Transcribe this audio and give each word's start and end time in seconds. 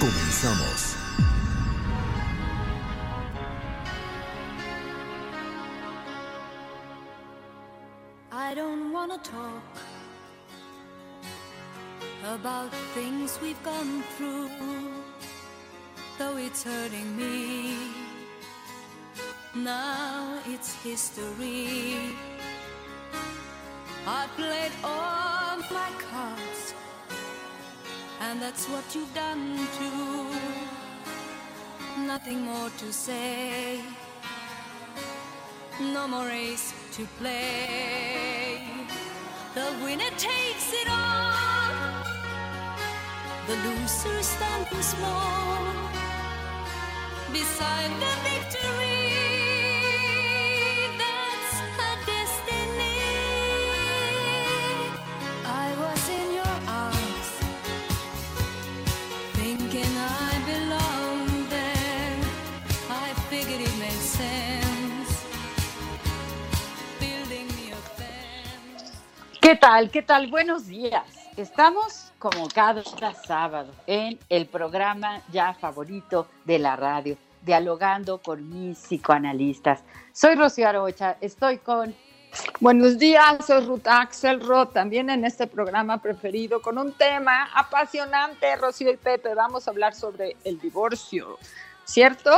Comenzamos. 0.00 0.96
I 8.32 8.54
don't 8.54 8.92
wanna 8.92 9.18
talk 9.18 9.62
about 12.24 12.70
things 12.94 13.38
we've 13.42 13.62
gone 13.62 14.02
through, 14.16 14.50
though 16.18 16.36
it's 16.36 16.62
hurting 16.64 17.16
me. 17.16 17.76
Now 19.54 20.40
it's 20.46 20.74
history. 20.82 22.16
I 24.06 24.26
played 24.36 24.72
all 24.82 25.56
my 25.70 25.90
cards, 26.10 26.74
and 28.20 28.40
that's 28.40 28.66
what 28.68 28.84
you've 28.94 29.14
done 29.14 29.56
too. 29.78 30.26
Nothing 32.06 32.40
more 32.42 32.70
to 32.78 32.92
say, 32.92 33.80
no 35.80 36.08
more 36.08 36.26
race 36.26 36.72
to 36.92 37.06
play. 37.18 38.60
The 39.54 39.66
winner 39.84 40.10
takes 40.16 40.72
it 40.72 40.88
all, 40.90 42.04
the 43.46 43.56
loser 43.64 44.22
stands 44.22 44.86
small 44.86 45.64
beside 47.32 47.90
the 48.00 48.12
victory. 48.28 49.03
¿Qué 69.44 69.56
tal? 69.56 69.90
¿Qué 69.90 70.00
tal? 70.00 70.28
Buenos 70.28 70.68
días. 70.68 71.04
Estamos 71.36 72.10
como 72.18 72.48
cada 72.48 72.82
sábado 73.26 73.70
en 73.86 74.18
el 74.30 74.46
programa 74.46 75.20
ya 75.30 75.52
favorito 75.52 76.26
de 76.46 76.58
la 76.58 76.76
radio, 76.76 77.18
dialogando 77.42 78.22
con 78.22 78.48
mis 78.48 78.78
psicoanalistas. 78.78 79.84
Soy 80.14 80.34
Rocío 80.34 80.66
Arocha, 80.66 81.18
estoy 81.20 81.58
con 81.58 81.94
Buenos 82.58 82.98
días, 82.98 83.44
soy 83.46 83.66
Ruth 83.66 83.86
Axelrod, 83.86 84.68
también 84.68 85.10
en 85.10 85.26
este 85.26 85.46
programa 85.46 86.00
preferido 86.00 86.62
con 86.62 86.78
un 86.78 86.92
tema 86.92 87.50
apasionante, 87.54 88.56
Rocío 88.56 88.90
y 88.90 88.96
Pepe. 88.96 89.34
Vamos 89.34 89.68
a 89.68 89.72
hablar 89.72 89.94
sobre 89.94 90.38
el 90.44 90.58
divorcio, 90.58 91.38
¿cierto? 91.84 92.30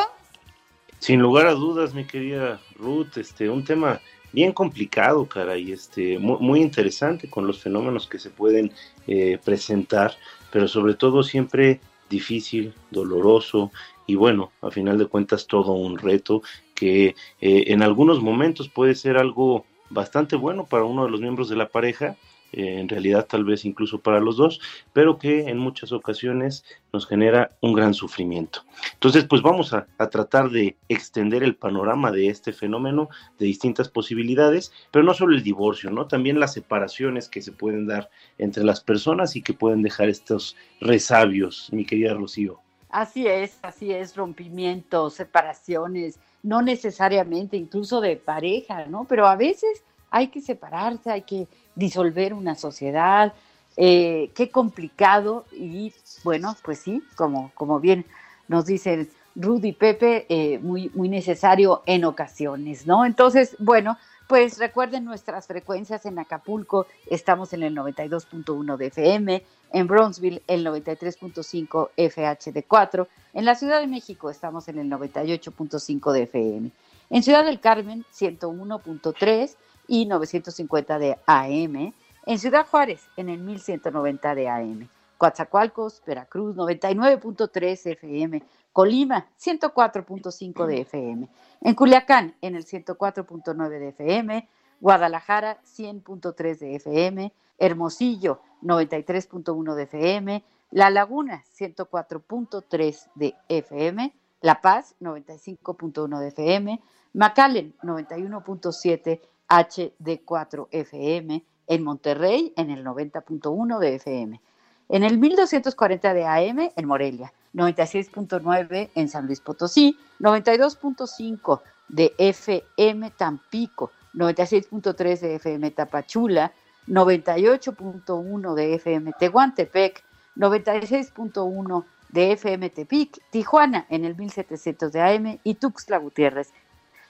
Sin 0.99 1.21
lugar 1.21 1.47
a 1.47 1.53
dudas, 1.53 1.94
mi 1.94 2.05
querida 2.05 2.59
Ruth, 2.75 3.17
este, 3.17 3.49
un 3.49 3.65
tema 3.65 4.00
bien 4.36 4.52
complicado, 4.52 5.26
cara, 5.26 5.56
y 5.56 5.72
este, 5.72 6.19
muy, 6.19 6.36
muy 6.41 6.60
interesante 6.60 7.30
con 7.30 7.47
los 7.47 7.58
fenómenos 7.58 8.06
que 8.06 8.19
se 8.19 8.28
pueden 8.28 8.70
eh, 9.06 9.38
presentar, 9.42 10.12
pero 10.52 10.69
sobre 10.69 10.92
todo 10.92 11.22
siempre 11.22 11.80
difícil, 12.10 12.75
doloroso 12.91 13.72
y 14.06 14.14
bueno, 14.14 14.52
a 14.60 14.70
final 14.70 14.98
de 14.98 15.06
cuentas 15.06 15.46
todo 15.46 15.72
un 15.72 15.96
reto 15.96 16.42
que 16.75 17.14
eh, 17.41 17.64
en 17.69 17.82
algunos 17.82 18.20
momentos 18.20 18.69
puede 18.69 18.94
ser 18.94 19.16
algo 19.16 19.64
bastante 19.88 20.36
bueno 20.36 20.66
para 20.66 20.84
uno 20.84 21.06
de 21.06 21.10
los 21.10 21.22
miembros 21.22 21.48
de 21.48 21.56
la 21.56 21.70
pareja, 21.70 22.19
eh, 22.56 22.81
en 22.81 22.89
realidad 22.89 23.27
tal 23.27 23.44
vez 23.44 23.67
incluso 23.67 24.00
para 24.00 24.19
los 24.19 24.39
dos, 24.39 24.61
pero 24.94 25.19
que 25.19 25.49
en 25.50 25.59
muchas 25.59 25.93
ocasiones 25.93 26.65
nos 26.91 27.06
genera 27.06 27.53
un 27.61 27.75
gran 27.75 27.93
sufrimiento. 27.93 28.65
Entonces, 28.94 29.25
pues 29.25 29.43
vamos 29.43 29.75
a, 29.75 29.87
tratar 30.11 30.49
de 30.49 30.75
extender 30.89 31.43
el 31.43 31.55
panorama 31.55 32.11
de 32.11 32.28
este 32.28 32.55
fenómeno 32.55 33.11
de 33.39 33.44
distintas 33.44 33.91
posibilidades, 33.91 34.72
pero 34.91 35.05
no 35.05 35.12
solo 35.12 35.34
el 35.34 35.43
divorcio, 35.43 35.91
¿no? 35.91 36.06
También 36.06 36.41
las 36.41 36.55
separaciones 36.55 37.28
que 37.28 37.43
se 37.43 37.53
pueden 37.53 37.87
dar 37.87 38.09
entre 38.39 38.65
las 38.65 38.81
personas 38.81 39.37
y 39.37 39.43
que 39.43 39.53
pueden 39.53 39.83
dejar 39.83 40.09
estos 40.09 40.56
resabios, 40.81 41.69
mi 41.73 41.84
querida 41.84 42.15
Rocío. 42.15 42.61
Así 42.88 43.27
es, 43.27 43.59
así 43.61 43.93
es, 43.93 44.17
rompimientos, 44.17 45.12
separaciones, 45.12 46.19
no 46.43 46.62
necesariamente 46.62 47.59
incluso 47.59 48.00
de 48.00 48.17
pareja, 48.17 48.87
¿no? 48.87 49.05
Pero 49.05 49.27
a 49.27 49.37
veces 49.37 49.84
hay 50.11 50.28
que 50.28 50.41
separarse, 50.41 51.11
hay 51.11 51.22
que 51.22 51.47
disolver 51.75 52.34
una 52.34 52.55
sociedad, 52.55 53.33
eh, 53.77 54.31
qué 54.34 54.50
complicado. 54.50 55.44
Y 55.53 55.93
bueno, 56.25 56.56
pues 56.65 56.78
sí, 56.78 57.03
como, 57.17 57.50
como 57.55 57.81
bien 57.81 58.06
nos 58.49 58.67
dicen 58.67 59.11
Rudy 59.34 59.69
y 59.69 59.72
Pepe, 59.72 60.27
eh, 60.28 60.59
muy, 60.59 60.91
muy 60.94 61.09
necesario 61.09 61.83
en 61.87 62.05
ocasiones, 62.05 62.87
¿no? 62.87 63.05
Entonces, 63.05 63.56
bueno, 63.59 63.99
pues 64.27 64.59
recuerden 64.59 65.05
nuestras 65.05 65.47
frecuencias 65.47 66.06
en 66.06 66.19
Acapulco, 66.19 66.87
estamos 67.09 67.53
en 67.53 67.62
el 67.62 67.77
92.1 67.77 68.77
de 68.77 68.87
FM, 68.87 69.44
en 69.73 69.87
Bronzeville 69.87 70.43
el 70.47 70.67
93.5 70.67 71.91
FHD4, 71.97 73.06
en 73.34 73.44
la 73.44 73.55
Ciudad 73.55 73.81
de 73.81 73.87
México 73.87 74.31
estamos 74.31 74.69
en 74.69 74.78
el 74.78 74.91
98.5 74.91 76.12
de 76.12 76.23
FM, 76.23 76.71
en 77.11 77.23
Ciudad 77.23 77.44
del 77.44 77.61
Carmen 77.61 78.05
101.3 78.12 79.55
y 79.88 80.06
950 80.06 80.98
de 80.98 81.19
AM, 81.26 81.92
en 82.26 82.38
Ciudad 82.38 82.66
Juárez 82.66 83.08
en 83.16 83.28
el 83.28 83.38
1190 83.38 84.34
de 84.34 84.48
AM, 84.48 84.88
Coatzacoalcos, 85.16 86.02
Veracruz 86.06 86.56
99.3 86.56 87.92
FM, 87.92 88.42
Colima 88.72 89.26
104.5 89.41 90.66
de 90.66 90.80
FM, 90.80 91.28
en 91.62 91.75
Culiacán 91.75 92.34
en 92.42 92.56
el 92.56 92.66
104.9 92.66 93.69
de 93.69 93.88
FM, 93.88 94.48
Guadalajara 94.80 95.58
100.3 95.64 96.58
de 96.58 96.75
FM, 96.76 97.32
Hermosillo 97.58 98.40
93.1 98.62 99.75
de 99.75 99.82
FM, 99.84 100.44
La 100.70 100.90
Laguna 100.90 101.44
104.3 101.58 103.08
de 103.14 103.34
FM, 103.49 104.14
La 104.43 104.61
Paz 104.61 104.94
95.1 105.00 106.19
de 106.19 106.28
FM, 106.28 106.82
McAllen 107.14 107.75
91.7 107.82 109.20
HD4 109.48 110.69
FM, 110.70 111.44
en 111.66 111.82
Monterrey 111.82 112.52
en 112.56 112.70
el 112.70 112.84
90.1 112.84 113.78
de 113.78 113.94
FM, 113.96 114.40
en 114.88 115.02
el 115.02 115.19
1240 115.19 116.14
de 116.14 116.25
AM 116.25 116.70
en 116.76 116.87
Morelia, 116.87 117.32
96.9 117.54 118.90
en 118.94 119.08
San 119.08 119.26
Luis 119.26 119.40
Potosí, 119.40 119.98
92.5 120.20 121.60
de 121.88 122.14
FM 122.19 123.10
Tampico, 123.10 123.90
96.3 124.14 125.20
de 125.20 125.34
FM 125.37 125.70
Tapachula, 125.72 126.52
98.1 126.87 128.54
de 128.54 128.75
FM 128.75 129.12
Tehuantepec, 129.19 130.04
96.1 130.37 131.84
de 132.10 132.32
FM 132.32 132.70
Tepic, 132.70 133.20
Tijuana 133.31 133.87
en 133.88 134.04
el 134.04 134.16
1700 134.16 134.92
de 134.92 135.00
AM 135.00 135.38
y 135.42 135.54
Tuxtla 135.54 135.99
Gutiérrez 135.99 136.52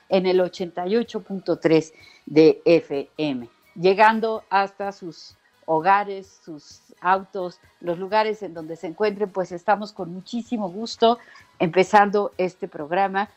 en 0.09 0.27
el 0.27 0.41
88.3 0.41 1.93
de 2.27 2.63
FM. 2.65 3.49
llegando 3.75 4.43
hasta 4.49 4.91
sus 4.93 5.37
hogares, 5.67 6.41
sus 6.45 6.81
autos, 7.01 7.61
los 7.81 7.99
lugares 7.99 8.43
en 8.43 8.55
donde 8.55 8.77
se 8.77 8.87
encuentren, 8.87 9.31
pues 9.31 9.53
estamos 9.53 9.93
con 9.93 10.13
muchísimo 10.13 10.71
gusto 10.71 11.19
empezando 11.59 12.33
este 12.39 12.69
programa 12.69 13.29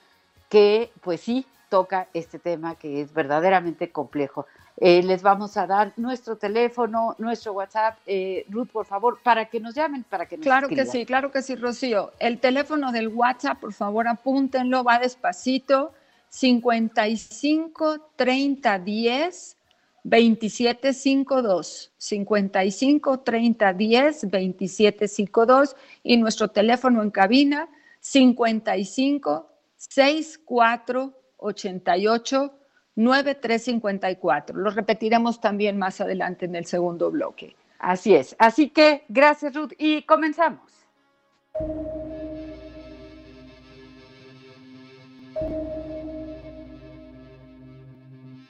que 0.48 0.92
pues 1.02 1.22
sí 1.22 1.46
toca 1.70 2.08
este 2.14 2.40
tema 2.40 2.76
que 2.76 3.02
es 3.02 3.14
verdaderamente 3.14 3.92
complejo. 3.92 4.46
Eh, 4.82 5.04
les 5.04 5.22
vamos 5.22 5.58
a 5.58 5.68
dar 5.68 5.92
nuestro 5.98 6.38
teléfono, 6.38 7.16
nuestro 7.18 7.52
WhatsApp. 7.54 7.98
Eh, 8.06 8.46
Ruth, 8.50 8.70
por 8.72 8.86
favor, 8.86 9.20
para 9.22 9.46
que 9.46 9.60
nos 9.60 9.76
llamen, 9.76 10.04
para 10.04 10.26
que 10.26 10.38
nos 10.38 10.44
Claro 10.44 10.70
que 10.70 10.86
sí, 10.86 11.06
claro 11.06 11.32
que 11.32 11.42
sí, 11.42 11.56
Rocío. 11.56 12.12
El 12.18 12.40
teléfono 12.40 12.92
del 12.92 13.10
WhatsApp, 13.10 13.60
por 13.60 13.74
favor, 13.74 14.08
apúntenlo, 14.08 14.84
va 14.84 15.00
despacito. 15.00 15.92
55 16.30 18.12
30 18.16 18.80
10 18.80 19.58
2752 20.04 21.92
55 21.98 23.20
30 23.20 23.74
10 23.74 24.22
2752 24.22 25.76
y 26.04 26.18
nuestro 26.18 26.48
teléfono 26.50 27.04
en 27.04 27.12
cabina 27.12 27.70
55 28.00 29.50
64 29.78 31.14
88 31.38 32.54
9354. 32.96 34.58
Lo 34.58 34.70
repetiremos 34.72 35.40
también 35.40 35.78
más 35.78 36.02
adelante 36.02 36.46
en 36.46 36.56
el 36.56 36.66
segundo 36.66 37.12
bloque. 37.12 37.56
Así 37.80 38.14
es. 38.14 38.36
Así 38.40 38.70
que 38.70 39.06
gracias, 39.08 39.56
Ruth. 39.56 39.72
Y 39.78 40.04
comenzamos. 40.04 40.70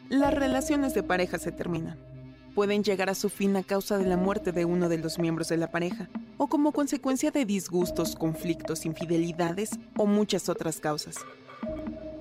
Las 0.10 0.34
relaciones 0.34 0.96
de 0.96 1.04
pareja 1.04 1.38
se 1.38 1.52
terminan. 1.52 2.00
Pueden 2.56 2.84
llegar 2.84 3.12
a 3.12 3.16
su 3.16 3.30
fin 3.30 3.56
a 3.56 3.62
causa 3.62 4.00
de 4.00 4.08
la 4.08 4.18
muerte 4.18 4.52
de 4.52 4.66
uno 4.66 4.90
de 4.90 4.98
los 4.98 5.20
miembros 5.20 5.50
de 5.50 5.58
la 5.58 5.70
pareja, 5.70 6.10
o 6.38 6.48
como 6.48 6.72
consecuencia 6.72 7.30
de 7.30 7.46
disgustos, 7.46 8.16
conflictos, 8.16 8.88
infidelidades 8.88 9.70
o 9.98 10.08
muchas 10.08 10.50
otras 10.50 10.80
causas. 10.80 11.18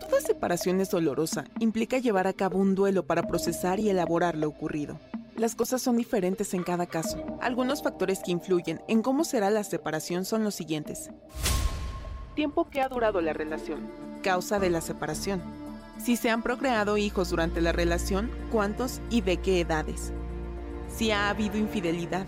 Toda 0.00 0.20
separación 0.20 0.82
es 0.82 0.90
dolorosa, 0.90 1.46
implica 1.61 1.96
llevar 1.96 2.26
a 2.26 2.35
cabo 2.35 2.58
un 2.58 2.75
duelo 2.75 3.06
para 3.06 3.23
procesar 3.23 3.81
y 3.81 3.88
elaborar 3.88 4.37
lo 4.37 4.49
ocurrido. 4.49 5.00
Las 5.34 5.55
cosas 5.55 5.81
son 5.81 5.96
diferentes 5.96 6.52
en 6.52 6.64
cada 6.64 6.84
caso. 6.84 7.25
Algunos 7.41 7.82
factores 7.82 8.20
que 8.23 8.32
influyen 8.32 8.82
en 8.87 9.00
cómo 9.00 9.25
será 9.25 9.49
la 9.49 9.64
separación 9.64 10.26
son 10.26 10.44
los 10.44 10.55
siguientes. 10.55 11.08
Tiempo 12.34 12.69
que 12.69 12.82
ha 12.82 12.88
durado 12.88 13.23
la 13.23 13.32
relación. 13.32 13.91
Causa 14.23 14.58
de 14.58 14.69
la 14.69 14.82
separación. 14.82 15.68
Si 15.98 16.16
se 16.16 16.30
han 16.30 16.42
procreado 16.42 16.96
hijos 16.96 17.30
durante 17.30 17.60
la 17.60 17.72
relación, 17.72 18.30
cuántos 18.50 19.00
y 19.10 19.20
de 19.20 19.36
qué 19.38 19.60
edades. 19.60 20.12
Si 20.88 21.10
ha 21.10 21.28
habido 21.28 21.58
infidelidad. 21.58 22.26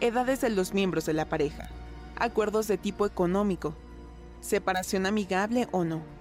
Edades 0.00 0.40
de 0.40 0.50
los 0.50 0.74
miembros 0.74 1.06
de 1.06 1.14
la 1.14 1.26
pareja. 1.26 1.70
Acuerdos 2.16 2.66
de 2.68 2.76
tipo 2.76 3.06
económico. 3.06 3.74
Separación 4.40 5.06
amigable 5.06 5.68
o 5.70 5.84
no 5.84 6.16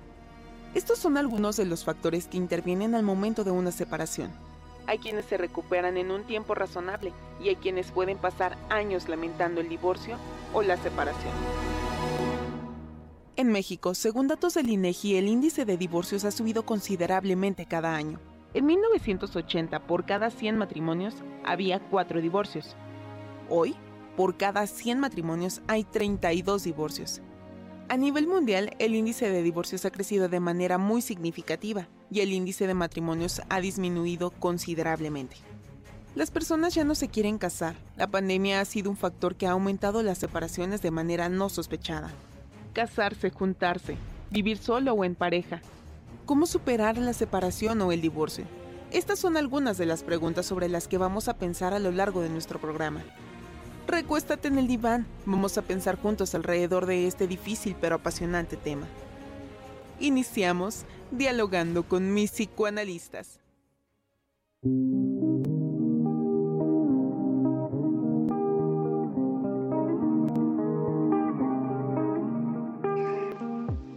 estos 0.76 1.00
son 1.00 1.16
algunos 1.16 1.56
de 1.56 1.64
los 1.64 1.86
factores 1.86 2.28
que 2.28 2.36
intervienen 2.36 2.96
al 2.96 3.04
momento 3.04 3.46
de 3.46 3.52
una 3.52 3.72
separación. 3.72 4.30
Hay 4.88 4.98
quienes 4.98 5.24
se 5.24 5.38
recuperan 5.38 5.96
en 5.96 6.12
un 6.12 6.26
tiempo 6.26 6.54
razonable 6.54 7.14
y 7.40 7.48
hay 7.48 7.56
quienes 7.56 7.92
pueden 7.92 8.18
pasar 8.18 8.58
años 8.70 9.08
lamentando 9.08 9.62
el 9.62 9.70
divorcio 9.70 10.18
o 10.54 10.62
la 10.62 10.76
separación. 10.76 11.32
En 13.38 13.52
México, 13.52 13.96
según 13.96 14.30
datos 14.30 14.54
del 14.54 14.70
INEGI, 14.70 15.18
el 15.18 15.28
índice 15.28 15.66
de 15.66 15.76
divorcios 15.76 16.24
ha 16.24 16.32
subido 16.32 16.66
considerablemente 16.66 17.66
cada 17.66 17.94
año. 17.94 18.18
En 18.54 18.66
1980, 18.66 19.88
por 19.88 20.06
cada 20.06 20.30
100 20.30 20.58
matrimonios, 20.58 21.16
había 21.44 21.82
4 21.82 22.22
divorcios. 22.22 22.78
Hoy, 23.50 23.76
por 24.16 24.38
cada 24.38 24.66
100 24.68 25.02
matrimonios 25.02 25.62
hay 25.68 25.84
32 25.84 26.64
divorcios. 26.64 27.22
A 27.90 27.98
nivel 27.98 28.26
mundial, 28.26 28.74
el 28.80 28.96
índice 28.96 29.30
de 29.30 29.44
divorcios 29.44 29.84
ha 29.84 29.92
crecido 29.92 30.30
de 30.30 30.40
manera 30.40 30.78
muy 30.78 31.02
significativa 31.02 31.90
y 32.10 32.22
el 32.22 32.32
índice 32.32 32.68
de 32.68 32.74
matrimonios 32.74 33.42
ha 33.50 33.60
disminuido 33.60 34.32
considerablemente. 34.32 35.36
Las 36.16 36.32
personas 36.32 36.74
ya 36.74 36.86
no 36.86 36.96
se 36.96 37.10
quieren 37.10 37.38
casar. 37.38 37.76
La 37.98 38.08
pandemia 38.08 38.62
ha 38.62 38.66
sido 38.66 38.90
un 38.90 38.96
factor 38.96 39.36
que 39.36 39.46
ha 39.46 39.52
aumentado 39.52 40.04
las 40.04 40.20
separaciones 40.20 40.82
de 40.82 40.92
manera 40.92 41.28
no 41.28 41.50
sospechada. 41.50 42.14
Casarse, 42.76 43.30
juntarse, 43.30 43.96
vivir 44.32 44.58
solo 44.58 44.92
o 44.92 45.06
en 45.06 45.16
pareja. 45.16 45.62
¿Cómo 46.26 46.46
superar 46.46 46.98
la 46.98 47.14
separación 47.14 47.82
o 47.82 47.94
el 47.94 48.02
divorcio? 48.02 48.44
Estas 48.92 49.18
son 49.18 49.38
algunas 49.38 49.78
de 49.78 49.86
las 49.86 50.04
preguntas 50.04 50.46
sobre 50.46 50.68
las 50.68 50.90
que 50.90 50.98
vamos 50.98 51.30
a 51.30 51.38
pensar 51.38 51.74
a 51.74 51.80
lo 51.80 51.92
largo 51.92 52.22
de 52.22 52.28
nuestro 52.28 52.60
programa. 52.60 53.02
Recuéstate 53.88 54.50
en 54.50 54.60
el 54.60 54.68
diván. 54.68 55.08
Vamos 55.26 55.58
a 55.58 55.62
pensar 55.62 55.98
juntos 55.98 56.36
alrededor 56.36 56.86
de 56.86 57.08
este 57.08 57.28
difícil 57.28 57.78
pero 57.80 57.96
apasionante 57.96 58.58
tema. 58.58 58.88
Iniciamos 60.02 60.84
dialogando 61.12 61.84
con 61.84 62.14
mis 62.14 62.32
psicoanalistas. 62.32 63.40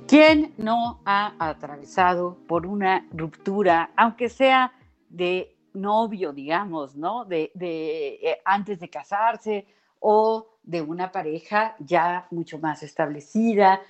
¿Quién 0.09 0.55
no 0.57 1.03
ha 1.05 1.35
atravesado 1.39 2.39
por 2.49 2.67
una 2.67 3.07
ruptura, 3.13 3.91
aunque 3.95 4.31
sea 4.31 4.73
de 5.11 5.55
novio, 5.75 6.33
digamos, 6.33 6.97
¿no? 6.97 7.27
De, 7.27 7.53
eh, 7.61 8.41
antes 8.43 8.81
de 8.81 8.89
casarse 8.89 9.67
o 10.01 10.47
de 10.63 10.81
una 10.81 11.13
pareja 11.13 11.77
ya 11.79 12.27
mucho 12.31 12.59
más 12.59 12.83
establecida. 12.83 13.83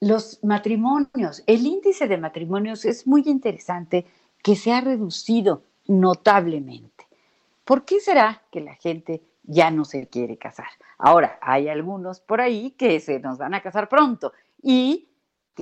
Los 0.00 0.42
matrimonios, 0.42 1.44
el 1.46 1.64
índice 1.64 2.08
de 2.08 2.18
matrimonios 2.18 2.84
es 2.84 3.06
muy 3.06 3.22
interesante 3.26 4.06
que 4.42 4.56
se 4.56 4.72
ha 4.72 4.80
reducido 4.80 5.62
notablemente. 5.86 7.06
¿Por 7.64 7.84
qué 7.84 8.00
será 8.00 8.42
que 8.50 8.60
la 8.60 8.74
gente 8.74 9.22
ya 9.44 9.70
no 9.70 9.84
se 9.84 10.08
quiere 10.08 10.36
casar? 10.36 10.66
Ahora, 10.98 11.38
hay 11.40 11.68
algunos 11.68 12.20
por 12.20 12.40
ahí 12.40 12.72
que 12.72 12.98
se 12.98 13.20
nos 13.20 13.38
van 13.38 13.54
a 13.54 13.62
casar 13.62 13.88
pronto 13.88 14.32
y 14.60 15.09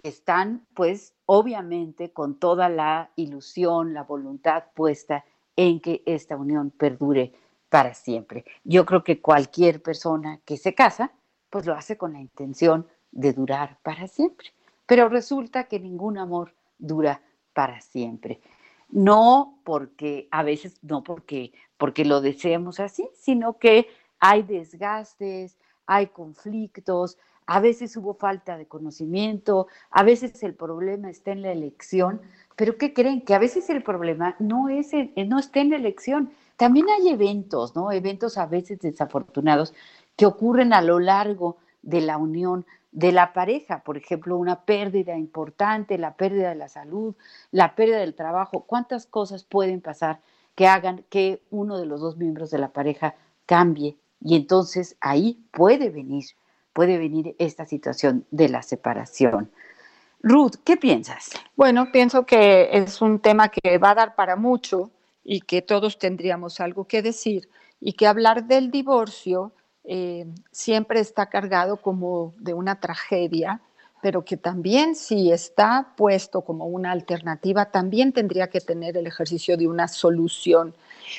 están, 0.02 0.66
pues, 0.74 1.14
obviamente 1.26 2.12
con 2.12 2.38
toda 2.38 2.68
la 2.68 3.10
ilusión, 3.16 3.94
la 3.94 4.04
voluntad 4.04 4.64
puesta 4.74 5.24
en 5.56 5.80
que 5.80 6.02
esta 6.06 6.36
unión 6.36 6.70
perdure 6.70 7.32
para 7.68 7.94
siempre. 7.94 8.44
Yo 8.64 8.86
creo 8.86 9.04
que 9.04 9.20
cualquier 9.20 9.82
persona 9.82 10.40
que 10.44 10.56
se 10.56 10.74
casa, 10.74 11.12
pues 11.50 11.66
lo 11.66 11.74
hace 11.74 11.96
con 11.96 12.12
la 12.12 12.20
intención 12.20 12.86
de 13.10 13.32
durar 13.32 13.78
para 13.82 14.06
siempre. 14.06 14.52
Pero 14.86 15.08
resulta 15.08 15.64
que 15.64 15.80
ningún 15.80 16.18
amor 16.18 16.54
dura 16.78 17.22
para 17.52 17.80
siempre. 17.80 18.40
No 18.88 19.60
porque, 19.64 20.28
a 20.30 20.42
veces 20.42 20.78
no 20.82 21.02
porque, 21.02 21.52
porque 21.76 22.04
lo 22.04 22.20
deseemos 22.20 22.80
así, 22.80 23.08
sino 23.14 23.58
que 23.58 23.88
hay 24.18 24.42
desgastes, 24.42 25.58
hay 25.86 26.06
conflictos, 26.08 27.18
a 27.48 27.60
veces 27.60 27.96
hubo 27.96 28.12
falta 28.12 28.58
de 28.58 28.66
conocimiento, 28.66 29.68
a 29.90 30.02
veces 30.02 30.42
el 30.42 30.54
problema 30.54 31.08
está 31.08 31.32
en 31.32 31.40
la 31.40 31.50
elección, 31.50 32.20
pero 32.56 32.76
¿qué 32.76 32.92
creen? 32.92 33.22
Que 33.22 33.34
a 33.34 33.38
veces 33.38 33.70
el 33.70 33.82
problema 33.82 34.36
no, 34.38 34.68
es 34.68 34.90
no 35.16 35.38
está 35.38 35.60
en 35.60 35.70
la 35.70 35.76
elección, 35.76 36.30
también 36.58 36.86
hay 36.90 37.08
eventos, 37.08 37.74
¿no? 37.74 37.90
Eventos 37.90 38.36
a 38.36 38.44
veces 38.44 38.80
desafortunados 38.80 39.72
que 40.14 40.26
ocurren 40.26 40.74
a 40.74 40.82
lo 40.82 41.00
largo 41.00 41.56
de 41.80 42.02
la 42.02 42.18
unión 42.18 42.66
de 42.92 43.12
la 43.12 43.32
pareja, 43.32 43.82
por 43.82 43.96
ejemplo, 43.96 44.36
una 44.36 44.66
pérdida 44.66 45.16
importante, 45.16 45.96
la 45.96 46.16
pérdida 46.16 46.50
de 46.50 46.54
la 46.54 46.68
salud, 46.68 47.14
la 47.50 47.74
pérdida 47.74 48.00
del 48.00 48.14
trabajo, 48.14 48.64
cuántas 48.66 49.06
cosas 49.06 49.44
pueden 49.44 49.80
pasar 49.80 50.20
que 50.54 50.66
hagan 50.66 51.02
que 51.08 51.40
uno 51.50 51.78
de 51.78 51.86
los 51.86 52.02
dos 52.02 52.18
miembros 52.18 52.50
de 52.50 52.58
la 52.58 52.68
pareja 52.68 53.14
cambie 53.46 53.96
y 54.20 54.36
entonces 54.36 54.98
ahí 55.00 55.42
puede 55.50 55.88
venir, 55.88 56.24
puede 56.78 56.96
venir 56.96 57.34
esta 57.40 57.66
situación 57.66 58.24
de 58.30 58.48
la 58.48 58.62
separación. 58.62 59.50
Ruth, 60.22 60.58
¿qué 60.62 60.76
piensas? 60.76 61.30
Bueno, 61.56 61.88
pienso 61.90 62.24
que 62.24 62.68
es 62.70 63.02
un 63.02 63.18
tema 63.18 63.48
que 63.48 63.78
va 63.78 63.90
a 63.90 63.94
dar 63.96 64.14
para 64.14 64.36
mucho 64.36 64.92
y 65.24 65.40
que 65.40 65.60
todos 65.60 65.98
tendríamos 65.98 66.60
algo 66.60 66.84
que 66.84 67.02
decir 67.02 67.48
y 67.80 67.94
que 67.94 68.06
hablar 68.06 68.44
del 68.44 68.70
divorcio 68.70 69.50
eh, 69.82 70.26
siempre 70.52 71.00
está 71.00 71.26
cargado 71.26 71.78
como 71.78 72.32
de 72.38 72.54
una 72.54 72.78
tragedia, 72.78 73.60
pero 74.00 74.24
que 74.24 74.36
también 74.36 74.94
si 74.94 75.32
está 75.32 75.94
puesto 75.96 76.42
como 76.42 76.66
una 76.66 76.92
alternativa, 76.92 77.72
también 77.72 78.12
tendría 78.12 78.50
que 78.50 78.60
tener 78.60 78.96
el 78.96 79.08
ejercicio 79.08 79.56
de 79.56 79.66
una 79.66 79.88
solución. 79.88 80.76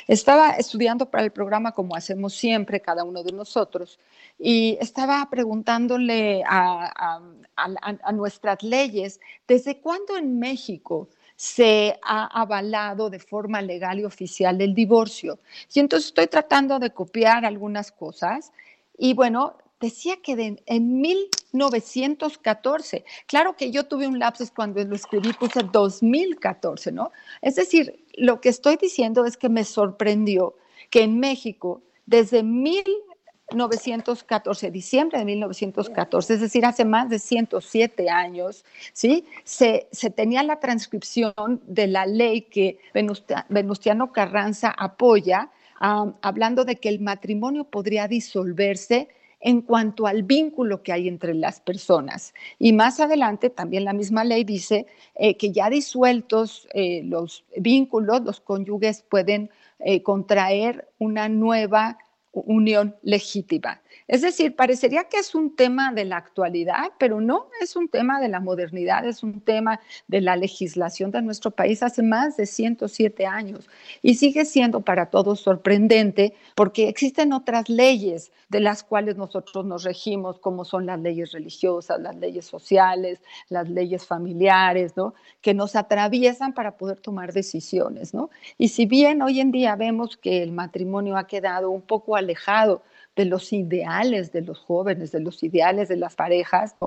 Estaba 0.07 0.51
estudiando 0.51 1.05
para 1.05 1.23
el 1.23 1.31
programa 1.31 1.71
como 1.71 1.95
hacemos 1.95 2.33
siempre 2.33 2.79
cada 2.79 3.03
uno 3.03 3.23
de 3.23 3.31
nosotros 3.31 3.99
y 4.37 4.77
estaba 4.79 5.27
preguntándole 5.29 6.43
a, 6.45 7.19
a 7.55 8.11
nuestras 8.11 8.63
leyes, 8.63 9.19
¿desde 9.47 9.79
cuándo 9.79 10.17
en 10.17 10.39
México 10.39 11.09
se 11.39 11.97
ha 12.03 12.25
avalado 12.41 13.09
de 13.09 13.17
forma 13.17 13.61
legal 13.61 13.99
y 13.99 14.03
oficial 14.03 14.59
el 14.59 14.73
divorcio. 14.73 15.39
Y 15.73 15.79
entonces 15.79 16.07
estoy 16.07 16.27
tratando 16.27 16.79
de 16.79 16.89
copiar 16.89 17.45
algunas 17.45 17.93
cosas 17.93 18.51
y 18.97 19.13
bueno, 19.13 19.55
decía 19.79 20.17
que 20.21 20.57
en 20.65 21.01
1914, 21.01 23.05
claro 23.27 23.55
que 23.55 23.71
yo 23.71 23.85
tuve 23.85 24.07
un 24.07 24.19
lapsus 24.19 24.51
cuando 24.51 24.83
lo 24.83 24.95
escribí, 24.95 25.31
puse 25.33 25.61
2014, 25.63 26.91
¿no? 26.91 27.11
Es 27.41 27.55
decir, 27.55 28.03
lo 28.15 28.41
que 28.41 28.49
estoy 28.49 28.75
diciendo 28.75 29.25
es 29.25 29.37
que 29.37 29.47
me 29.49 29.63
sorprendió 29.63 30.55
que 30.89 31.03
en 31.03 31.19
México, 31.19 31.83
desde 32.05 32.43
1914, 32.43 34.71
diciembre 34.71 35.19
de 35.19 35.25
1914, 35.25 36.33
es 36.33 36.41
decir, 36.41 36.65
hace 36.65 36.83
más 36.83 37.07
de 37.09 37.19
107 37.19 38.09
años, 38.09 38.65
¿sí? 38.91 39.25
Se, 39.45 39.87
se 39.91 40.09
tenía 40.09 40.43
la 40.43 40.59
transcripción 40.59 41.61
de 41.65 41.87
la 41.87 42.05
ley 42.05 42.41
que 42.41 42.79
Venustiano 42.93 44.11
Carranza 44.11 44.75
apoya, 44.77 45.49
hablando 45.79 46.65
de 46.65 46.75
que 46.75 46.89
el 46.89 46.99
matrimonio 46.99 47.63
podría 47.63 48.09
disolverse 48.09 49.07
en 49.41 49.61
cuanto 49.61 50.07
al 50.07 50.23
vínculo 50.23 50.83
que 50.83 50.91
hay 50.91 51.07
entre 51.07 51.33
las 51.33 51.59
personas. 51.61 52.33
Y 52.57 52.73
más 52.73 52.99
adelante 52.99 53.49
también 53.49 53.85
la 53.85 53.93
misma 53.93 54.23
ley 54.23 54.43
dice 54.43 54.87
eh, 55.15 55.37
que 55.37 55.51
ya 55.51 55.69
disueltos 55.69 56.67
eh, 56.73 57.01
los 57.05 57.45
vínculos, 57.57 58.21
los 58.23 58.41
cónyuges 58.41 59.03
pueden 59.03 59.49
eh, 59.79 60.03
contraer 60.03 60.89
una 60.97 61.29
nueva 61.29 61.97
unión 62.31 62.95
legítima. 63.01 63.81
Es 64.09 64.23
decir, 64.23 64.55
parecería 64.55 65.03
que 65.03 65.17
es 65.17 65.35
un 65.35 65.55
tema 65.55 65.93
de 65.93 66.03
la 66.03 66.17
actualidad, 66.17 66.93
pero 66.97 67.21
no 67.21 67.45
es 67.61 67.75
un 67.75 67.87
tema 67.87 68.19
de 68.19 68.27
la 68.27 68.39
modernidad, 68.39 69.05
es 69.05 69.21
un 69.21 69.39
tema 69.39 69.79
de 70.07 70.19
la 70.19 70.35
legislación 70.35 71.11
de 71.11 71.21
nuestro 71.21 71.51
país 71.51 71.83
hace 71.83 72.01
más 72.01 72.35
de 72.35 72.47
107 72.47 73.27
años 73.27 73.69
y 74.01 74.15
sigue 74.15 74.45
siendo 74.45 74.81
para 74.81 75.11
todos 75.11 75.41
sorprendente 75.41 76.33
porque 76.55 76.89
existen 76.89 77.33
otras 77.33 77.69
leyes 77.69 78.31
de 78.49 78.61
las 78.61 78.81
cuales 78.81 79.15
nosotros 79.15 79.63
nos 79.63 79.83
regimos, 79.83 80.39
como 80.39 80.65
son 80.65 80.87
las 80.87 80.99
leyes 80.99 81.31
religiosas, 81.31 82.01
las 82.01 82.15
leyes 82.15 82.47
sociales, 82.47 83.21
las 83.47 83.69
leyes 83.69 84.07
familiares, 84.07 84.97
¿no? 84.97 85.13
que 85.39 85.53
nos 85.53 85.75
atraviesan 85.75 86.55
para 86.55 86.77
poder 86.77 86.99
tomar 86.99 87.31
decisiones. 87.31 88.15
¿no? 88.15 88.31
Y 88.57 88.69
si 88.69 88.87
bien 88.87 89.21
hoy 89.21 89.39
en 89.39 89.51
día 89.51 89.75
vemos 89.75 90.17
que 90.17 90.41
el 90.41 90.51
matrimonio 90.51 91.15
ha 91.15 91.27
quedado 91.27 91.69
un 91.69 91.83
poco 91.83 92.15
alejado 92.15 92.81
de 93.19 93.25
los 93.25 93.51
ideales 93.51 94.31
de 94.31 94.41
los 94.41 94.59
jóvenes, 94.59 95.11
de 95.11 95.19
los 95.19 95.43
ideales 95.43 95.89
de 95.89 95.97
las 95.97 96.15
parejas, 96.15 96.77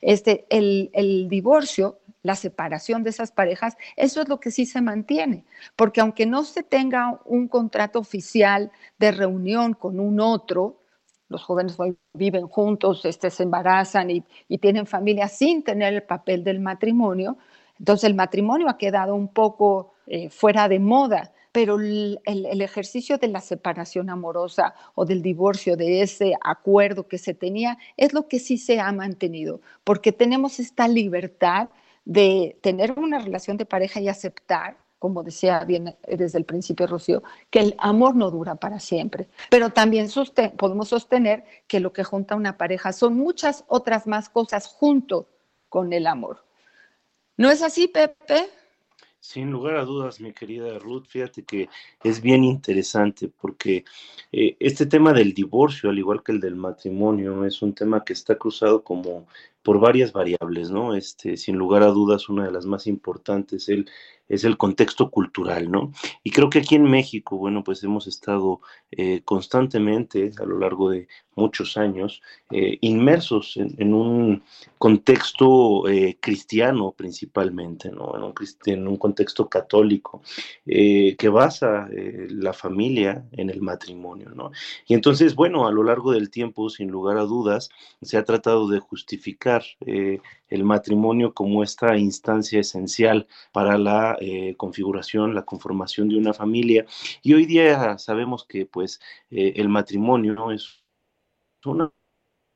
este, 0.00 0.46
el, 0.48 0.88
el 0.94 1.28
divorcio, 1.28 1.98
la 2.22 2.34
separación 2.34 3.02
de 3.02 3.10
esas 3.10 3.30
parejas, 3.30 3.76
eso 3.96 4.22
es 4.22 4.28
lo 4.30 4.40
que 4.40 4.50
sí 4.50 4.64
se 4.64 4.80
mantiene, 4.80 5.44
porque 5.76 6.00
aunque 6.00 6.24
no 6.24 6.44
se 6.44 6.62
tenga 6.62 7.20
un 7.26 7.46
contrato 7.46 7.98
oficial 7.98 8.72
de 8.98 9.12
reunión 9.12 9.74
con 9.74 10.00
un 10.00 10.18
otro, 10.18 10.78
los 11.28 11.44
jóvenes 11.44 11.76
viven 12.14 12.48
juntos, 12.48 13.04
este, 13.04 13.28
se 13.28 13.42
embarazan 13.42 14.10
y, 14.10 14.24
y, 14.48 14.56
tienen 14.56 14.86
familia 14.86 15.28
sin 15.28 15.62
tener 15.62 15.92
el 15.92 16.04
papel 16.04 16.42
del 16.42 16.60
matrimonio. 16.60 17.36
Entonces 17.78 18.04
el 18.04 18.14
matrimonio 18.14 18.68
ha 18.70 18.78
quedado 18.78 19.14
un 19.14 19.28
poco 19.28 19.92
eh, 20.06 20.30
fuera 20.30 20.68
de 20.68 20.78
moda 20.78 21.32
pero 21.52 21.78
el, 21.78 22.18
ejercicio 22.60 23.18
de 23.18 23.28
la 23.28 23.42
separación 23.42 24.08
amorosa 24.08 24.74
o 24.94 25.04
del 25.04 25.22
divorcio, 25.22 25.76
de 25.76 26.00
ese 26.00 26.34
acuerdo 26.42 27.06
que 27.06 27.18
se 27.18 27.34
tenía, 27.34 27.78
es 27.96 28.14
lo 28.14 28.26
que 28.26 28.38
sí 28.38 28.56
se 28.56 28.80
ha 28.80 28.90
mantenido, 28.90 29.60
porque 29.84 30.12
tenemos 30.12 30.58
esta 30.58 30.88
libertad 30.88 31.68
de 32.04 32.58
tener 32.62 32.98
una 32.98 33.18
relación 33.18 33.58
de 33.58 33.66
pareja 33.66 34.00
y 34.00 34.08
aceptar 34.08 34.76
como 34.98 35.24
decía 35.24 35.64
bien 35.64 35.96
desde 36.06 36.38
el 36.38 36.44
principio 36.44 36.86
Rocío, 36.86 37.24
que 37.50 37.58
el 37.58 37.74
amor 37.78 38.14
no 38.14 38.30
dura 38.30 38.54
para 38.54 38.78
siempre, 38.78 39.28
pero 39.50 39.70
también 39.70 40.06
podemos 40.56 40.90
sostener 40.90 41.42
que 41.66 41.80
lo 41.80 41.92
que 41.92 42.04
junta 42.04 42.36
una 42.36 42.56
pareja 42.56 42.92
son 42.92 43.16
muchas 43.16 43.64
otras 43.66 44.06
más 44.06 44.28
cosas 44.28 44.68
junto 44.68 45.28
con 45.68 45.92
el 45.92 46.06
amor. 46.06 46.44
¿No 47.36 47.50
es 47.50 47.62
así, 47.62 47.88
Pepe? 47.88 48.48
Sin 49.22 49.52
lugar 49.52 49.76
a 49.76 49.84
dudas, 49.84 50.20
mi 50.20 50.32
querida 50.32 50.80
Ruth, 50.80 51.06
fíjate 51.06 51.44
que 51.44 51.68
es 52.02 52.20
bien 52.20 52.42
interesante 52.42 53.28
porque 53.28 53.84
eh, 54.32 54.56
este 54.58 54.84
tema 54.84 55.12
del 55.12 55.32
divorcio, 55.32 55.90
al 55.90 55.98
igual 56.00 56.24
que 56.24 56.32
el 56.32 56.40
del 56.40 56.56
matrimonio, 56.56 57.44
es 57.44 57.62
un 57.62 57.72
tema 57.72 58.04
que 58.04 58.14
está 58.14 58.36
cruzado 58.36 58.82
como 58.82 59.28
por 59.62 59.80
varias 59.80 60.12
variables, 60.12 60.70
¿no? 60.70 60.94
Este, 60.94 61.36
sin 61.36 61.56
lugar 61.56 61.82
a 61.82 61.86
dudas, 61.86 62.28
una 62.28 62.44
de 62.44 62.52
las 62.52 62.66
más 62.66 62.86
importantes 62.86 63.68
el, 63.68 63.88
es 64.32 64.44
el 64.44 64.56
contexto 64.56 65.10
cultural, 65.10 65.70
¿no? 65.70 65.92
Y 66.24 66.30
creo 66.30 66.48
que 66.48 66.60
aquí 66.60 66.74
en 66.74 66.84
México, 66.84 67.36
bueno, 67.36 67.62
pues 67.62 67.84
hemos 67.84 68.06
estado 68.06 68.60
eh, 68.90 69.20
constantemente 69.24 70.30
a 70.40 70.44
lo 70.44 70.58
largo 70.58 70.90
de 70.90 71.06
muchos 71.34 71.76
años 71.76 72.22
eh, 72.50 72.78
inmersos 72.80 73.56
en, 73.56 73.92
un 73.92 74.42
contexto 74.78 75.86
eh, 75.88 76.18
cristiano 76.20 76.92
principalmente, 76.96 77.90
¿no? 77.90 78.16
En 78.16 78.22
un, 78.22 78.34
en 78.66 78.88
un 78.88 78.96
contexto 78.96 79.48
católico 79.48 80.22
que 80.64 81.28
basa 81.28 81.88
la 81.90 82.52
familia 82.52 83.24
en 83.32 83.50
el 83.50 83.60
matrimonio, 83.60 84.30
¿no? 84.34 84.50
Y 84.86 84.94
entonces, 84.94 85.34
bueno, 85.34 85.66
a 85.66 85.72
lo 85.72 85.82
largo 85.82 86.12
del 86.12 86.30
tiempo, 86.30 86.70
sin 86.70 86.90
lugar 86.90 87.18
a 87.18 87.22
dudas, 87.22 87.68
se 88.00 88.16
ha 88.16 88.24
tratado 88.24 88.68
de 88.68 88.78
justificar 88.78 89.51
el 89.80 90.64
matrimonio 90.64 91.32
como 91.34 91.62
esta 91.62 91.96
instancia 91.96 92.60
esencial 92.60 93.26
para 93.52 93.78
la 93.78 94.16
eh, 94.20 94.54
configuración, 94.56 95.34
la 95.34 95.44
conformación 95.44 96.08
de 96.08 96.16
una 96.18 96.32
familia. 96.34 96.84
Y 97.22 97.34
hoy 97.34 97.46
día 97.46 97.98
sabemos 97.98 98.44
que 98.46 98.66
pues 98.66 99.00
eh, 99.30 99.54
el 99.56 99.68
matrimonio 99.68 100.50
es 100.50 100.82
una 101.64 101.90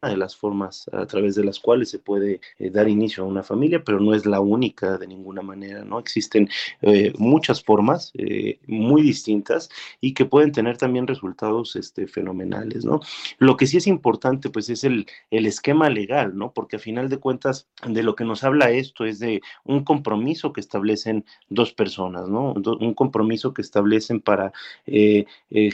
de 0.08 0.16
las 0.16 0.36
formas 0.36 0.88
a 0.92 1.06
través 1.06 1.34
de 1.34 1.44
las 1.44 1.60
cuales 1.60 1.90
se 1.90 1.98
puede 1.98 2.40
eh, 2.58 2.70
dar 2.70 2.88
inicio 2.88 3.24
a 3.24 3.26
una 3.26 3.42
familia, 3.42 3.82
pero 3.84 4.00
no 4.00 4.14
es 4.14 4.26
la 4.26 4.40
única 4.40 4.98
de 4.98 5.06
ninguna 5.06 5.42
manera, 5.42 5.84
¿no? 5.84 5.98
Existen 5.98 6.48
eh, 6.82 7.12
muchas 7.18 7.62
formas 7.62 8.12
eh, 8.14 8.58
muy 8.66 9.02
distintas 9.02 9.68
y 10.00 10.14
que 10.14 10.24
pueden 10.24 10.52
tener 10.52 10.76
también 10.76 11.06
resultados 11.06 11.76
este, 11.76 12.06
fenomenales, 12.06 12.84
¿no? 12.84 13.00
Lo 13.38 13.56
que 13.56 13.66
sí 13.66 13.76
es 13.76 13.86
importante, 13.86 14.50
pues, 14.50 14.68
es 14.70 14.84
el, 14.84 15.06
el 15.30 15.46
esquema 15.46 15.90
legal, 15.90 16.36
¿no? 16.36 16.52
Porque 16.52 16.76
a 16.76 16.80
final 16.80 17.08
de 17.08 17.18
cuentas, 17.18 17.68
de 17.86 18.02
lo 18.02 18.14
que 18.14 18.24
nos 18.24 18.44
habla 18.44 18.70
esto 18.70 19.04
es 19.04 19.18
de 19.18 19.40
un 19.64 19.84
compromiso 19.84 20.52
que 20.52 20.60
establecen 20.60 21.24
dos 21.48 21.72
personas, 21.72 22.28
¿no? 22.28 22.52
Un 22.52 22.94
compromiso 22.94 23.52
que 23.54 23.62
establecen 23.62 24.20
para 24.20 24.52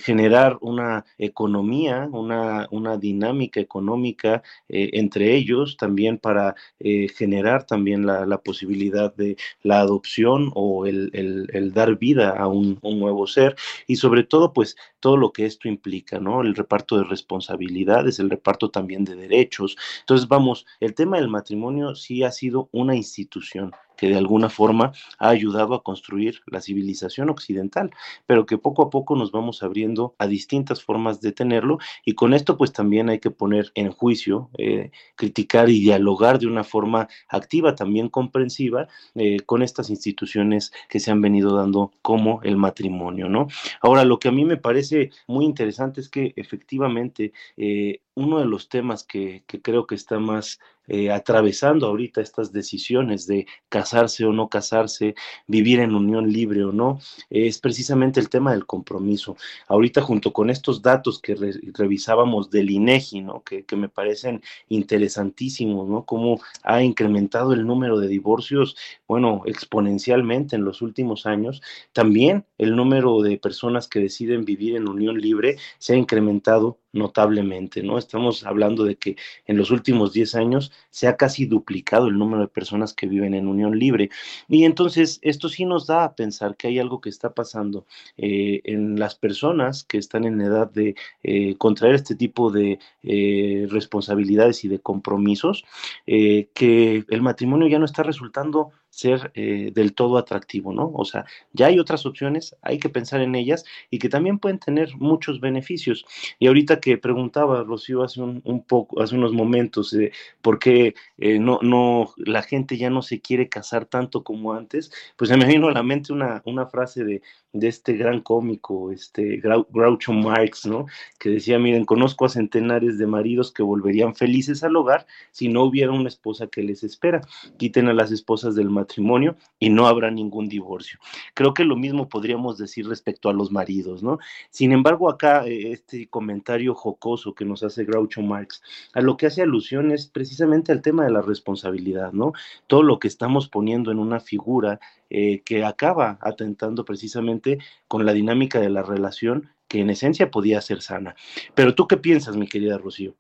generar 0.03 0.59
una 0.61 1.05
economía, 1.19 2.09
una, 2.13 2.69
una 2.71 2.97
dinámica 2.97 3.61
económica 3.61 4.22
eh, 4.25 4.43
entre 4.69 5.35
ellos, 5.35 5.77
también 5.77 6.19
para 6.19 6.55
eh, 6.81 7.09
generar 7.09 7.67
también 7.67 8.07
la, 8.07 8.39
posibilidad 8.43 9.15
de 9.15 9.37
la 9.63 9.81
adopción 9.81 10.51
o 10.55 10.87
el, 10.87 11.73
dar 11.75 11.97
vida 11.99 12.31
a 12.31 12.49
un, 12.49 12.79
nuevo 12.83 13.27
ser 13.27 13.57
y 13.87 13.97
sobre 13.97 14.25
todo 14.25 14.53
pues 14.53 14.77
todo 15.01 15.17
lo 15.17 15.33
que 15.33 15.47
esto 15.47 15.69
implica, 15.69 16.19
¿no? 16.19 16.43
El 16.43 16.55
reparto 16.55 16.97
de 16.97 17.05
responsabilidades, 17.05 18.19
el 18.19 18.31
reparto 18.31 18.71
también 18.71 19.05
de 19.05 19.17
derechos. 19.17 19.77
Entonces, 20.01 20.29
vamos, 20.29 20.67
el 20.81 20.95
tema 20.95 21.17
del 21.19 21.29
matrimonio 21.29 21.95
sí 21.95 22.23
ha 22.23 22.31
sido 22.31 22.69
una 22.73 22.95
institución 22.95 23.73
que 24.03 24.09
de 24.09 24.17
alguna 24.17 24.49
forma 24.49 24.91
ha 25.21 25.29
ayudado 25.29 25.75
a 25.75 25.85
construir 25.85 26.41
la 26.47 26.61
civilización 26.61 27.31
occidental, 27.31 27.93
pero 28.27 28.47
que 28.47 28.59
poco 28.59 28.83
a 28.83 28.91
poco 28.91 29.15
nos 29.15 29.31
vamos 29.31 29.63
abriendo 29.63 30.17
a 30.19 30.27
distintas 30.27 30.83
formas 30.83 31.21
de 31.21 31.31
tenerlo 31.31 31.79
y 32.05 32.15
con 32.15 32.35
esto 32.35 32.57
pues 32.57 32.73
también 32.73 33.11
hay 33.11 33.21
que 33.21 33.31
poner 33.31 33.71
en 33.77 33.93
juicio, 33.93 34.51
eh, 34.59 34.91
criticar 35.15 35.71
y 35.71 35.79
dialogar 35.79 36.41
de 36.41 36.49
una 36.49 36.65
forma 36.65 37.07
activa, 37.29 37.77
también 37.77 38.09
comprensiva, 38.09 38.89
eh, 39.15 39.39
con 39.47 39.63
estas 39.63 39.89
instituciones 39.89 40.73
que 40.89 40.99
se 40.99 41.13
han 41.13 41.21
venido 41.21 41.55
dando 41.55 41.93
como 42.03 42.43
el 42.43 42.57
matrimonio, 42.57 43.29
¿no? 43.29 43.47
Ahora, 43.83 44.05
lo 44.05 44.19
que 44.19 44.27
a 44.27 44.33
mí 44.33 44.45
me 44.45 44.57
parece 44.57 45.11
muy 45.29 45.45
interesante 45.45 46.01
es 46.01 46.09
que 46.09 46.33
efectivamente 46.35 47.33
eh, 47.57 48.01
uno 48.15 48.39
de 48.39 48.47
los 48.47 48.69
temas 48.69 49.05
que, 49.05 49.45
creo 49.47 49.87
que 49.87 49.95
está 49.95 50.19
más 50.19 50.59
eh, 50.89 51.11
atravesando 51.11 51.87
ahorita 51.87 52.21
estas 52.21 52.53
decisiones 52.53 53.27
de 53.27 53.47
casarse 53.69 54.25
o 54.25 54.33
no 54.33 54.49
casarse, 54.49 55.15
vivir 55.47 55.81
en 55.81 55.95
unión 55.95 56.33
libre 56.33 56.65
o 56.65 56.73
no, 56.73 56.99
es 57.31 57.59
precisamente 57.59 58.19
el 58.21 58.29
tema 58.29 58.53
del 58.53 58.67
compromiso. 58.67 59.37
Ahorita 59.69 60.03
junto 60.03 60.33
con 60.33 60.51
estos 60.51 60.83
datos 60.83 61.21
que 61.21 61.37
revisábamos 61.73 62.51
del 62.51 62.71
INEGI, 62.71 63.23
¿no? 63.23 63.43
Que, 63.43 63.65
que, 63.65 63.77
me 63.77 63.89
parecen 63.89 64.43
interesantísimos, 64.69 65.89
¿no? 65.89 66.05
Cómo 66.05 66.41
ha 66.63 66.83
incrementado 66.83 67.53
el 67.53 67.67
número 67.67 67.99
de 67.99 68.09
divorcios, 68.09 68.77
bueno, 69.07 69.43
exponencialmente 69.47 70.57
en 70.57 70.65
los 70.65 70.83
últimos 70.83 71.27
años. 71.27 71.63
También 71.93 72.45
el 72.59 72.77
número 72.77 73.23
de 73.23 73.39
personas 73.39 73.89
que 73.89 74.01
deciden 74.01 74.45
vivir 74.45 74.77
en 74.77 74.89
unión 74.89 75.21
libre 75.21 75.57
se 75.79 75.95
ha 75.95 75.97
incrementado 75.97 76.79
notablemente, 76.93 77.83
¿no? 77.83 77.99
Estamos 77.99 78.45
hablando 78.45 78.85
de 78.85 78.97
que 78.97 79.17
en 79.47 79.57
los 79.57 79.71
últimos 79.71 80.13
10 80.13 80.35
años 80.35 80.73
se 80.91 81.09
ha 81.09 81.17
casi 81.17 81.47
duplicado 81.47 82.09
el 82.09 82.19
número 82.19 82.43
de 82.43 82.49
personas 82.49 82.93
que 82.93 83.07
viven 83.07 83.35
en 83.35 83.49
unión 83.49 83.79
libre. 83.79 84.11
Y 84.49 84.65
entonces 84.65 85.19
esto 85.23 85.49
sí 85.49 85.65
nos 85.65 85.87
da 85.87 86.05
a 86.05 86.15
pensar 86.15 86.57
que 86.57 86.69
hay 86.69 86.79
algo 86.79 87.01
que 87.01 87.09
está 87.09 87.33
pasando 87.33 87.87
eh, 88.17 88.61
en 88.65 88.99
las 88.99 89.15
personas 89.15 89.85
que 89.85 89.99
están 89.99 90.25
en 90.25 90.41
edad 90.41 90.71
de 90.71 90.95
eh, 91.23 91.57
contraer 91.57 91.95
este 91.95 92.15
tipo 92.15 92.51
de 92.51 92.79
eh, 93.03 93.67
responsabilidades 93.71 94.65
y 94.65 94.69
de 94.69 94.81
compromisos, 94.81 95.65
que 96.07 97.05
el 97.09 97.23
matrimonio 97.23 97.69
ya 97.69 97.79
no 97.79 97.85
está 97.85 98.03
resultando 98.03 98.73
ser 98.93 99.33
eh, 99.35 99.73
del 99.75 99.95
todo 99.95 100.19
atractivo, 100.19 100.71
¿no? 100.75 100.93
O 100.95 101.07
sea, 101.07 101.25
ya 101.55 101.69
hay 101.69 101.79
otras 101.79 102.05
opciones, 102.05 102.55
hay 102.61 102.79
que 102.79 102.91
pensar 102.91 103.23
en 103.23 103.35
ellas 103.35 103.65
y 103.91 103.99
que 103.99 104.11
también 104.11 104.39
pueden 104.39 104.59
tener 104.59 104.95
muchos 104.97 105.41
beneficios. 105.41 106.05
Y 106.39 106.47
ahorita 106.47 106.79
que 106.79 106.99
preguntaba 106.99 107.65
Rocío 107.65 108.03
hace 108.03 108.21
un, 108.21 108.65
poco, 108.69 109.01
hace 109.01 109.15
unos 109.15 109.33
momentos, 109.33 109.97
por 110.43 110.59
qué 110.59 110.95
eh, 111.17 111.39
no, 111.39 111.59
no, 111.63 112.13
la 112.19 112.43
gente 112.43 112.77
ya 112.77 112.91
no 112.91 113.01
se 113.01 113.23
quiere 113.23 113.49
casar 113.49 113.87
tanto 113.87 114.23
como 114.25 114.53
antes, 114.53 114.93
pues 115.17 115.31
se 115.31 115.39
me 115.39 115.47
vino 115.47 115.69
a 115.69 115.73
la 115.73 115.83
mente 115.83 116.13
una, 116.13 116.43
una 116.45 116.67
frase 116.67 117.03
de, 117.03 117.23
de 117.53 117.69
este 117.69 117.95
gran 117.95 118.21
cómico, 118.21 118.91
este 118.93 119.41
Groucho 119.71 120.13
Marx, 120.13 120.67
¿no? 120.67 120.87
Que 121.19 121.31
decía, 121.31 121.59
miren, 121.59 121.85
conozco 121.85 122.25
a 122.25 122.31
centenares 122.31 122.99
de 122.99 123.07
maridos 123.07 123.53
que 123.53 123.63
volverían 123.63 124.15
felices 124.15 124.63
al 124.65 124.77
hogar 124.77 125.07
si 125.31 125.49
no 125.49 125.65
hubiera 125.65 125.93
una 125.93 126.09
esposa 126.09 126.47
que 126.47 126.63
les 126.63 126.83
espera. 126.83 127.21
Quiten 127.59 127.89
a 127.89 127.95
las 127.95 128.11
esposas 128.11 128.55
del 128.55 128.71
matrimonio 128.83 129.37
y 129.59 129.71
no 129.71 129.87
habrá 129.87 130.11
ningún 130.11 130.49
divorcio. 130.49 130.99
Creo 131.35 131.55
que 131.55 131.65
lo 131.65 131.77
mismo 131.77 132.09
podríamos 132.09 132.59
decir 132.59 132.87
respecto 132.89 133.29
a 133.29 133.33
los 133.33 133.51
maridos, 133.51 134.03
¿no? 134.03 134.19
Sin 134.51 134.73
embargo, 134.73 135.09
acá 135.09 135.47
eh, 135.47 135.73
este 135.73 136.09
comentario 136.09 136.75
jocoso 136.75 137.35
que 137.35 137.45
nos 137.45 137.63
hace 137.63 137.85
Groucho 137.85 138.23
Marx, 138.23 138.63
a 138.93 139.01
lo 139.01 139.17
que 139.17 139.27
hace 139.27 139.43
alusión 139.43 139.91
es 139.93 140.07
precisamente 140.07 140.73
al 140.73 140.83
tema 140.83 141.05
de 141.05 141.11
la 141.11 141.23
responsabilidad, 141.23 142.13
¿no? 142.13 142.33
Todo 142.67 142.83
lo 142.83 142.99
que 142.99 143.09
estamos 143.09 143.49
poniendo 143.49 143.91
en 143.91 143.99
una 143.99 144.21
figura 144.21 144.81
eh, 145.11 145.43
que 145.45 145.65
acaba 145.65 146.19
atentando 146.21 146.85
precisamente 146.85 147.59
con 147.89 148.05
la 148.07 148.13
dinámica 148.13 148.61
de 148.61 148.71
la 148.71 148.83
relación 148.83 149.51
que 149.69 149.81
en 149.81 149.91
esencia 149.91 150.31
podía 150.31 150.61
ser 150.61 150.83
sana. 150.83 151.15
Pero 151.55 151.75
tú 151.75 151.87
qué 151.87 151.97
piensas, 151.97 152.37
mi 152.37 152.47
querida 152.47 152.79
Rocío? 152.79 153.15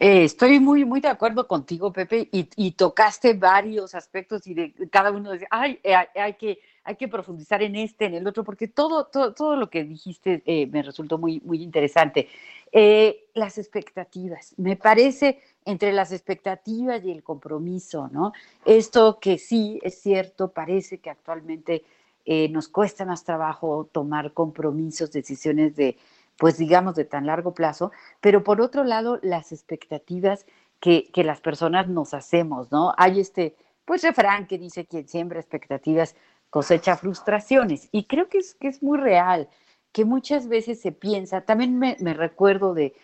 Eh, 0.00 0.24
estoy 0.24 0.58
muy, 0.60 0.84
muy 0.86 1.00
de 1.00 1.08
acuerdo 1.08 1.46
contigo, 1.46 1.92
Pepe, 1.92 2.28
y, 2.32 2.70
tocaste 2.72 3.34
varios 3.34 3.94
aspectos 3.94 4.46
y 4.46 4.54
de 4.54 4.72
cada 4.90 5.10
uno 5.10 5.32
dice, 5.32 5.46
ay, 5.50 5.78
eh, 5.84 5.94
hay, 5.94 6.34
que, 6.34 6.58
hay 6.84 6.96
que 6.96 7.06
profundizar 7.06 7.62
en 7.62 7.76
este, 7.76 8.06
en 8.06 8.14
el 8.14 8.26
otro, 8.26 8.42
porque 8.42 8.66
todo, 8.66 9.04
todo, 9.04 9.34
todo 9.34 9.56
lo 9.56 9.68
que 9.68 9.84
dijiste 9.84 10.42
me 10.72 10.82
resultó 10.82 11.18
muy, 11.18 11.40
muy 11.44 11.62
interesante. 11.62 12.28
las 13.34 13.58
expectativas, 13.58 14.54
me 14.56 14.76
parece 14.76 15.38
entre 15.66 15.92
las 15.92 16.12
expectativas 16.12 17.04
y 17.04 17.10
el 17.10 17.22
compromiso, 17.22 18.08
¿no? 18.10 18.32
Esto 18.64 19.18
que 19.20 19.36
sí 19.36 19.78
es 19.82 20.00
cierto, 20.00 20.50
parece 20.50 20.98
que 20.98 21.10
actualmente 21.10 21.84
eh, 22.32 22.48
nos 22.48 22.68
cuesta 22.68 23.04
más 23.04 23.24
trabajo 23.24 23.88
tomar 23.90 24.32
compromisos, 24.32 25.10
decisiones 25.10 25.74
de, 25.74 25.96
pues 26.40 26.58
digamos, 26.58 26.96
de 26.96 27.04
tan 27.04 27.26
largo 27.26 27.54
plazo, 27.54 27.92
pero 28.20 28.42
por 28.42 28.60
otro 28.60 28.82
lado, 28.82 29.20
las 29.22 29.52
expectativas 29.52 30.46
que, 30.80 31.10
que 31.12 31.22
las 31.22 31.40
personas 31.40 31.86
nos 31.88 32.14
hacemos, 32.14 32.72
¿no? 32.72 32.94
Hay 32.96 33.20
este, 33.20 33.54
pues, 33.84 34.02
refrán 34.02 34.46
que 34.46 34.58
dice 34.58 34.86
quien 34.86 35.06
siembra 35.06 35.38
expectativas 35.38 36.16
cosecha 36.50 36.96
frustraciones, 36.96 37.88
y 37.92 38.04
creo 38.04 38.28
que 38.28 38.38
es, 38.38 38.54
que 38.54 38.68
es 38.68 38.82
muy 38.82 38.98
real, 38.98 39.48
que 39.92 40.04
muchas 40.04 40.48
veces 40.48 40.80
se 40.80 40.92
piensa, 40.92 41.42
también 41.42 41.78
me 41.78 42.14
recuerdo 42.14 42.74
de 42.74 42.94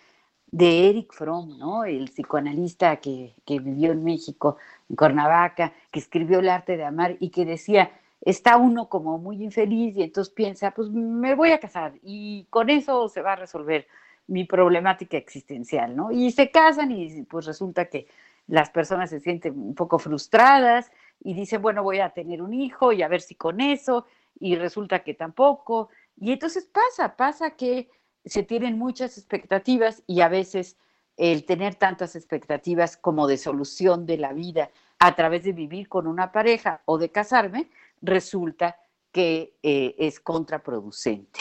de 0.50 0.88
Eric 0.88 1.12
Fromm, 1.12 1.58
¿no? 1.58 1.84
El 1.84 2.08
psicoanalista 2.08 2.96
que, 2.96 3.34
vivió 3.46 3.92
en 3.92 4.04
México, 4.04 4.56
en 4.88 4.96
Cuernavaca, 4.96 5.72
que 5.90 5.98
escribió 5.98 6.38
El 6.38 6.48
arte 6.48 6.76
de 6.76 6.84
amar 6.84 7.16
y 7.20 7.30
que 7.30 7.44
decía, 7.44 7.90
está 8.20 8.56
uno 8.56 8.88
como 8.88 9.18
muy 9.18 9.42
infeliz 9.42 9.96
y 9.96 10.02
entonces 10.02 10.32
piensa, 10.32 10.72
pues 10.72 10.90
me 10.90 11.34
voy 11.34 11.52
a 11.52 11.60
casar 11.60 11.94
y 12.02 12.46
con 12.50 12.70
eso 12.70 13.08
se 13.08 13.22
va 13.22 13.32
a 13.32 13.36
resolver 13.36 13.86
mi 14.26 14.44
problemática 14.44 15.16
existencial, 15.16 15.94
¿no? 15.94 16.10
Y 16.10 16.32
se 16.32 16.50
casan 16.50 16.90
y 16.90 17.22
pues 17.22 17.46
resulta 17.46 17.86
que 17.86 18.08
las 18.48 18.70
personas 18.70 19.10
se 19.10 19.20
sienten 19.20 19.58
un 19.58 19.74
poco 19.74 19.98
frustradas 19.98 20.90
y 21.22 21.34
dicen, 21.34 21.62
bueno, 21.62 21.82
voy 21.82 22.00
a 22.00 22.10
tener 22.10 22.42
un 22.42 22.54
hijo 22.54 22.92
y 22.92 23.02
a 23.02 23.08
ver 23.08 23.20
si 23.20 23.34
con 23.34 23.60
eso, 23.60 24.06
y 24.38 24.56
resulta 24.56 25.02
que 25.02 25.14
tampoco. 25.14 25.88
Y 26.16 26.32
entonces 26.32 26.64
pasa, 26.66 27.16
pasa 27.16 27.50
que 27.50 27.88
se 28.24 28.42
tienen 28.42 28.78
muchas 28.78 29.18
expectativas 29.18 30.02
y 30.06 30.20
a 30.20 30.28
veces 30.28 30.76
el 31.16 31.44
tener 31.44 31.76
tantas 31.76 32.14
expectativas 32.16 32.96
como 32.96 33.26
de 33.26 33.38
solución 33.38 34.04
de 34.06 34.18
la 34.18 34.32
vida 34.32 34.70
a 34.98 35.14
través 35.14 35.44
de 35.44 35.52
vivir 35.52 35.88
con 35.88 36.06
una 36.06 36.32
pareja 36.32 36.82
o 36.84 36.98
de 36.98 37.10
casarme, 37.10 37.68
resulta 38.06 38.76
que 39.12 39.56
eh, 39.62 39.94
es 39.98 40.20
contraproducente. 40.20 41.40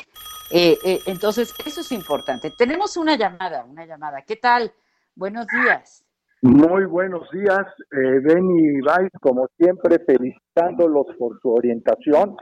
Eh, 0.51 0.77
eh, 0.83 0.99
entonces, 1.07 1.53
eso 1.65 1.81
es 1.81 1.91
importante. 1.91 2.51
Tenemos 2.57 2.97
una 2.97 3.17
llamada, 3.17 3.65
una 3.65 3.85
llamada. 3.85 4.21
¿Qué 4.21 4.35
tal? 4.35 4.71
Buenos 5.15 5.47
días. 5.47 6.05
Muy 6.41 6.85
buenos 6.85 7.27
días, 7.31 7.65
Benny 7.89 8.77
y 8.77 8.81
Vais, 8.81 9.09
como 9.19 9.47
siempre, 9.57 9.97
felicitándolos 10.05 11.07
por 11.17 11.39
su 11.41 11.49
orientación 11.49 12.37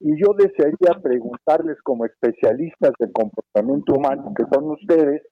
y 0.00 0.20
yo 0.20 0.34
desearía 0.36 1.00
preguntarles 1.02 1.80
como 1.82 2.04
especialistas 2.04 2.92
del 2.98 3.12
comportamiento 3.12 3.94
humano, 3.94 4.32
que 4.36 4.44
son 4.52 4.72
ustedes, 4.72 5.22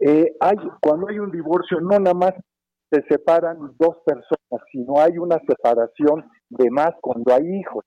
eh, 0.00 0.36
hay, 0.40 0.56
cuando 0.80 1.08
hay 1.08 1.18
un 1.18 1.30
divorcio 1.30 1.80
no 1.80 1.98
nada 1.98 2.14
más 2.14 2.32
se 2.90 3.02
separan 3.08 3.58
dos 3.78 3.98
personas, 4.04 4.66
sino 4.70 5.00
hay 5.00 5.18
una 5.18 5.38
separación 5.46 6.24
de 6.48 6.70
más 6.70 6.90
cuando 7.00 7.34
hay 7.34 7.60
hijos. 7.60 7.84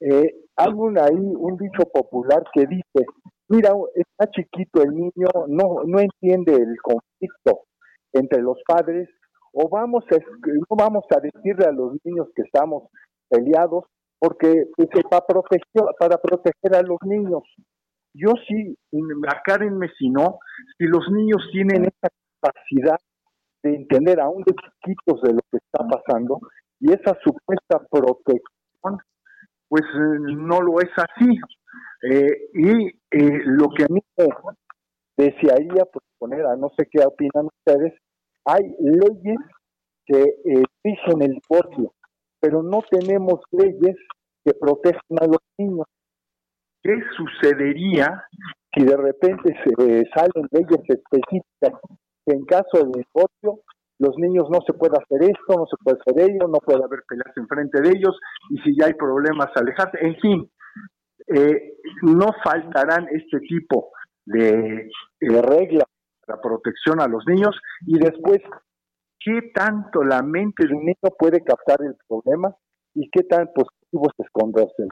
Eh, 0.00 0.34
hay 0.56 0.72
un, 0.74 0.98
ahí 0.98 1.14
un 1.14 1.56
dicho 1.56 1.84
popular 1.92 2.44
que 2.52 2.66
dice, 2.66 3.06
mira, 3.48 3.70
está 3.94 4.30
chiquito 4.30 4.82
el 4.82 4.94
niño, 4.94 5.28
no, 5.48 5.84
no 5.86 5.98
entiende 5.98 6.54
el 6.54 6.76
conflicto 6.82 7.64
entre 8.12 8.42
los 8.42 8.58
padres, 8.66 9.08
o 9.52 9.68
vamos 9.70 10.04
a, 10.10 10.16
no 10.16 10.76
vamos 10.76 11.04
a 11.10 11.20
decirle 11.20 11.64
a 11.64 11.72
los 11.72 11.96
niños 12.04 12.28
que 12.34 12.42
estamos 12.42 12.90
peleados, 13.28 13.84
porque 14.18 14.64
pues, 14.76 14.88
para, 15.10 15.26
proteger, 15.26 15.94
para 15.98 16.18
proteger 16.18 16.74
a 16.74 16.82
los 16.82 16.98
niños. 17.04 17.42
Yo 18.14 18.32
sí, 18.48 18.76
a 19.28 19.42
Karen 19.42 19.78
no, 19.78 20.38
si 20.78 20.84
los 20.84 21.10
niños 21.10 21.42
tienen 21.52 21.84
esa 21.84 22.08
capacidad 22.40 22.98
de 23.66 23.76
entender 23.76 24.20
aún 24.20 24.42
de 24.44 24.54
chiquitos 24.54 25.20
de 25.22 25.34
lo 25.34 25.40
que 25.50 25.58
está 25.58 25.84
pasando 25.86 26.40
y 26.80 26.92
esa 26.92 27.16
supuesta 27.24 27.84
protección, 27.90 28.98
pues 29.68 29.82
eh, 29.82 30.34
no 30.36 30.60
lo 30.60 30.80
es 30.80 30.90
así. 30.96 31.38
Eh, 32.02 32.50
y 32.54 32.86
eh, 32.86 33.40
lo 33.44 33.68
que 33.70 33.84
a 33.84 33.88
mí 33.88 34.00
me 34.16 34.28
desearía 35.16 35.84
proponer, 35.84 36.46
a 36.46 36.56
no 36.56 36.70
sé 36.76 36.86
qué 36.90 37.04
opinan 37.04 37.46
ustedes, 37.46 37.94
hay 38.44 38.62
leyes 38.78 39.38
que 40.06 40.24
dicen 40.84 41.22
el 41.22 41.40
divorcio, 41.40 41.92
pero 42.38 42.62
no 42.62 42.80
tenemos 42.90 43.40
leyes 43.50 43.96
que 44.44 44.54
protejan 44.54 45.18
a 45.20 45.26
los 45.26 45.40
niños. 45.58 45.86
¿Qué 46.82 46.94
sucedería 47.16 48.24
si 48.72 48.84
de 48.84 48.96
repente 48.96 49.52
se 49.64 50.04
salen 50.14 50.46
leyes 50.52 50.80
específicas 50.88 51.80
en 52.26 52.44
caso 52.44 52.84
de 52.84 53.04
divorcio 53.04 53.62
los 53.98 54.14
niños 54.18 54.48
no 54.50 54.58
se 54.66 54.74
puede 54.74 54.92
hacer 54.92 55.22
esto, 55.22 55.54
no 55.56 55.66
se 55.66 55.76
puede 55.82 55.98
hacer 55.98 56.30
ello, 56.30 56.48
no 56.48 56.58
puede 56.58 56.84
haber 56.84 57.02
peleas 57.08 57.34
enfrente 57.36 57.80
de 57.80 57.88
ellos 57.88 58.18
y 58.50 58.58
si 58.58 58.76
ya 58.78 58.86
hay 58.86 58.94
problemas 58.94 59.48
alejarse, 59.54 59.98
en 60.00 60.16
fin, 60.16 60.50
eh, 61.28 61.78
no 62.02 62.26
faltarán 62.44 63.08
este 63.10 63.40
tipo 63.40 63.90
de 64.26 64.90
reglas 65.22 65.86
para 66.26 66.40
protección 66.40 67.00
a 67.00 67.06
los 67.06 67.24
niños 67.26 67.56
y 67.86 67.98
después 67.98 68.40
qué 69.26 69.50
tanto 69.54 70.04
la 70.04 70.22
mente 70.22 70.66
de 70.66 70.74
un 70.74 70.84
niño 70.84 71.10
puede 71.18 71.42
captar 71.42 71.78
el 71.82 71.96
problema 72.06 72.54
y 72.94 73.08
qué 73.10 73.22
tan 73.24 73.48
positivo 73.54 74.08
es 74.08 74.24
esconderse. 74.24 74.88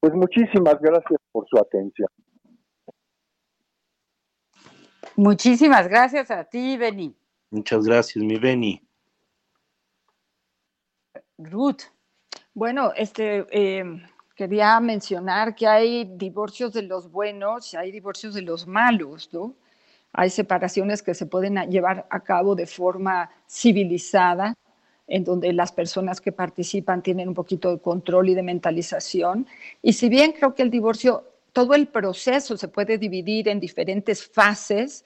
Pues 0.00 0.12
muchísimas 0.14 0.80
gracias 0.80 1.20
por 1.30 1.46
su 1.48 1.58
atención. 1.58 2.08
Muchísimas 5.20 5.86
gracias 5.86 6.30
a 6.30 6.44
ti, 6.44 6.78
Beni. 6.78 7.14
Muchas 7.50 7.84
gracias, 7.84 8.24
mi 8.24 8.38
Beni. 8.38 8.80
Ruth. 11.36 11.82
Bueno, 12.54 12.94
este 12.96 13.44
eh, 13.50 13.84
quería 14.34 14.80
mencionar 14.80 15.54
que 15.54 15.66
hay 15.66 16.06
divorcios 16.16 16.72
de 16.72 16.84
los 16.84 17.10
buenos 17.10 17.74
y 17.74 17.76
hay 17.76 17.92
divorcios 17.92 18.32
de 18.32 18.40
los 18.40 18.66
malos, 18.66 19.28
¿no? 19.30 19.54
Hay 20.14 20.30
separaciones 20.30 21.02
que 21.02 21.12
se 21.12 21.26
pueden 21.26 21.56
llevar 21.70 22.06
a 22.08 22.20
cabo 22.20 22.54
de 22.54 22.66
forma 22.66 23.30
civilizada, 23.46 24.54
en 25.06 25.24
donde 25.24 25.52
las 25.52 25.70
personas 25.70 26.22
que 26.22 26.32
participan 26.32 27.02
tienen 27.02 27.28
un 27.28 27.34
poquito 27.34 27.70
de 27.70 27.82
control 27.82 28.30
y 28.30 28.34
de 28.34 28.42
mentalización. 28.42 29.46
Y 29.82 29.92
si 29.92 30.08
bien 30.08 30.32
creo 30.32 30.54
que 30.54 30.62
el 30.62 30.70
divorcio 30.70 31.29
todo 31.52 31.74
el 31.74 31.88
proceso 31.88 32.56
se 32.56 32.68
puede 32.68 32.98
dividir 32.98 33.48
en 33.48 33.60
diferentes 33.60 34.26
fases 34.26 35.04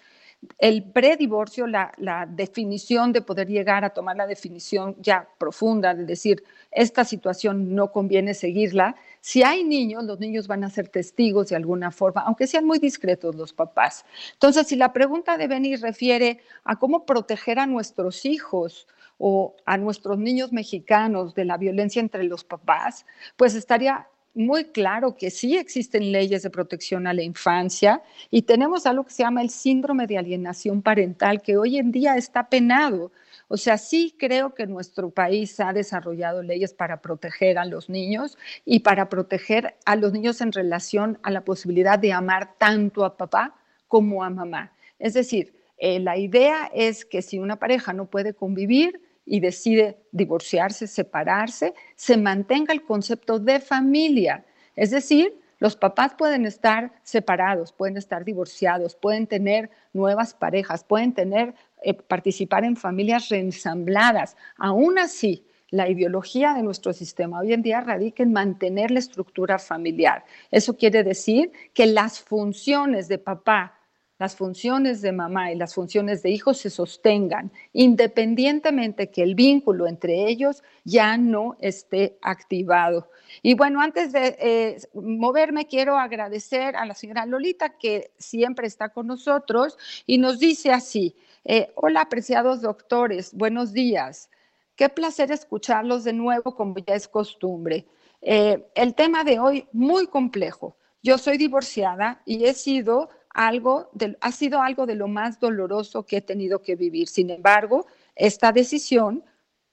el 0.58 0.84
predivorcio, 0.84 1.66
la, 1.66 1.92
la 1.96 2.26
definición 2.26 3.12
de 3.12 3.22
poder 3.22 3.48
llegar 3.48 3.84
a 3.84 3.90
tomar 3.90 4.16
la 4.16 4.26
definición 4.26 4.96
ya 5.00 5.28
profunda, 5.38 5.94
de 5.94 6.04
decir, 6.04 6.44
esta 6.70 7.04
situación 7.04 7.74
no 7.74 7.92
conviene 7.92 8.34
seguirla, 8.34 8.96
si 9.20 9.42
hay 9.42 9.64
niños, 9.64 10.04
los 10.04 10.20
niños 10.20 10.46
van 10.46 10.64
a 10.64 10.70
ser 10.70 10.88
testigos 10.88 11.48
de 11.48 11.56
alguna 11.56 11.90
forma, 11.90 12.22
aunque 12.22 12.46
sean 12.46 12.66
muy 12.66 12.78
discretos 12.78 13.34
los 13.34 13.52
papás. 13.52 14.04
Entonces, 14.32 14.66
si 14.66 14.76
la 14.76 14.92
pregunta 14.92 15.38
de 15.38 15.46
Benny 15.46 15.76
refiere 15.76 16.40
a 16.64 16.76
cómo 16.76 17.06
proteger 17.06 17.58
a 17.58 17.66
nuestros 17.66 18.24
hijos 18.24 18.86
o 19.18 19.56
a 19.64 19.78
nuestros 19.78 20.18
niños 20.18 20.52
mexicanos 20.52 21.34
de 21.34 21.44
la 21.44 21.56
violencia 21.56 22.00
entre 22.00 22.24
los 22.24 22.44
papás, 22.44 23.06
pues 23.36 23.54
estaría 23.54 24.08
muy 24.34 24.64
claro 24.64 25.16
que 25.16 25.30
sí 25.30 25.56
existen 25.56 26.10
leyes 26.12 26.42
de 26.42 26.50
protección 26.50 27.06
a 27.06 27.14
la 27.14 27.22
infancia 27.22 28.02
y 28.30 28.42
tenemos 28.42 28.86
algo 28.86 29.04
que 29.04 29.12
se 29.12 29.22
llama 29.22 29.42
el 29.42 29.50
síndrome 29.50 30.06
de 30.06 30.18
alienación 30.18 30.82
parental, 30.82 31.40
que 31.40 31.56
hoy 31.56 31.78
en 31.78 31.92
día 31.92 32.16
está 32.16 32.48
penado. 32.48 33.12
O 33.48 33.56
sea, 33.56 33.78
sí 33.78 34.14
creo 34.18 34.54
que 34.54 34.66
nuestro 34.66 35.10
país 35.10 35.60
ha 35.60 35.72
desarrollado 35.72 36.42
leyes 36.42 36.72
para 36.72 37.00
proteger 37.00 37.58
a 37.58 37.64
los 37.64 37.88
niños 37.88 38.36
y 38.64 38.80
para 38.80 39.08
proteger 39.08 39.76
a 39.84 39.96
los 39.96 40.12
niños 40.12 40.40
en 40.40 40.52
relación 40.52 41.18
a 41.22 41.30
la 41.30 41.44
posibilidad 41.44 41.98
de 41.98 42.12
amar 42.12 42.54
tanto 42.58 43.04
a 43.04 43.16
papá 43.16 43.54
como 43.86 44.24
a 44.24 44.30
mamá. 44.30 44.72
Es 44.98 45.14
decir, 45.14 45.54
eh, 45.78 46.00
la 46.00 46.16
idea 46.16 46.70
es 46.74 47.04
que 47.04 47.22
si 47.22 47.38
una 47.38 47.58
pareja 47.58 47.92
no 47.92 48.06
puede 48.06 48.34
convivir, 48.34 49.00
y 49.26 49.40
decide 49.40 49.98
divorciarse, 50.12 50.86
separarse, 50.86 51.74
se 51.96 52.16
mantenga 52.16 52.72
el 52.72 52.84
concepto 52.84 53.38
de 53.38 53.60
familia. 53.60 54.44
Es 54.76 54.90
decir, 54.90 55.40
los 55.58 55.76
papás 55.76 56.14
pueden 56.14 56.44
estar 56.46 56.92
separados, 57.02 57.72
pueden 57.72 57.96
estar 57.96 58.24
divorciados, 58.24 58.96
pueden 58.96 59.26
tener 59.26 59.70
nuevas 59.92 60.34
parejas, 60.34 60.84
pueden 60.84 61.14
tener, 61.14 61.54
eh, 61.82 61.94
participar 61.94 62.64
en 62.64 62.76
familias 62.76 63.28
reensambladas. 63.28 64.36
Aún 64.58 64.98
así, 64.98 65.46
la 65.70 65.88
ideología 65.88 66.54
de 66.54 66.62
nuestro 66.62 66.92
sistema 66.92 67.40
hoy 67.40 67.52
en 67.52 67.62
día 67.62 67.80
radica 67.80 68.22
en 68.22 68.32
mantener 68.32 68.90
la 68.90 68.98
estructura 68.98 69.58
familiar. 69.58 70.24
Eso 70.50 70.76
quiere 70.76 71.02
decir 71.02 71.50
que 71.72 71.86
las 71.86 72.20
funciones 72.20 73.08
de 73.08 73.18
papá, 73.18 73.73
las 74.18 74.36
funciones 74.36 75.02
de 75.02 75.12
mamá 75.12 75.52
y 75.52 75.56
las 75.56 75.74
funciones 75.74 76.22
de 76.22 76.30
hijo 76.30 76.54
se 76.54 76.70
sostengan, 76.70 77.50
independientemente 77.72 79.10
que 79.10 79.22
el 79.22 79.34
vínculo 79.34 79.86
entre 79.86 80.28
ellos 80.28 80.62
ya 80.84 81.16
no 81.16 81.56
esté 81.60 82.16
activado. 82.22 83.10
Y 83.42 83.54
bueno, 83.54 83.80
antes 83.80 84.12
de 84.12 84.36
eh, 84.38 84.76
moverme, 84.94 85.66
quiero 85.66 85.98
agradecer 85.98 86.76
a 86.76 86.86
la 86.86 86.94
señora 86.94 87.26
Lolita, 87.26 87.70
que 87.70 88.12
siempre 88.18 88.66
está 88.66 88.90
con 88.90 89.06
nosotros 89.06 89.76
y 90.06 90.18
nos 90.18 90.38
dice 90.38 90.70
así, 90.70 91.16
eh, 91.44 91.72
hola 91.74 92.02
apreciados 92.02 92.62
doctores, 92.62 93.34
buenos 93.34 93.72
días. 93.72 94.30
Qué 94.76 94.88
placer 94.88 95.30
escucharlos 95.32 96.04
de 96.04 96.12
nuevo 96.12 96.54
como 96.54 96.76
ya 96.78 96.94
es 96.94 97.08
costumbre. 97.08 97.86
Eh, 98.22 98.64
el 98.74 98.94
tema 98.94 99.24
de 99.24 99.38
hoy 99.38 99.68
muy 99.72 100.06
complejo. 100.06 100.76
Yo 101.02 101.18
soy 101.18 101.36
divorciada 101.36 102.22
y 102.24 102.46
he 102.46 102.54
sido 102.54 103.10
algo, 103.34 103.90
ha 104.20 104.32
sido 104.32 104.62
algo 104.62 104.86
de 104.86 104.94
lo 104.94 105.08
más 105.08 105.40
doloroso 105.40 106.06
que 106.06 106.18
he 106.18 106.20
tenido 106.22 106.62
que 106.62 106.76
vivir. 106.76 107.08
Sin 107.08 107.30
embargo, 107.30 107.86
esta 108.14 108.52
decisión, 108.52 109.24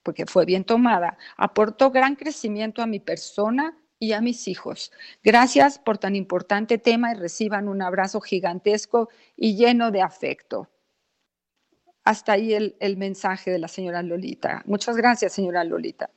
porque 0.03 0.25
fue 0.25 0.45
bien 0.45 0.65
tomada, 0.65 1.17
aportó 1.37 1.91
gran 1.91 2.15
crecimiento 2.15 2.81
a 2.81 2.87
mi 2.87 2.99
persona 2.99 3.77
y 3.99 4.13
a 4.13 4.21
mis 4.21 4.47
hijos. 4.47 4.91
Gracias 5.23 5.77
por 5.77 5.99
tan 5.99 6.15
importante 6.15 6.79
tema 6.79 7.11
y 7.11 7.15
reciban 7.15 7.67
un 7.67 7.83
abrazo 7.83 8.19
gigantesco 8.19 9.09
y 9.37 9.55
lleno 9.55 9.91
de 9.91 10.01
afecto. 10.01 10.67
Hasta 12.03 12.33
ahí 12.33 12.55
el, 12.55 12.75
el 12.79 12.97
mensaje 12.97 13.51
de 13.51 13.59
la 13.59 13.67
señora 13.67 14.01
Lolita. 14.01 14.63
Muchas 14.65 14.97
gracias, 14.97 15.33
señora 15.33 15.63
Lolita. 15.63 16.09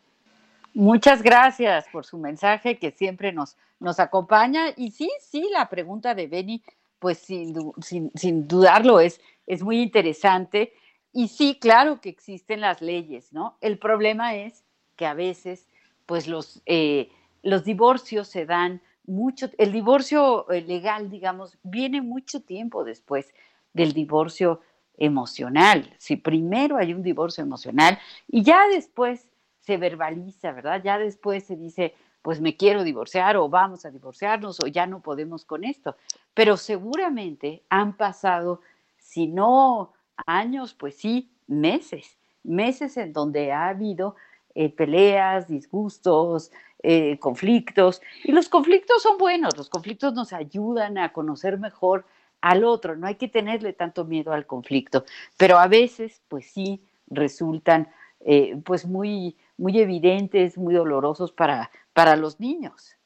Muchas 0.73 1.23
gracias 1.23 1.85
por 1.93 2.07
su 2.07 2.17
mensaje 2.17 2.79
que 2.79 2.91
siempre 2.91 3.33
nos, 3.33 3.59
nos 3.81 4.01
acompaña. 4.01 4.69
Y 4.77 4.93
sí, 4.93 5.11
sí, 5.21 5.47
la 5.53 5.69
pregunta 5.69 6.15
de 6.15 6.27
Beni 6.27 6.65
pues 7.05 7.19
sin, 7.19 8.49
dudarlo 8.49 8.99
es, 8.99 9.21
es 9.47 9.63
muy 9.63 9.83
interesante. 9.83 10.73
Y 11.13 11.29
sí, 11.29 11.59
claro 11.61 12.01
que 12.01 12.09
existen 12.09 12.63
las 12.63 12.81
leyes, 12.81 13.31
¿no? 13.31 13.59
El 13.61 13.79
problema 13.79 14.37
es 14.37 14.65
que 14.97 15.05
a 15.05 15.13
veces, 15.13 15.69
pues 16.07 16.27
los, 16.27 16.63
eh, 16.65 17.11
los 17.43 17.63
divorcios 17.63 18.29
se 18.29 18.47
dan 18.47 18.81
mucho, 19.07 19.51
el 19.59 19.71
divorcio 19.71 20.51
eh, 20.51 20.63
legal, 20.63 21.11
digamos, 21.11 21.59
viene 21.63 22.01
mucho 22.01 22.41
tiempo 22.41 22.85
después 22.85 23.35
del 23.75 23.93
divorcio 23.93 24.63
emocional. 24.97 25.95
Si 25.99 26.17
primero 26.17 26.79
hay 26.79 26.95
un 26.95 27.03
divorcio 27.03 27.45
emocional 27.45 27.99
y 28.29 28.45
ya 28.45 28.67
después 28.69 29.29
se 29.61 29.77
verbaliza, 29.77 30.53
¿verdad? 30.53 30.81
Ya 30.83 30.97
después 30.97 31.45
se 31.45 31.57
dice, 31.57 31.93
pues 32.25 32.41
me 32.41 32.57
quiero 32.57 32.85
divorciar 32.85 33.37
o 33.37 33.51
vamos 33.51 33.85
a 33.85 33.91
divorciarnos 33.91 34.59
o 34.65 34.67
ya 34.67 34.87
no 34.87 35.01
podemos 35.01 35.45
con 35.45 35.63
esto. 35.63 35.95
Pero 36.33 36.57
seguramente 36.57 37.63
han 37.69 37.99
pasado, 37.99 38.63
si 38.97 39.27
no 39.27 39.93
años, 40.25 40.73
pues 40.73 40.97
sí, 40.97 41.31
meses, 41.47 42.17
meses 42.43 42.97
en 42.97 43.13
donde 43.13 43.53
ha 43.53 43.69
habido 43.69 44.17
eh, 44.55 44.71
peleas, 44.71 45.49
disgustos, 45.49 46.51
eh, 46.83 47.19
conflictos. 47.19 48.01
Y 48.23 48.33
los 48.33 48.49
conflictos 48.49 49.03
son 49.03 49.19
buenos, 49.19 49.55
los 49.59 49.69
conflictos 49.69 50.15
nos 50.15 50.33
ayudan 50.33 50.97
a 50.97 51.13
conocer 51.13 51.59
mejor 51.59 52.07
al 52.41 52.65
otro, 52.65 52.97
no 52.97 53.07
hay 53.07 53.17
que 53.17 53.29
tenerle 53.29 53.75
tanto 53.75 54.07
miedo 54.07 54.33
al 54.33 54.47
conflicto, 54.47 55.05
pero 55.37 55.59
a 55.59 55.67
veces, 55.67 56.23
pues 56.29 56.47
sí, 56.51 56.83
resultan 57.07 57.89
eh, 58.21 58.59
pues 58.65 58.87
muy, 58.87 59.37
muy 59.57 59.79
evidentes, 59.79 60.59
muy 60.59 60.75
dolorosos 60.75 61.33
para, 61.33 61.71
para 61.93 62.17
los 62.17 62.41
niños. 62.41 62.97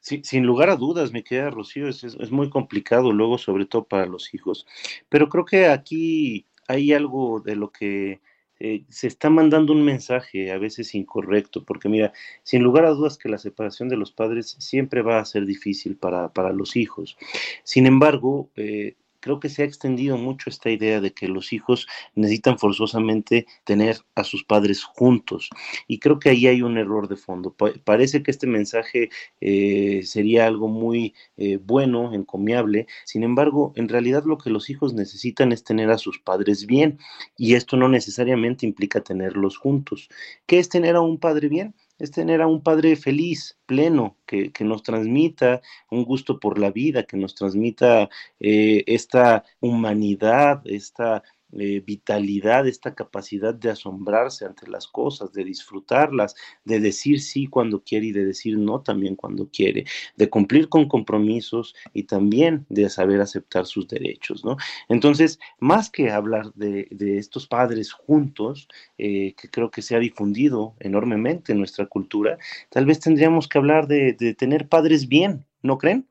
Sin 0.00 0.46
lugar 0.46 0.70
a 0.70 0.76
dudas, 0.76 1.12
me 1.12 1.22
queda 1.22 1.50
Rocío, 1.50 1.86
es, 1.86 2.02
es, 2.04 2.30
muy 2.30 2.48
complicado 2.48 3.12
luego, 3.12 3.36
sobre 3.36 3.66
todo 3.66 3.84
para 3.84 4.06
los 4.06 4.32
hijos. 4.32 4.66
Pero 5.10 5.28
creo 5.28 5.44
que 5.44 5.66
aquí 5.66 6.46
hay 6.68 6.92
algo 6.94 7.40
de 7.40 7.54
lo 7.54 7.70
que 7.70 8.20
eh, 8.62 8.84
se 8.88 9.06
está 9.06 9.30
mandando 9.30 9.72
un 9.72 9.82
mensaje 9.82 10.52
a 10.52 10.58
veces 10.58 10.94
incorrecto, 10.94 11.64
porque 11.64 11.88
mira, 11.88 12.12
sin 12.42 12.62
lugar 12.62 12.84
a 12.84 12.90
dudas 12.90 13.16
que 13.18 13.30
la 13.30 13.38
separación 13.38 13.88
de 13.88 13.96
los 13.96 14.12
padres 14.12 14.56
siempre 14.58 15.00
va 15.00 15.18
a 15.18 15.24
ser 15.24 15.46
difícil 15.46 15.96
para, 15.96 16.32
para 16.32 16.52
los 16.52 16.76
hijos. 16.76 17.16
Sin 17.62 17.86
embargo, 17.86 18.50
eh, 18.56 18.96
creo 19.20 19.40
que 19.40 19.48
se 19.48 19.62
ha 19.62 19.66
extendido 19.66 20.16
mucho 20.16 20.50
esta 20.50 20.70
idea 20.70 21.00
de 21.00 21.12
que 21.12 21.28
los 21.28 21.52
hijos 21.52 21.86
necesitan 22.14 22.58
forzosamente 22.58 23.46
tener 23.64 23.98
a 24.14 24.24
sus 24.24 24.44
padres 24.44 24.82
juntos. 24.82 25.50
Y 25.86 25.98
creo 25.98 26.18
que 26.18 26.30
ahí 26.30 26.46
hay 26.46 26.62
un 26.62 26.78
error 26.78 27.08
de 27.08 27.16
fondo. 27.16 27.54
parece 27.84 28.22
que 28.22 28.30
este 28.30 28.46
mensaje 28.46 29.10
eh, 29.40 30.02
sería 30.04 30.46
algo 30.46 30.68
muy 30.68 31.14
eh, 31.36 31.58
bueno, 31.58 32.12
encomiable. 32.14 32.86
Sin 33.04 33.22
embargo, 33.22 33.72
en 33.76 33.88
realidad 33.88 34.24
lo 34.24 34.38
que 34.38 34.50
los 34.50 34.70
hijos 34.70 34.94
necesitan 34.94 35.52
es 35.52 35.64
tener 35.64 35.90
a 35.90 35.98
sus 35.98 36.18
padres 36.18 36.66
bien. 36.66 36.98
Y 37.36 37.54
esto 37.54 37.76
no 37.76 37.88
necesariamente 37.88 38.66
implica 38.66 39.02
tenerlos 39.02 39.56
juntos. 39.56 40.08
¿Qué 40.46 40.58
es 40.58 40.68
tener 40.68 40.96
a 40.96 41.00
un 41.00 41.18
padre 41.18 41.48
bien? 41.48 41.74
Es 42.00 42.10
tener 42.10 42.42
a 42.42 42.46
un 42.46 42.62
padre 42.62 42.96
feliz, 42.96 43.58
pleno, 43.66 44.16
que, 44.26 44.52
nos 44.60 44.82
transmita 44.82 45.60
un 45.90 46.04
gusto 46.04 46.40
por 46.40 46.58
la 46.58 46.70
vida, 46.70 47.04
que 47.04 47.16
nos 47.16 47.34
transmita 47.34 48.08
eh, 48.40 48.84
esta 48.86 49.44
humanidad, 49.60 50.62
esta 50.64 51.22
eh, 51.58 51.82
vitalidad, 51.84 52.66
esta 52.66 52.94
capacidad 52.94 53.54
de 53.54 53.70
asombrarse 53.70 54.44
ante 54.44 54.68
las 54.68 54.86
cosas, 54.86 55.32
de 55.32 55.44
disfrutarlas, 55.44 56.34
de 56.64 56.80
decir 56.80 57.20
sí 57.20 57.46
cuando 57.46 57.82
quiere 57.82 58.06
y 58.06 58.12
de 58.12 58.24
decir 58.24 58.58
no 58.58 58.82
también 58.82 59.16
cuando 59.16 59.48
quiere, 59.50 59.84
de 60.16 60.30
cumplir 60.30 60.68
con 60.68 60.88
compromisos 60.88 61.74
y 61.92 62.04
también 62.04 62.66
de 62.68 62.88
saber 62.88 63.20
aceptar 63.20 63.66
sus 63.66 63.88
derechos, 63.88 64.44
¿no? 64.44 64.56
Entonces, 64.88 65.38
más 65.58 65.90
que 65.90 66.10
hablar 66.10 66.52
de, 66.54 66.88
estos 67.18 67.46
padres 67.46 67.92
juntos, 67.92 68.68
eh, 68.98 69.34
que 69.34 69.50
creo 69.50 69.70
que 69.70 69.82
se 69.82 69.96
ha 69.96 69.98
difundido 69.98 70.74
enormemente 70.80 71.52
en 71.52 71.58
nuestra 71.58 71.86
cultura, 71.86 72.38
tal 72.68 72.86
vez 72.86 73.00
tendríamos 73.00 73.48
que 73.48 73.58
hablar 73.58 73.86
de, 73.88 74.12
de 74.12 74.34
tener 74.34 74.68
padres 74.68 75.08
bien, 75.08 75.46
¿no 75.62 75.78
creen? 75.78 76.09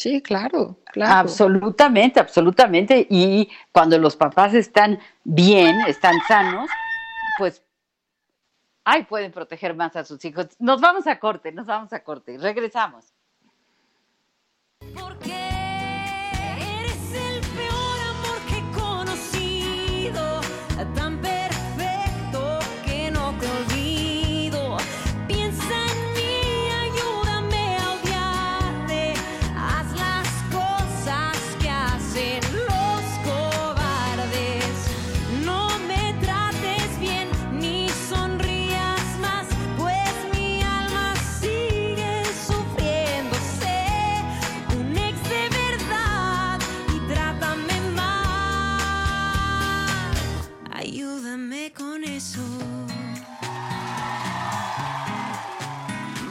Sí, 0.00 0.22
claro, 0.22 0.78
claro. 0.86 1.14
Absolutamente, 1.14 2.20
absolutamente. 2.20 3.06
Y 3.10 3.50
cuando 3.70 3.98
los 3.98 4.16
papás 4.16 4.54
están 4.54 4.98
bien, 5.24 5.78
están 5.86 6.14
sanos, 6.26 6.70
pues, 7.36 7.62
ay, 8.82 9.04
pueden 9.04 9.30
proteger 9.30 9.74
más 9.74 9.96
a 9.96 10.04
sus 10.06 10.24
hijos. 10.24 10.46
Nos 10.58 10.80
vamos 10.80 11.06
a 11.06 11.18
corte, 11.18 11.52
nos 11.52 11.66
vamos 11.66 11.92
a 11.92 12.02
corte. 12.02 12.38
Regresamos. 12.38 13.12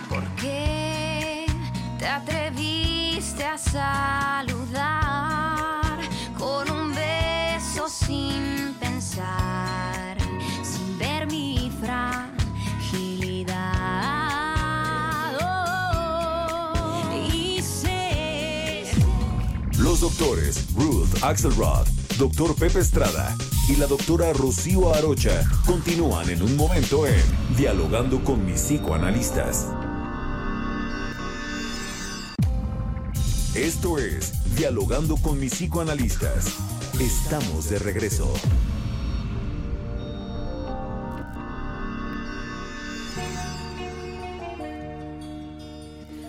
¿Por 0.07 0.23
qué 0.35 1.47
te 1.97 2.07
atreviste 2.07 3.43
a 3.43 3.57
saludar 3.57 4.77
con 6.37 6.69
un 6.69 6.93
beso 6.93 7.89
sin 7.89 8.75
pensar, 8.79 10.15
sin 10.61 10.99
ver 10.99 11.25
mi 11.25 11.71
fragilidad? 11.81 13.49
Oh, 15.41 17.01
Los 19.79 20.01
doctores 20.01 20.71
Ruth 20.75 21.23
Axelrod, 21.23 21.87
doctor 22.19 22.53
Pepe 22.53 22.77
Estrada 22.77 23.35
y 23.69 23.75
la 23.75 23.85
doctora 23.85 24.33
Rocío 24.33 24.93
Arocha 24.95 25.47
continúan 25.65 26.27
en 26.29 26.41
un 26.41 26.55
momento 26.55 27.05
en 27.05 27.21
Dialogando 27.55 28.23
con 28.23 28.43
mis 28.43 28.61
psicoanalistas. 28.61 29.67
Esto 33.53 33.99
es 33.99 34.33
Dialogando 34.55 35.17
con 35.17 35.39
mis 35.39 35.53
psicoanalistas. 35.53 36.55
Estamos 36.99 37.69
de 37.69 37.77
regreso. 37.77 38.33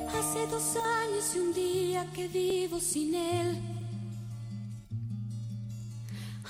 Hace 0.09 0.46
dos 0.50 0.76
años 0.76 1.35
y 1.35 1.38
un 1.38 1.55
día 1.55 2.07
que 2.12 2.29
vivo 2.29 2.79
sin 2.81 3.14
él. 3.14 3.80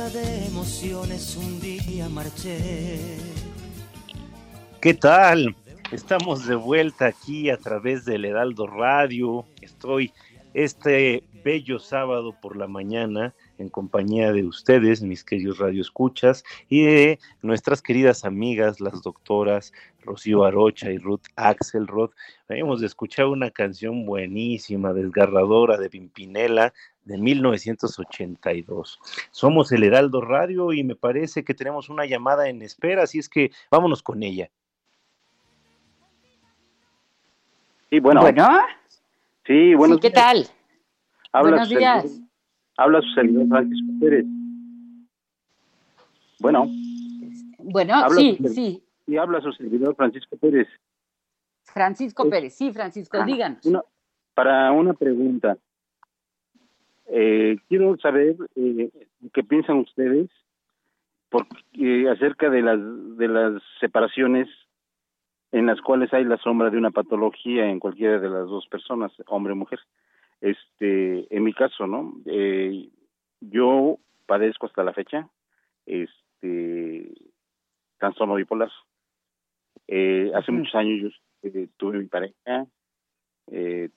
De 0.00 0.46
emociones 0.46 1.36
un 1.36 1.60
día 1.60 2.08
marché. 2.08 3.18
¿Qué 4.80 4.94
tal? 4.94 5.54
Estamos 5.92 6.46
de 6.46 6.54
vuelta 6.54 7.04
aquí 7.04 7.50
a 7.50 7.58
través 7.58 8.06
del 8.06 8.24
Heraldo 8.24 8.66
Radio. 8.66 9.44
Estoy 9.60 10.10
este 10.54 11.22
bello 11.44 11.78
sábado 11.78 12.34
por 12.40 12.56
la 12.56 12.66
mañana 12.66 13.34
en 13.60 13.68
compañía 13.68 14.32
de 14.32 14.44
ustedes, 14.44 15.02
mis 15.02 15.22
queridos 15.22 15.58
radioescuchas, 15.58 16.44
y 16.68 16.84
de 16.84 17.18
nuestras 17.42 17.82
queridas 17.82 18.24
amigas, 18.24 18.80
las 18.80 19.02
doctoras 19.02 19.72
Rocío 20.02 20.44
Arocha 20.44 20.90
y 20.90 20.98
Ruth 20.98 21.26
Axelrod. 21.36 22.10
Hemos 22.48 22.80
de 22.80 22.86
escuchar 22.86 23.26
una 23.26 23.50
canción 23.50 24.06
buenísima, 24.06 24.92
desgarradora 24.92 25.76
de 25.76 25.90
Pimpinela 25.90 26.72
de 27.04 27.18
1982. 27.18 28.98
Somos 29.30 29.72
el 29.72 29.84
Heraldo 29.84 30.20
Radio 30.20 30.72
y 30.72 30.82
me 30.82 30.96
parece 30.96 31.44
que 31.44 31.54
tenemos 31.54 31.88
una 31.88 32.06
llamada 32.06 32.48
en 32.48 32.62
espera, 32.62 33.02
así 33.02 33.18
es 33.18 33.28
que 33.28 33.50
vámonos 33.70 34.02
con 34.02 34.22
ella. 34.22 34.50
Sí, 37.90 37.98
bueno. 37.98 38.20
Bueno, 38.22 38.46
Sí, 39.46 39.74
buenos 39.74 39.96
sí, 39.96 40.02
¿qué 40.02 40.10
días. 40.10 40.24
tal? 40.24 40.46
Habla 41.32 41.50
Buenos 41.50 41.68
días. 41.68 42.20
Habla 42.80 43.02
su 43.02 43.08
servidor 43.10 43.46
Francisco 43.48 43.92
Pérez. 44.00 44.26
Bueno, 46.40 46.66
Bueno, 47.58 47.94
Habla 47.94 48.16
sí, 48.16 48.38
sí. 48.54 48.82
y 49.06 49.16
habla 49.18 49.40
su 49.42 49.52
servidor 49.52 49.94
Francisco 49.94 50.36
Pérez. 50.38 50.66
Francisco. 51.64 52.28
Pérez, 52.30 52.54
sí, 52.56 52.72
Francisco, 52.72 53.18
Ah, 53.20 53.24
díganos. 53.26 53.64
una- 53.66 53.82
para 54.34 54.72
una 54.72 54.94
pregunta. 54.94 55.58
Eh, 57.06 57.58
quiero 57.68 57.96
saber 57.98 58.36
eh, 58.56 58.90
qué 59.34 59.42
piensan 59.44 59.76
ustedes 59.78 60.30
por, 61.28 61.46
eh, 61.74 62.08
acerca 62.08 62.48
de 62.48 62.62
las, 62.62 62.78
de 63.18 63.28
las 63.28 63.62
separaciones 63.80 64.48
en 65.52 65.66
las 65.66 65.80
cuales 65.82 66.12
hay 66.14 66.24
la 66.24 66.38
sombra 66.38 66.70
de 66.70 66.78
una 66.78 66.90
patología 66.92 67.66
en 67.68 67.78
cualquiera 67.80 68.18
de 68.20 68.30
las 68.30 68.48
dos 68.48 68.66
personas, 68.68 69.12
hombre 69.26 69.52
o 69.52 69.56
mujer. 69.56 69.80
Este, 70.40 71.34
en 71.34 71.42
mi 71.44 71.52
caso, 71.52 71.86
¿no? 71.86 72.14
Eh, 72.26 72.88
yo 73.40 73.98
padezco 74.26 74.66
hasta 74.66 74.82
la 74.84 74.92
fecha, 74.94 75.28
este, 75.86 77.12
trastorno 77.98 78.34
bipolar. 78.36 78.70
Eh, 79.86 80.30
hace 80.34 80.52
muchos 80.52 80.74
años 80.74 81.00
yo 81.42 81.50
eh, 81.50 81.68
tuve 81.76 81.98
mi 81.98 82.06
pareja, 82.06 82.66
eh, 83.48 83.90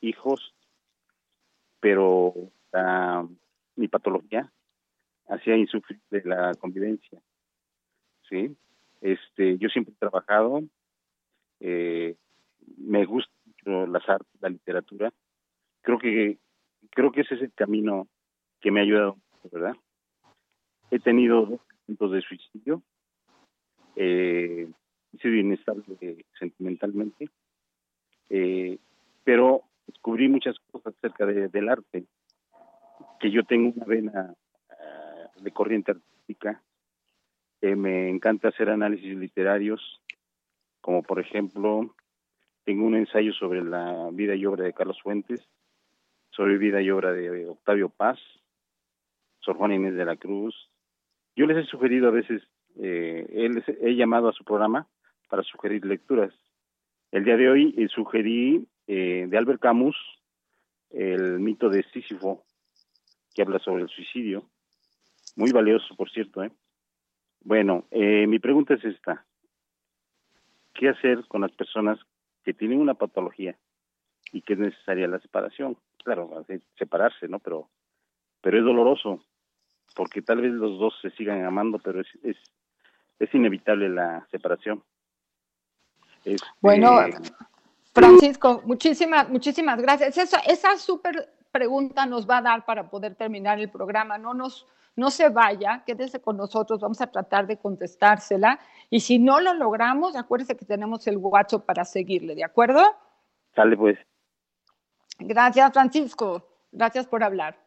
hijos, 0.00 0.54
pero 1.80 2.34
la- 2.72 3.26
mi 3.76 3.88
patología 3.88 4.50
hacía 5.28 5.56
insufrible 5.56 6.22
la 6.24 6.54
convivencia. 6.54 7.20
Sí, 8.28 8.56
este, 9.00 9.58
yo 9.58 9.68
siempre 9.68 9.94
he 9.94 9.98
trabajado, 9.98 10.62
eh, 11.60 12.16
me 12.76 13.04
gusta 13.04 13.32
mucho 13.46 13.86
las 13.86 14.08
artes, 14.08 14.32
la 14.40 14.48
literatura. 14.50 15.12
Creo 15.88 15.98
que 15.98 16.36
creo 16.90 17.10
que 17.10 17.22
ese 17.22 17.36
es 17.36 17.40
el 17.40 17.52
camino 17.54 18.08
que 18.60 18.70
me 18.70 18.80
ha 18.80 18.82
ayudado, 18.82 19.16
¿verdad? 19.50 19.74
He 20.90 20.98
tenido 20.98 21.46
dos 21.46 21.60
intentos 21.80 22.12
de 22.12 22.20
suicidio, 22.20 22.82
eh, 23.96 24.68
he 25.14 25.18
sido 25.18 25.34
inestable 25.36 25.84
eh, 26.02 26.24
sentimentalmente, 26.38 27.30
eh, 28.28 28.76
pero 29.24 29.62
descubrí 29.86 30.28
muchas 30.28 30.58
cosas 30.70 30.94
acerca 30.94 31.24
de- 31.24 31.48
del 31.48 31.70
arte, 31.70 32.04
que 33.18 33.30
yo 33.30 33.44
tengo 33.44 33.72
una 33.74 33.86
vena 33.86 34.34
ah, 34.68 35.30
de 35.40 35.50
corriente 35.52 35.92
artística, 35.92 36.62
que 37.62 37.74
me 37.76 38.10
encanta 38.10 38.48
hacer 38.48 38.68
análisis 38.68 39.16
literarios, 39.16 40.02
como 40.82 41.02
por 41.02 41.18
ejemplo, 41.18 41.94
tengo 42.64 42.84
un 42.84 42.94
ensayo 42.94 43.32
sobre 43.32 43.64
la 43.64 44.10
vida 44.12 44.34
y 44.34 44.44
obra 44.44 44.64
de 44.64 44.74
Carlos 44.74 45.00
Fuentes, 45.02 45.48
sobre 46.38 46.56
vida 46.56 46.80
y 46.80 46.88
obra 46.88 47.12
de 47.12 47.48
Octavio 47.48 47.88
Paz, 47.88 48.16
Sor 49.40 49.56
Juana 49.56 49.74
Inés 49.74 49.96
de 49.96 50.04
la 50.04 50.14
Cruz. 50.14 50.54
Yo 51.34 51.46
les 51.46 51.56
he 51.56 51.68
sugerido 51.68 52.06
a 52.06 52.12
veces, 52.12 52.44
eh, 52.76 53.50
he, 53.82 53.96
llamado 53.96 54.28
a 54.28 54.32
su 54.32 54.44
programa 54.44 54.86
para 55.28 55.42
sugerir 55.42 55.84
lecturas. 55.84 56.32
El 57.10 57.24
día 57.24 57.36
de 57.36 57.50
hoy 57.50 57.74
eh, 57.76 57.88
sugerí 57.88 58.68
eh, 58.86 59.26
de 59.28 59.36
Albert 59.36 59.60
Camus 59.60 59.96
el 60.90 61.40
mito 61.40 61.70
de 61.70 61.82
Sísifo, 61.92 62.44
que 63.34 63.42
habla 63.42 63.58
sobre 63.58 63.82
el 63.82 63.88
suicidio. 63.88 64.44
Muy 65.34 65.50
valioso, 65.50 65.96
por 65.96 66.08
cierto. 66.08 66.44
¿eh? 66.44 66.52
Bueno, 67.40 67.84
mi 67.90 68.38
pregunta 68.38 68.74
es 68.74 68.84
esta. 68.84 69.26
¿Qué 70.72 70.88
hacer 70.88 71.26
con 71.26 71.40
las 71.40 71.50
personas 71.50 71.98
que 72.44 72.54
tienen 72.54 72.78
una 72.78 72.94
patología 72.94 73.58
y 74.32 74.42
que 74.42 74.54
es 74.54 74.58
necesaria 74.58 75.08
la 75.08 75.18
separación? 75.20 75.76
Claro, 76.02 76.44
separarse, 76.78 77.28
¿no? 77.28 77.38
Pero, 77.38 77.68
pero 78.40 78.58
es 78.58 78.64
doloroso, 78.64 79.24
porque 79.94 80.22
tal 80.22 80.40
vez 80.40 80.52
los 80.52 80.78
dos 80.78 80.94
se 81.02 81.10
sigan 81.10 81.44
amando, 81.44 81.78
pero 81.78 82.00
es, 82.00 82.08
es, 82.22 82.36
es 83.18 83.34
inevitable 83.34 83.88
la 83.88 84.26
separación. 84.30 84.82
Este, 86.24 86.46
Bueno, 86.60 87.00
Francisco, 87.92 88.62
muchísimas, 88.64 89.28
muchísimas 89.28 89.80
gracias. 89.80 90.16
Esa, 90.16 90.38
esa 90.40 90.76
súper 90.76 91.32
pregunta 91.50 92.06
nos 92.06 92.28
va 92.28 92.38
a 92.38 92.42
dar 92.42 92.64
para 92.64 92.88
poder 92.88 93.14
terminar 93.14 93.58
el 93.58 93.70
programa. 93.70 94.18
No 94.18 94.34
nos, 94.34 94.66
no 94.96 95.10
se 95.10 95.28
vaya, 95.28 95.82
quédese 95.86 96.20
con 96.20 96.36
nosotros, 96.36 96.80
vamos 96.80 97.00
a 97.00 97.10
tratar 97.10 97.46
de 97.46 97.56
contestársela. 97.56 98.58
Y 98.90 99.00
si 99.00 99.18
no 99.18 99.40
lo 99.40 99.54
logramos, 99.54 100.16
acuérdese 100.16 100.56
que 100.56 100.64
tenemos 100.64 101.06
el 101.06 101.16
WhatsApp 101.16 101.64
para 101.64 101.84
seguirle, 101.84 102.34
¿de 102.34 102.44
acuerdo? 102.44 102.82
Sale 103.54 103.76
pues. 103.76 103.98
Gracias, 105.18 105.72
Francisco. 105.72 106.46
Gracias 106.70 107.06
por 107.06 107.24
hablar. 107.24 107.58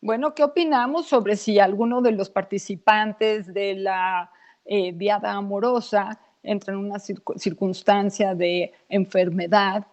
Bueno, 0.00 0.34
¿qué 0.34 0.44
opinamos 0.44 1.06
sobre 1.06 1.36
si 1.36 1.58
alguno 1.58 2.02
de 2.02 2.12
los 2.12 2.30
participantes 2.30 3.52
de 3.52 3.74
la 3.74 4.30
eh, 4.64 4.92
viada 4.92 5.32
amorosa 5.32 6.20
entra 6.42 6.74
en 6.74 6.80
una 6.80 6.98
circunstancia 6.98 8.34
de 8.34 8.72
enfermedad 8.88 9.86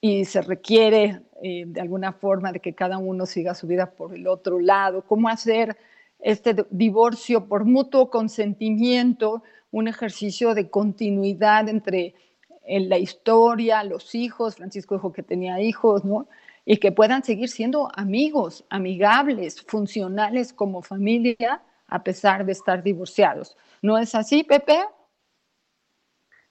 y 0.00 0.24
se 0.24 0.42
requiere 0.42 1.22
eh, 1.42 1.64
de 1.66 1.80
alguna 1.80 2.12
forma 2.12 2.52
de 2.52 2.60
que 2.60 2.74
cada 2.74 2.98
uno 2.98 3.26
siga 3.26 3.54
su 3.54 3.66
vida 3.66 3.90
por 3.92 4.14
el 4.14 4.26
otro 4.26 4.58
lado? 4.58 5.02
¿Cómo 5.02 5.28
hacer 5.28 5.76
este 6.18 6.66
divorcio 6.70 7.46
por 7.46 7.64
mutuo 7.64 8.10
consentimiento 8.10 9.42
un 9.70 9.88
ejercicio 9.88 10.54
de 10.54 10.70
continuidad 10.70 11.68
entre 11.68 12.14
en 12.64 12.88
la 12.88 12.98
historia, 12.98 13.84
los 13.84 14.14
hijos, 14.14 14.56
Francisco 14.56 14.94
dijo 14.94 15.12
que 15.12 15.22
tenía 15.22 15.60
hijos, 15.60 16.04
¿no? 16.04 16.28
Y 16.64 16.78
que 16.78 16.92
puedan 16.92 17.22
seguir 17.22 17.48
siendo 17.48 17.88
amigos, 17.94 18.64
amigables, 18.70 19.62
funcionales 19.62 20.52
como 20.52 20.82
familia, 20.82 21.62
a 21.86 22.02
pesar 22.02 22.46
de 22.46 22.52
estar 22.52 22.82
divorciados. 22.82 23.56
¿No 23.82 23.98
es 23.98 24.14
así, 24.14 24.44
Pepe? 24.44 24.78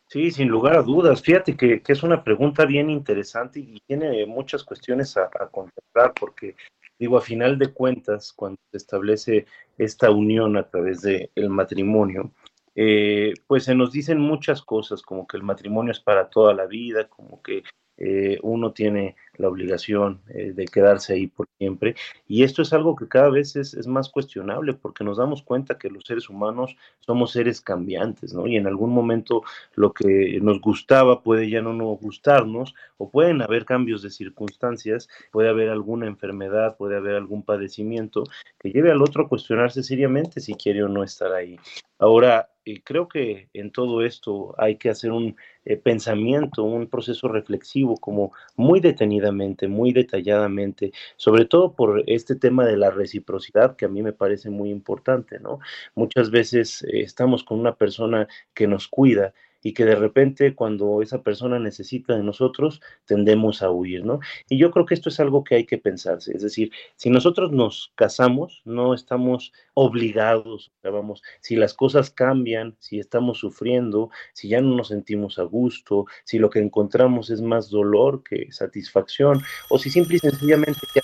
Sí, 0.08 0.30
sin 0.30 0.48
lugar 0.48 0.78
a 0.78 0.84
dudas. 0.84 1.24
Fíjate 1.24 1.58
que, 1.58 1.82
es 1.88 2.04
una 2.04 2.24
pregunta 2.24 2.66
bien 2.66 2.92
interesante 2.92 3.60
y 3.60 3.82
tiene 3.88 4.26
muchas 4.28 4.64
cuestiones 4.64 5.18
a, 5.18 5.24
a 5.24 5.48
contemplar, 5.48 6.14
porque 6.20 6.56
digo, 7.00 7.18
a 7.18 7.22
final 7.22 7.58
de 7.58 7.74
cuentas, 7.74 8.32
cuando 8.32 8.60
se 8.72 8.78
establece 8.78 9.46
esta 9.78 10.12
unión 10.12 10.56
a 10.58 10.70
través 10.70 11.02
del 11.02 11.32
el 11.34 11.50
matrimonio, 11.50 12.32
eh, 12.76 13.34
pues 13.48 13.66
se 13.66 13.76
nos 13.76 13.92
dicen 13.92 14.20
muchas 14.20 14.62
cosas, 14.62 15.02
como 15.02 15.28
que 15.28 15.38
el 15.38 15.44
matrimonio 15.44 15.92
es 15.92 16.00
para 16.00 16.30
toda 16.30 16.54
la 16.54 16.66
vida, 16.66 17.08
como 17.08 17.42
que 17.42 17.64
eh, 17.98 18.40
uno 18.42 18.74
tiene 18.74 19.16
la 19.38 19.48
obligación 19.48 20.22
eh, 20.30 20.52
de 20.54 20.66
quedarse 20.66 21.14
ahí 21.14 21.28
por 21.28 21.48
siempre. 21.60 21.96
Y 22.28 22.44
esto 22.44 22.62
es 22.64 22.74
algo 22.74 22.96
que 22.96 23.08
cada 23.08 23.30
vez 23.30 23.56
es, 23.56 23.86
más 23.88 24.10
cuestionable 24.10 24.74
porque 24.74 25.04
nos 25.04 25.18
damos 25.18 25.44
cuenta 25.44 25.78
que 25.78 25.90
los 25.90 26.04
seres 26.06 26.30
humanos 26.30 26.76
somos 27.00 27.32
seres 27.32 27.62
cambiantes, 27.62 28.34
¿no? 28.34 28.48
Y 28.48 28.56
en 28.58 28.66
algún 28.68 28.92
momento 28.92 29.44
lo 29.76 29.94
que 29.94 30.40
nos 30.42 30.60
gustaba 30.60 31.22
puede 31.22 31.50
ya 31.50 31.62
no 31.62 31.74
nos 31.74 32.00
gustarnos 32.00 32.74
o 32.98 33.10
pueden 33.12 33.42
haber 33.42 33.66
cambios 33.66 34.02
de 34.02 34.10
circunstancias, 34.10 35.08
puede 35.32 35.50
haber 35.50 35.70
alguna 35.70 36.08
enfermedad, 36.08 36.78
puede 36.78 36.98
haber 36.98 37.16
algún 37.16 37.44
padecimiento 37.44 38.24
que 38.60 38.72
lleve 38.72 38.92
al 38.92 39.02
otro 39.02 39.26
a 39.26 39.30
cuestionarse 39.30 39.84
seriamente 39.84 40.40
si 40.40 40.56
quiere 40.56 40.84
o 40.84 40.88
no 40.88 41.04
estar 41.04 41.32
ahí. 41.32 41.60
Ahora, 42.04 42.50
eh, 42.66 42.82
creo 42.84 43.08
que 43.08 43.48
en 43.54 43.72
todo 43.72 44.04
esto 44.04 44.54
hay 44.58 44.76
que 44.76 44.90
hacer 44.90 45.14
un 45.14 45.38
eh, 45.64 45.78
pensamiento, 45.78 46.62
un 46.66 46.88
proceso 46.88 47.30
reflexivo 47.30 47.96
como 47.96 48.34
muy 48.58 48.82
detenidamente, 48.82 49.70
muy 49.70 49.94
detalladamente, 49.94 50.92
sobre 51.16 51.46
todo 51.46 51.72
por 51.78 52.04
este 52.08 52.36
tema 52.36 52.66
de 52.66 52.76
la 52.76 52.92
reciprocidad 52.92 53.78
que 53.78 53.86
a 53.86 53.88
mí 53.88 54.02
me 54.04 54.12
parece 54.12 54.50
muy 54.50 54.70
importante, 54.70 55.40
¿no? 55.40 55.60
Muchas 55.96 56.30
veces 56.30 56.84
eh, 56.84 57.04
estamos 57.04 57.46
con 57.46 57.58
una 57.58 57.76
persona 57.76 58.28
que 58.54 58.68
nos 58.68 58.90
cuida 58.90 59.34
y 59.64 59.74
que 59.74 59.86
de 59.86 59.96
repente 59.96 60.54
cuando 60.54 61.02
esa 61.02 61.24
persona 61.24 61.58
necesita 61.58 62.16
de 62.16 62.24
nosotros 62.24 62.82
tendemos 63.06 63.64
a 63.64 63.72
huir, 63.72 64.06
¿no? 64.06 64.20
Y 64.50 64.58
yo 64.58 64.70
creo 64.72 64.86
que 64.86 64.94
esto 64.94 65.10
es 65.10 65.20
algo 65.20 65.44
que 65.44 65.56
hay 65.56 65.66
que 65.66 65.78
pensarse, 65.78 66.36
es 66.36 66.44
decir, 66.44 66.72
si 66.96 67.10
nosotros 67.10 67.52
nos 67.52 67.92
casamos, 67.96 68.62
no 68.66 68.94
estamos 68.94 69.54
obligados, 69.74 70.72
vamos, 70.84 71.24
si 71.42 71.56
las 71.56 71.74
cosas 71.74 72.12
cambian, 72.12 72.76
si 72.80 73.00
estamos 73.00 73.40
sufriendo, 73.40 74.10
si 74.34 74.50
ya 74.50 74.62
no 74.62 74.76
nos 74.76 74.90
sentimos 74.90 75.40
a 75.40 75.44
gusto, 75.44 76.06
si 76.26 76.38
lo 76.38 76.50
que 76.50 76.60
encontramos 76.60 77.30
es 77.30 77.42
más 77.42 77.70
dolor 77.70 78.24
que 78.24 78.52
satisfacción, 78.52 79.42
o 79.70 79.80
si 79.80 79.90
simple 79.90 80.18
y 80.18 80.20
sencillamente 80.20 80.80
ya 80.94 81.02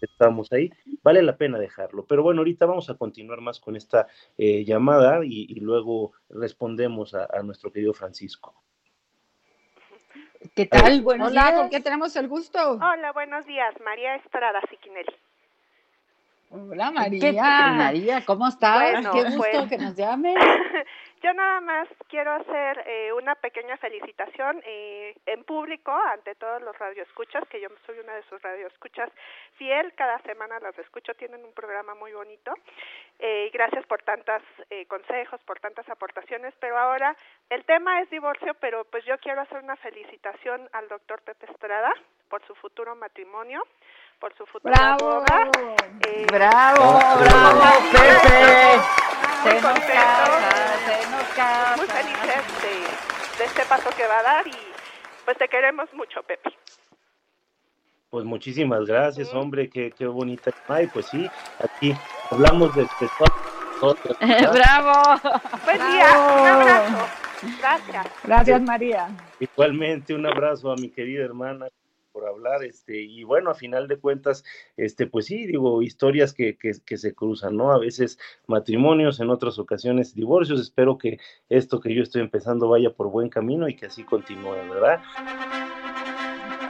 estamos 0.00 0.52
ahí, 0.52 0.70
vale 1.02 1.22
la 1.22 1.36
pena 1.36 1.58
dejarlo. 1.58 2.04
Pero 2.06 2.22
bueno, 2.22 2.40
ahorita 2.40 2.66
vamos 2.66 2.90
a 2.90 2.94
continuar 2.94 3.40
más 3.40 3.60
con 3.60 3.76
esta 3.76 4.06
eh, 4.38 4.64
llamada 4.64 5.24
y, 5.24 5.54
luego 5.60 6.12
respondemos 6.28 7.14
a, 7.14 7.42
nuestro 7.42 7.72
querido 7.72 7.92
Francisco. 7.92 8.54
¿Qué 10.54 10.66
tal? 10.66 11.02
Buenos 11.02 11.30
Hola, 11.30 11.54
¿con 11.56 11.70
qué 11.70 11.80
tenemos 11.80 12.14
el 12.16 12.28
gusto? 12.28 12.58
Hola, 12.72 13.12
buenos 13.12 13.44
días. 13.46 13.74
María 13.84 14.16
Estrada 14.16 14.60
Siquinel. 14.70 15.06
Hola 16.56 16.90
María. 16.90 17.72
María, 17.72 18.24
¿cómo 18.24 18.48
estás? 18.48 19.06
Qué 19.12 19.24
gusto 19.24 19.38
pues 19.38 19.68
que 19.68 19.76
nos 19.76 19.94
llames. 19.94 20.34
Yo 21.22 21.34
nada 21.34 21.60
más 21.60 21.88
quiero 22.08 22.32
hacer 22.32 22.84
eh, 22.86 23.12
una 23.12 23.34
pequeña 23.34 23.76
felicitación 23.76 24.62
eh, 24.64 25.14
en 25.26 25.44
público 25.44 25.92
ante 25.92 26.34
todos 26.36 26.62
los 26.62 26.78
radioescuchas, 26.78 27.42
que 27.48 27.60
yo 27.60 27.68
soy 27.84 27.98
una 27.98 28.14
de 28.14 28.22
sus 28.24 28.40
radioescuchas 28.40 29.10
fiel, 29.56 29.92
cada 29.94 30.18
semana 30.20 30.60
las 30.60 30.78
escucho, 30.78 31.14
tienen 31.14 31.42
un 31.44 31.52
programa 31.52 31.94
muy 31.94 32.12
bonito. 32.12 32.52
Eh, 33.18 33.50
gracias 33.52 33.84
por 33.86 34.02
tantos 34.02 34.42
eh, 34.70 34.86
consejos, 34.86 35.40
por 35.44 35.58
tantas 35.58 35.88
aportaciones, 35.88 36.54
pero 36.60 36.78
ahora 36.78 37.16
el 37.50 37.64
tema 37.64 38.00
es 38.02 38.10
divorcio, 38.10 38.54
pero 38.60 38.84
pues 38.84 39.04
yo 39.04 39.18
quiero 39.18 39.40
hacer 39.40 39.64
una 39.64 39.76
felicitación 39.76 40.68
al 40.72 40.86
doctor 40.88 41.22
Pepe 41.22 41.50
Estrada 41.50 41.92
por 42.28 42.46
su 42.46 42.54
futuro 42.56 42.94
matrimonio 42.94 43.62
por 44.20 44.34
su 44.36 44.46
futura 44.46 44.74
¡Bravo! 44.74 45.20
boda. 45.20 45.50
Eh, 46.06 46.26
¡Bravo! 46.30 46.98
¡Bravo, 47.20 47.62
Pepe! 47.92 48.80
Muy 49.44 49.60
contentos, 49.60 50.30
muy 51.76 51.86
felices 51.86 52.62
de, 52.62 53.38
de 53.38 53.44
este 53.44 53.62
paso 53.66 53.90
que 53.96 54.06
va 54.06 54.18
a 54.18 54.22
dar 54.22 54.46
y 54.46 54.56
pues 55.24 55.36
te 55.38 55.48
queremos 55.48 55.92
mucho, 55.94 56.22
Pepe. 56.22 56.50
Pues 58.10 58.24
muchísimas 58.24 58.86
gracias, 58.86 59.32
hombre, 59.34 59.68
qué, 59.68 59.92
qué 59.92 60.06
bonita. 60.06 60.52
Ay, 60.68 60.86
pues 60.86 61.06
sí, 61.06 61.28
aquí 61.62 61.94
hablamos 62.30 62.74
de 62.74 62.82
este 62.82 63.06
¡Bravo! 64.52 65.20
Buen 65.64 65.78
día, 65.90 66.08
un 66.16 66.46
abrazo. 66.46 67.06
Gracias. 67.60 68.06
Gracias, 68.24 68.62
María. 68.62 69.08
Igualmente, 69.38 70.14
un 70.14 70.26
abrazo 70.26 70.72
a 70.72 70.76
mi 70.76 70.88
querida 70.88 71.24
hermana 71.24 71.68
por 72.16 72.26
hablar, 72.26 72.64
este, 72.64 73.02
y 73.02 73.24
bueno, 73.24 73.50
a 73.50 73.54
final 73.54 73.88
de 73.88 73.98
cuentas, 73.98 74.42
este, 74.78 75.06
pues 75.06 75.26
sí, 75.26 75.44
digo, 75.44 75.82
historias 75.82 76.32
que, 76.32 76.56
que, 76.56 76.72
que, 76.82 76.96
se 76.96 77.14
cruzan, 77.14 77.58
¿no? 77.58 77.72
A 77.72 77.78
veces 77.78 78.18
matrimonios, 78.46 79.20
en 79.20 79.28
otras 79.28 79.58
ocasiones 79.58 80.14
divorcios, 80.14 80.58
espero 80.58 80.96
que 80.96 81.18
esto 81.50 81.78
que 81.78 81.94
yo 81.94 82.02
estoy 82.02 82.22
empezando 82.22 82.70
vaya 82.70 82.88
por 82.88 83.10
buen 83.10 83.28
camino 83.28 83.68
y 83.68 83.76
que 83.76 83.84
así 83.84 84.02
continúe, 84.02 84.52
¿verdad? 84.52 85.02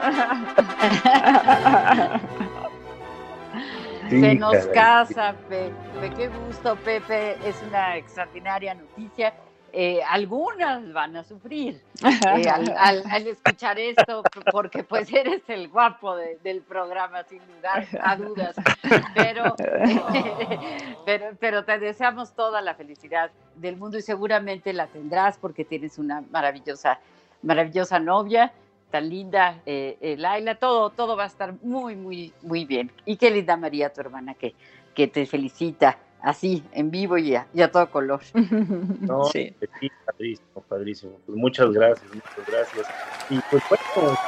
se 4.10 4.34
nos 4.34 4.66
casa, 4.66 5.36
Pepe. 5.48 6.12
Qué 6.16 6.26
gusto, 6.26 6.74
Pepe. 6.84 7.36
Es 7.48 7.62
una 7.68 7.96
extraordinaria 7.96 8.74
noticia. 8.74 9.32
Eh, 9.78 10.00
algunas 10.08 10.90
van 10.94 11.16
a 11.16 11.22
sufrir 11.22 11.82
eh, 12.02 12.48
al, 12.48 13.26
escuchar 13.26 13.78
esto, 13.78 14.22
porque 14.50 14.82
pues 14.82 15.12
eres 15.12 15.42
el 15.48 15.68
guapo 15.68 16.16
del 16.16 16.62
programa, 16.62 17.24
sin 17.24 17.42
lugar 17.54 17.86
a 18.00 18.16
dudas. 18.16 18.56
Pero, 19.14 19.54
pero, 21.04 21.26
pero 21.38 21.64
te 21.66 21.78
deseamos 21.78 22.32
toda 22.32 22.62
la 22.62 22.74
felicidad 22.74 23.30
del 23.54 23.76
mundo 23.76 23.98
y 23.98 24.00
seguramente 24.00 24.72
la 24.72 24.86
tendrás 24.86 25.36
porque 25.36 25.66
tienes 25.66 25.98
una 25.98 26.22
maravillosa, 26.30 26.98
maravillosa 27.42 27.98
novia 27.98 28.54
tan 28.90 29.10
linda, 29.10 29.60
eh, 29.66 30.16
Laila, 30.16 30.54
todo, 30.54 30.88
todo 30.88 31.18
va 31.18 31.24
a 31.24 31.26
estar 31.26 31.52
muy, 31.62 31.96
muy, 31.96 32.32
muy 32.40 32.64
bien. 32.64 32.90
Y 33.04 33.18
qué 33.18 33.30
linda 33.30 33.58
María, 33.58 33.92
tu 33.92 34.00
hermana, 34.00 34.32
que, 34.32 34.54
que 34.94 35.06
te 35.06 35.26
felicita 35.26 35.98
así, 36.26 36.64
en 36.72 36.90
vivo 36.90 37.16
y 37.16 37.36
a, 37.36 37.46
todo 37.70 37.88
color. 37.90 38.20
No, 39.00 39.24
sí. 39.26 39.54
padrísimo, 40.04 40.60
padrísimo. 40.68 41.20
Pues 41.24 41.38
muchas 41.38 41.70
gracias, 41.70 42.12
muchas 42.12 42.46
gracias. 42.46 42.86
Y 43.30 43.38
pues 43.50 43.62
bueno, 43.68 44.18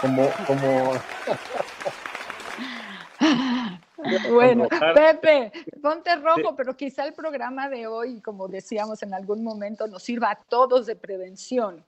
como, 0.00 0.30
como... 0.46 0.92
Bueno, 4.30 4.68
Pepe, 4.94 5.50
ponte 5.82 6.14
rojo, 6.16 6.54
pero 6.56 6.76
quizá 6.76 7.04
el 7.04 7.14
programa 7.14 7.68
de 7.68 7.88
hoy, 7.88 8.20
como 8.20 8.46
decíamos 8.46 9.02
en 9.02 9.12
algún 9.12 9.42
momento, 9.42 9.88
nos 9.88 10.04
sirva 10.04 10.30
a 10.30 10.36
todos 10.36 10.86
de 10.86 10.94
prevención 10.94 11.84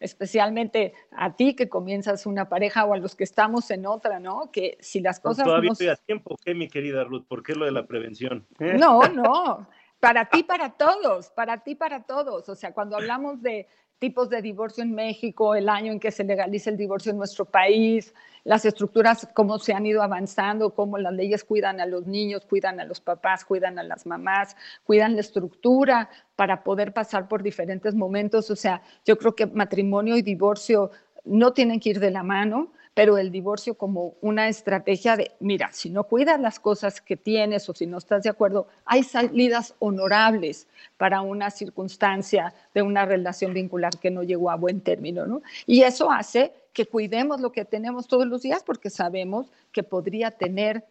especialmente 0.00 0.92
a 1.10 1.36
ti 1.36 1.54
que 1.54 1.68
comienzas 1.68 2.26
una 2.26 2.48
pareja 2.48 2.84
o 2.84 2.94
a 2.94 2.98
los 2.98 3.16
que 3.16 3.24
estamos 3.24 3.70
en 3.70 3.86
otra, 3.86 4.20
¿no? 4.20 4.50
Que 4.52 4.76
si 4.80 5.00
las 5.00 5.20
cosas... 5.20 5.44
Todavía 5.44 5.72
estoy 5.72 5.88
a 5.88 5.96
tiempo, 5.96 6.36
¿qué, 6.44 6.54
mi 6.54 6.68
querida 6.68 7.04
Ruth? 7.04 7.26
¿Por 7.26 7.42
qué 7.42 7.54
lo 7.54 7.64
de 7.64 7.72
la 7.72 7.86
prevención? 7.86 8.46
No, 8.58 9.02
no, 9.08 9.68
para 10.00 10.26
ti, 10.26 10.42
para 10.42 10.76
todos, 10.76 11.30
para 11.30 11.62
ti, 11.62 11.74
para 11.74 12.04
todos. 12.04 12.48
O 12.48 12.54
sea, 12.54 12.72
cuando 12.72 12.96
hablamos 12.96 13.40
de 13.42 13.66
tipos 13.98 14.28
de 14.28 14.42
divorcio 14.42 14.82
en 14.82 14.94
México, 14.94 15.54
el 15.54 15.68
año 15.68 15.92
en 15.92 16.00
que 16.00 16.10
se 16.10 16.24
legaliza 16.24 16.70
el 16.70 16.76
divorcio 16.76 17.12
en 17.12 17.18
nuestro 17.18 17.44
país, 17.46 18.14
las 18.44 18.64
estructuras, 18.64 19.28
cómo 19.34 19.58
se 19.58 19.72
han 19.72 19.86
ido 19.86 20.02
avanzando, 20.02 20.74
cómo 20.74 20.98
las 20.98 21.12
leyes 21.12 21.44
cuidan 21.44 21.80
a 21.80 21.86
los 21.86 22.06
niños, 22.06 22.44
cuidan 22.46 22.78
a 22.78 22.84
los 22.84 23.00
papás, 23.00 23.44
cuidan 23.44 23.78
a 23.78 23.82
las 23.82 24.06
mamás, 24.06 24.56
cuidan 24.84 25.14
la 25.14 25.20
estructura 25.20 26.10
para 26.36 26.62
poder 26.62 26.92
pasar 26.92 27.26
por 27.26 27.42
diferentes 27.42 27.94
momentos. 27.94 28.50
O 28.50 28.56
sea, 28.56 28.82
yo 29.04 29.16
creo 29.16 29.34
que 29.34 29.46
matrimonio 29.46 30.16
y 30.16 30.22
divorcio 30.22 30.90
no 31.24 31.52
tienen 31.52 31.80
que 31.80 31.90
ir 31.90 32.00
de 32.00 32.10
la 32.10 32.22
mano 32.22 32.72
pero 32.96 33.18
el 33.18 33.30
divorcio 33.30 33.74
como 33.74 34.14
una 34.22 34.48
estrategia 34.48 35.18
de, 35.18 35.32
mira, 35.38 35.68
si 35.70 35.90
no 35.90 36.04
cuidas 36.04 36.40
las 36.40 36.58
cosas 36.58 37.02
que 37.02 37.14
tienes 37.14 37.68
o 37.68 37.74
si 37.74 37.84
no 37.84 37.98
estás 37.98 38.22
de 38.22 38.30
acuerdo, 38.30 38.68
hay 38.86 39.02
salidas 39.02 39.74
honorables 39.80 40.66
para 40.96 41.20
una 41.20 41.50
circunstancia 41.50 42.54
de 42.72 42.80
una 42.80 43.04
relación 43.04 43.52
vincular 43.52 43.98
que 43.98 44.10
no 44.10 44.22
llegó 44.22 44.50
a 44.50 44.56
buen 44.56 44.80
término, 44.80 45.26
¿no? 45.26 45.42
Y 45.66 45.82
eso 45.82 46.10
hace 46.10 46.54
que 46.72 46.86
cuidemos 46.86 47.42
lo 47.42 47.52
que 47.52 47.66
tenemos 47.66 48.08
todos 48.08 48.26
los 48.26 48.40
días 48.40 48.62
porque 48.64 48.88
sabemos 48.88 49.52
que 49.72 49.82
podría 49.82 50.30
tener, 50.30 50.82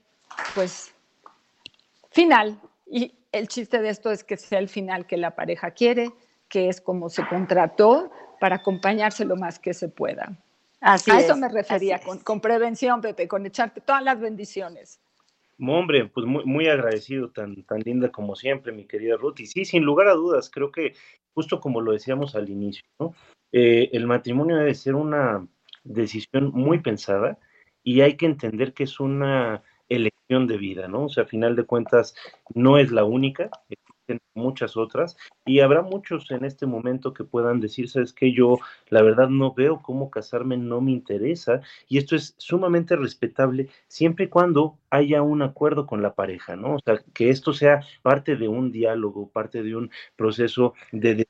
pues, 0.54 0.94
final. 2.12 2.60
Y 2.86 3.14
el 3.32 3.48
chiste 3.48 3.82
de 3.82 3.90
esto 3.90 4.12
es 4.12 4.24
que 4.24 4.38
sea 4.38 4.60
el 4.60 4.70
final 4.70 5.08
que 5.08 5.18
la 5.18 5.32
pareja 5.32 5.72
quiere, 5.72 6.12
que 6.50 6.70
es 6.70 6.82
como 6.82 7.10
se 7.10 7.28
contrató 7.28 8.12
para 8.40 8.58
acompañarse 8.58 9.26
lo 9.26 9.38
más 9.38 9.58
que 9.58 9.74
se 9.74 9.90
pueda 9.90 10.38
a 10.86 10.96
eso 10.96 11.36
me 11.36 11.50
refería, 11.50 12.00
con, 12.00 12.40
prevención, 12.40 13.02
Pepe, 13.02 13.28
con 13.28 13.46
echarte 13.46 13.82
todas 13.82 14.04
las 14.04 14.20
bendiciones. 14.20 15.02
Hombre, 15.60 16.06
pues 16.08 16.26
muy, 16.26 16.46
muy 16.46 16.68
agradecido, 16.68 17.32
tan, 17.32 17.64
tan 17.64 17.80
linda 17.80 18.12
como 18.12 18.36
siempre, 18.36 18.72
mi 18.72 18.86
querida 18.86 19.18
Ruth. 19.18 19.40
Y 19.40 19.48
sí, 19.48 19.66
sin 19.66 19.84
lugar 19.84 20.08
a 20.08 20.14
dudas, 20.14 20.50
creo 20.50 20.72
que 20.72 20.94
justo 21.34 21.60
como 21.60 21.82
lo 21.82 21.92
decíamos 21.92 22.36
al 22.36 22.50
inicio, 22.50 22.86
¿no? 23.00 23.16
Eh, 23.52 23.90
el 23.94 24.06
matrimonio 24.06 24.58
debe 24.58 24.76
ser 24.76 24.96
una 24.96 25.48
decisión 25.84 26.52
muy 26.54 26.80
pensada 26.80 27.40
y 27.84 28.02
hay 28.02 28.18
que 28.18 28.26
entender 28.26 28.74
que 28.74 28.84
es 28.84 29.00
una 29.00 29.64
elección 29.88 30.48
de 30.48 30.58
vida, 30.58 30.88
¿no? 30.88 31.06
O 31.06 31.10
sea, 31.10 31.24
a 31.24 31.28
final 31.28 31.56
de 31.56 31.64
cuentas, 31.64 32.16
no 32.54 32.78
es 32.78 32.92
la 32.92 33.06
única, 33.06 33.50
muchas 34.34 34.78
otras 34.78 35.18
y 35.46 35.62
habrá 35.62 35.82
muchos 35.82 36.30
en 36.32 36.46
este 36.46 36.66
momento 36.66 37.14
que 37.14 37.24
puedan 37.24 37.60
decir, 37.60 37.90
sabes 37.90 38.14
que 38.14 38.34
yo 38.34 38.58
la 38.90 39.02
verdad 39.02 39.30
no 39.30 39.54
veo 39.54 39.82
cómo 39.82 40.10
casarme, 40.10 40.58
no 40.58 40.82
me 40.82 40.92
interesa 40.92 41.62
y 41.88 41.98
esto 41.98 42.16
es 42.16 42.36
sumamente 42.38 42.96
respetable 42.96 43.70
siempre 43.88 44.26
y 44.26 44.30
cuando 44.30 44.78
haya 44.90 45.22
un 45.22 45.42
acuerdo 45.42 45.86
con 45.88 46.02
la 46.02 46.16
pareja, 46.16 46.56
¿no? 46.56 46.76
O 46.76 46.80
sea, 46.84 47.04
que 47.14 47.30
esto 47.30 47.54
sea 47.54 47.82
parte 48.02 48.36
de 48.36 48.48
un 48.48 48.72
diálogo, 48.72 49.30
parte 49.30 49.64
de 49.64 49.76
un 49.76 49.90
proceso 50.16 50.74
de 50.92 51.28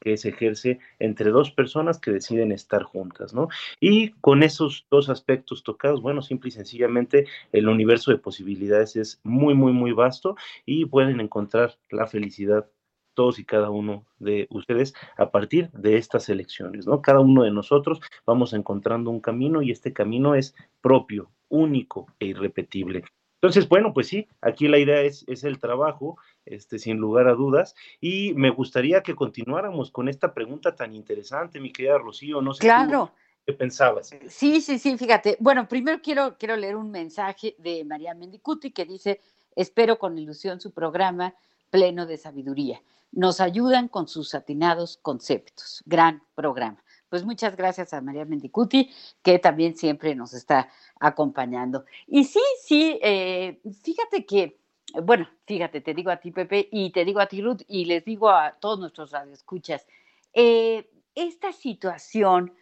que 0.00 0.16
se 0.16 0.28
ejerce 0.28 0.78
entre 0.98 1.30
dos 1.30 1.50
personas 1.50 1.98
que 1.98 2.10
deciden 2.10 2.52
estar 2.52 2.82
juntas, 2.82 3.32
¿no? 3.32 3.48
Y 3.80 4.10
con 4.20 4.42
esos 4.42 4.86
dos 4.90 5.08
aspectos 5.08 5.62
tocados, 5.62 6.02
bueno, 6.02 6.20
simple 6.20 6.48
y 6.48 6.52
sencillamente 6.52 7.26
el 7.52 7.68
universo 7.68 8.10
de 8.10 8.18
posibilidades 8.18 8.96
es 8.96 9.20
muy, 9.24 9.54
muy, 9.54 9.72
muy 9.72 9.92
vasto 9.92 10.36
y 10.66 10.86
pueden 10.86 11.20
encontrar 11.20 11.78
la 11.90 12.06
felicidad 12.06 12.68
todos 13.14 13.38
y 13.38 13.44
cada 13.46 13.70
uno 13.70 14.04
de 14.18 14.46
ustedes 14.50 14.94
a 15.16 15.30
partir 15.30 15.70
de 15.72 15.96
estas 15.96 16.28
elecciones, 16.28 16.86
¿no? 16.86 17.00
Cada 17.00 17.20
uno 17.20 17.44
de 17.44 17.50
nosotros 17.50 18.00
vamos 18.26 18.52
encontrando 18.52 19.10
un 19.10 19.20
camino 19.20 19.62
y 19.62 19.70
este 19.70 19.94
camino 19.94 20.34
es 20.34 20.54
propio, 20.82 21.30
único 21.48 22.06
e 22.20 22.26
irrepetible. 22.26 23.04
Entonces, 23.36 23.68
bueno, 23.68 23.92
pues 23.92 24.08
sí, 24.08 24.26
aquí 24.40 24.66
la 24.66 24.78
idea 24.78 25.02
es, 25.02 25.24
es 25.28 25.44
el 25.44 25.58
trabajo, 25.58 26.16
este, 26.46 26.78
sin 26.78 26.96
lugar 26.96 27.28
a 27.28 27.34
dudas, 27.34 27.74
y 28.00 28.32
me 28.34 28.50
gustaría 28.50 29.02
que 29.02 29.14
continuáramos 29.14 29.90
con 29.90 30.08
esta 30.08 30.32
pregunta 30.32 30.74
tan 30.74 30.94
interesante, 30.94 31.60
mi 31.60 31.70
querida 31.72 31.98
Rocío, 31.98 32.40
no 32.40 32.54
sé 32.54 32.60
claro. 32.60 33.12
qué 33.44 33.52
pensabas. 33.52 34.14
Sí, 34.28 34.60
sí, 34.60 34.78
sí, 34.78 34.96
fíjate. 34.96 35.36
Bueno, 35.38 35.68
primero 35.68 36.00
quiero, 36.02 36.36
quiero 36.38 36.56
leer 36.56 36.76
un 36.76 36.90
mensaje 36.90 37.54
de 37.58 37.84
María 37.84 38.14
Mendicuti 38.14 38.70
que 38.70 38.86
dice, 38.86 39.20
espero 39.54 39.98
con 39.98 40.18
ilusión 40.18 40.60
su 40.60 40.72
programa 40.72 41.34
pleno 41.70 42.06
de 42.06 42.16
sabiduría. 42.16 42.80
Nos 43.12 43.40
ayudan 43.40 43.88
con 43.88 44.08
sus 44.08 44.34
atinados 44.34 44.98
conceptos. 45.02 45.82
Gran 45.84 46.22
programa. 46.34 46.82
Pues 47.08 47.24
muchas 47.24 47.56
gracias 47.56 47.94
a 47.94 48.00
María 48.00 48.24
Mendicuti, 48.24 48.90
que 49.22 49.38
también 49.38 49.76
siempre 49.76 50.14
nos 50.14 50.34
está 50.34 50.68
acompañando. 50.98 51.84
Y 52.06 52.24
sí, 52.24 52.40
sí, 52.62 52.98
eh, 53.02 53.60
fíjate 53.82 54.26
que, 54.26 54.58
bueno, 55.02 55.28
fíjate, 55.46 55.80
te 55.80 55.94
digo 55.94 56.10
a 56.10 56.16
ti, 56.16 56.32
Pepe, 56.32 56.68
y 56.72 56.90
te 56.90 57.04
digo 57.04 57.20
a 57.20 57.26
ti, 57.26 57.40
Ruth, 57.42 57.62
y 57.68 57.84
les 57.84 58.04
digo 58.04 58.30
a 58.30 58.52
todos 58.58 58.80
nuestros 58.80 59.12
radioescuchas, 59.12 59.86
eh, 60.32 60.90
esta 61.14 61.52
situación 61.52 62.52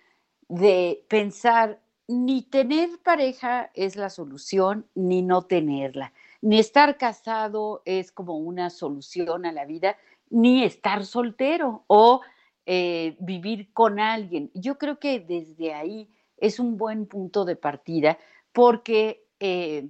de 0.49 1.05
pensar 1.09 1.81
ni 2.07 2.43
tener 2.43 2.91
pareja 3.03 3.71
es 3.75 3.97
la 3.97 4.11
solución, 4.11 4.87
ni 4.95 5.23
no 5.23 5.43
tenerla, 5.43 6.13
ni 6.43 6.59
estar 6.59 6.99
casado 6.99 7.83
es 7.87 8.13
como 8.13 8.37
una 8.37 8.69
solución 8.69 9.47
a 9.47 9.53
la 9.53 9.65
vida, 9.65 9.97
ni 10.29 10.65
estar 10.65 11.07
soltero 11.07 11.85
o 11.87 12.21
eh, 12.67 13.17
vivir 13.21 13.73
con 13.73 14.01
alguien. 14.01 14.51
Yo 14.55 14.79
creo 14.79 14.99
que 14.99 15.21
desde 15.21 15.75
ahí 15.75 16.09
es 16.37 16.59
un 16.59 16.77
buen 16.77 17.07
punto 17.07 17.45
de 17.45 17.57
partida 17.57 18.19
porque 18.53 19.27
eh, 19.41 19.89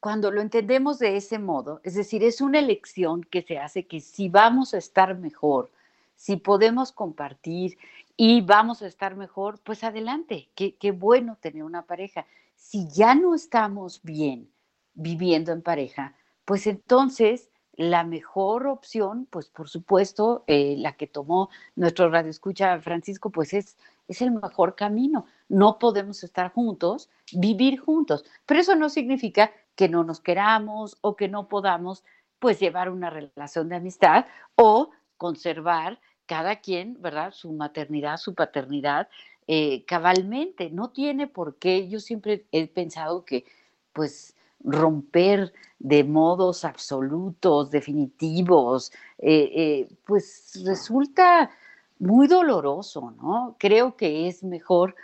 cuando 0.00 0.30
lo 0.30 0.40
entendemos 0.40 0.98
de 0.98 1.16
ese 1.16 1.38
modo, 1.38 1.80
es 1.84 1.94
decir, 1.94 2.24
es 2.24 2.40
una 2.40 2.58
elección 2.58 3.22
que 3.22 3.42
se 3.42 3.58
hace 3.58 3.86
que 3.86 4.00
si 4.00 4.28
vamos 4.28 4.74
a 4.74 4.78
estar 4.78 5.16
mejor, 5.16 5.70
si 6.16 6.36
podemos 6.36 6.92
compartir 6.92 7.78
y 8.16 8.40
vamos 8.40 8.82
a 8.82 8.86
estar 8.86 9.16
mejor, 9.16 9.60
pues 9.62 9.84
adelante, 9.84 10.48
qué, 10.54 10.76
qué 10.76 10.90
bueno 10.90 11.38
tener 11.40 11.62
una 11.62 11.82
pareja. 11.82 12.26
Si 12.56 12.88
ya 12.88 13.14
no 13.14 13.34
estamos 13.34 14.02
bien 14.02 14.50
viviendo 14.94 15.52
en 15.52 15.62
pareja, 15.62 16.16
pues 16.44 16.66
entonces 16.66 17.48
la 17.74 18.04
mejor 18.04 18.66
opción, 18.66 19.26
pues 19.30 19.48
por 19.48 19.68
supuesto, 19.68 20.44
eh, 20.46 20.76
la 20.78 20.92
que 20.92 21.06
tomó 21.06 21.48
nuestro 21.74 22.10
radio 22.10 22.30
escucha 22.30 22.78
Francisco, 22.80 23.30
pues 23.30 23.54
es, 23.54 23.76
es 24.08 24.20
el 24.20 24.30
mejor 24.32 24.74
camino. 24.74 25.26
No 25.48 25.78
podemos 25.78 26.22
estar 26.22 26.52
juntos, 26.52 27.08
vivir 27.32 27.78
juntos, 27.78 28.24
pero 28.46 28.60
eso 28.60 28.74
no 28.74 28.88
significa 28.90 29.52
que 29.74 29.88
no 29.88 30.04
nos 30.04 30.20
queramos 30.20 30.98
o 31.00 31.16
que 31.16 31.28
no 31.28 31.48
podamos 31.48 32.04
pues 32.38 32.60
llevar 32.60 32.90
una 32.90 33.08
relación 33.08 33.68
de 33.68 33.76
amistad 33.76 34.26
o 34.56 34.90
conservar 35.16 36.00
cada 36.26 36.56
quien, 36.56 37.00
¿verdad? 37.00 37.32
Su 37.32 37.52
maternidad, 37.52 38.16
su 38.16 38.34
paternidad 38.34 39.08
eh, 39.46 39.84
cabalmente. 39.86 40.70
No 40.70 40.90
tiene 40.90 41.26
por 41.26 41.56
qué, 41.56 41.88
yo 41.88 42.00
siempre 42.00 42.44
he 42.52 42.66
pensado 42.66 43.24
que 43.24 43.44
pues 43.92 44.34
romper 44.64 45.52
de 45.78 46.04
modos 46.04 46.64
absolutos, 46.64 47.70
definitivos, 47.70 48.92
eh, 49.18 49.50
eh, 49.54 49.88
pues 50.04 50.60
resulta 50.64 51.50
muy 51.98 52.28
doloroso, 52.28 53.12
¿no? 53.20 53.56
Creo 53.58 53.96
que 53.96 54.28
es 54.28 54.42
mejor 54.44 54.94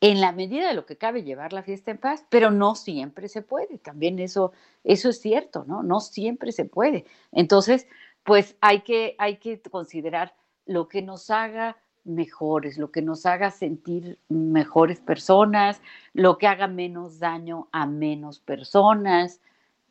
en 0.00 0.20
la 0.20 0.32
medida 0.32 0.68
de 0.68 0.74
lo 0.74 0.84
que 0.84 0.96
cabe 0.96 1.22
llevar 1.22 1.52
la 1.52 1.62
fiesta 1.62 1.90
en 1.90 1.98
paz, 1.98 2.24
pero 2.28 2.50
no 2.50 2.74
siempre 2.74 3.28
se 3.28 3.42
puede, 3.42 3.78
también 3.78 4.18
eso, 4.18 4.52
eso 4.84 5.10
es 5.10 5.20
cierto, 5.20 5.64
¿no? 5.66 5.82
No 5.82 6.00
siempre 6.00 6.50
se 6.50 6.64
puede. 6.64 7.04
Entonces, 7.30 7.86
pues 8.24 8.56
hay 8.60 8.80
que, 8.80 9.14
hay 9.18 9.36
que 9.36 9.60
considerar 9.62 10.34
lo 10.66 10.88
que 10.88 11.02
nos 11.02 11.30
haga 11.30 11.76
mejores, 12.04 12.78
lo 12.78 12.90
que 12.90 13.02
nos 13.02 13.26
haga 13.26 13.50
sentir 13.50 14.18
mejores 14.28 15.00
personas, 15.00 15.80
lo 16.12 16.38
que 16.38 16.46
haga 16.46 16.66
menos 16.66 17.18
daño 17.18 17.68
a 17.72 17.86
menos 17.86 18.40
personas, 18.40 19.40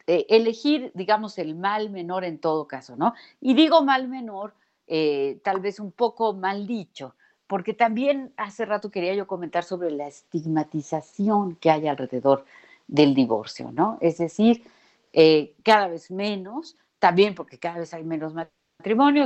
eh, 0.08 0.26
elegir, 0.30 0.92
digamos, 0.94 1.38
el 1.38 1.56
mal 1.56 1.90
menor 1.90 2.24
en 2.24 2.40
todo 2.40 2.68
caso, 2.68 2.96
¿no? 2.96 3.14
Y 3.40 3.54
digo 3.54 3.84
mal 3.84 4.08
menor, 4.08 4.54
eh, 4.88 5.40
tal 5.44 5.62
vez 5.62 5.80
un 5.80 5.92
poco 5.92 6.34
mal 6.34 6.68
dicho, 6.68 7.16
porque 7.48 7.74
también 7.74 8.34
hace 8.38 8.66
rato 8.66 8.92
quería 8.92 9.14
yo 9.14 9.28
comentar 9.28 9.64
sobre 9.64 9.92
la 9.92 10.08
estigmatización 10.08 11.56
que 11.56 11.70
hay 11.70 11.88
alrededor 11.88 12.46
del 12.88 13.14
divorcio, 13.14 13.72
¿no? 13.72 13.98
Es 14.02 14.18
decir, 14.18 14.64
eh, 15.14 15.56
cada 15.64 15.88
vez 15.88 16.12
menos, 16.12 16.78
también 17.00 17.36
porque 17.36 17.58
cada 17.58 17.80
vez 17.80 17.94
hay 17.94 18.04
menos 18.04 18.34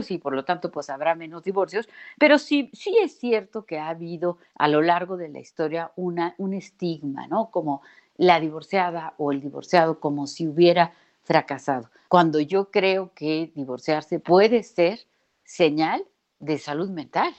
y 0.09 0.17
por 0.17 0.35
lo 0.35 0.45
tanto 0.45 0.71
pues 0.71 0.89
habrá 0.89 1.15
menos 1.15 1.43
divorcios, 1.43 1.87
pero 2.17 2.37
sí, 2.37 2.69
sí 2.73 2.97
es 3.01 3.17
cierto 3.17 3.65
que 3.65 3.79
ha 3.79 3.89
habido 3.89 4.37
a 4.55 4.67
lo 4.67 4.81
largo 4.81 5.17
de 5.17 5.29
la 5.29 5.39
historia 5.39 5.91
una, 5.95 6.35
un 6.37 6.53
estigma, 6.53 7.27
¿no? 7.27 7.49
Como 7.51 7.81
la 8.17 8.39
divorciada 8.39 9.13
o 9.17 9.31
el 9.31 9.41
divorciado 9.41 9.99
como 9.99 10.27
si 10.27 10.47
hubiera 10.47 10.93
fracasado. 11.23 11.89
Cuando 12.07 12.39
yo 12.39 12.71
creo 12.71 13.11
que 13.13 13.51
divorciarse 13.55 14.19
puede 14.19 14.63
ser 14.63 14.99
señal 15.43 16.05
de 16.39 16.57
salud 16.57 16.89
mental, 16.89 17.33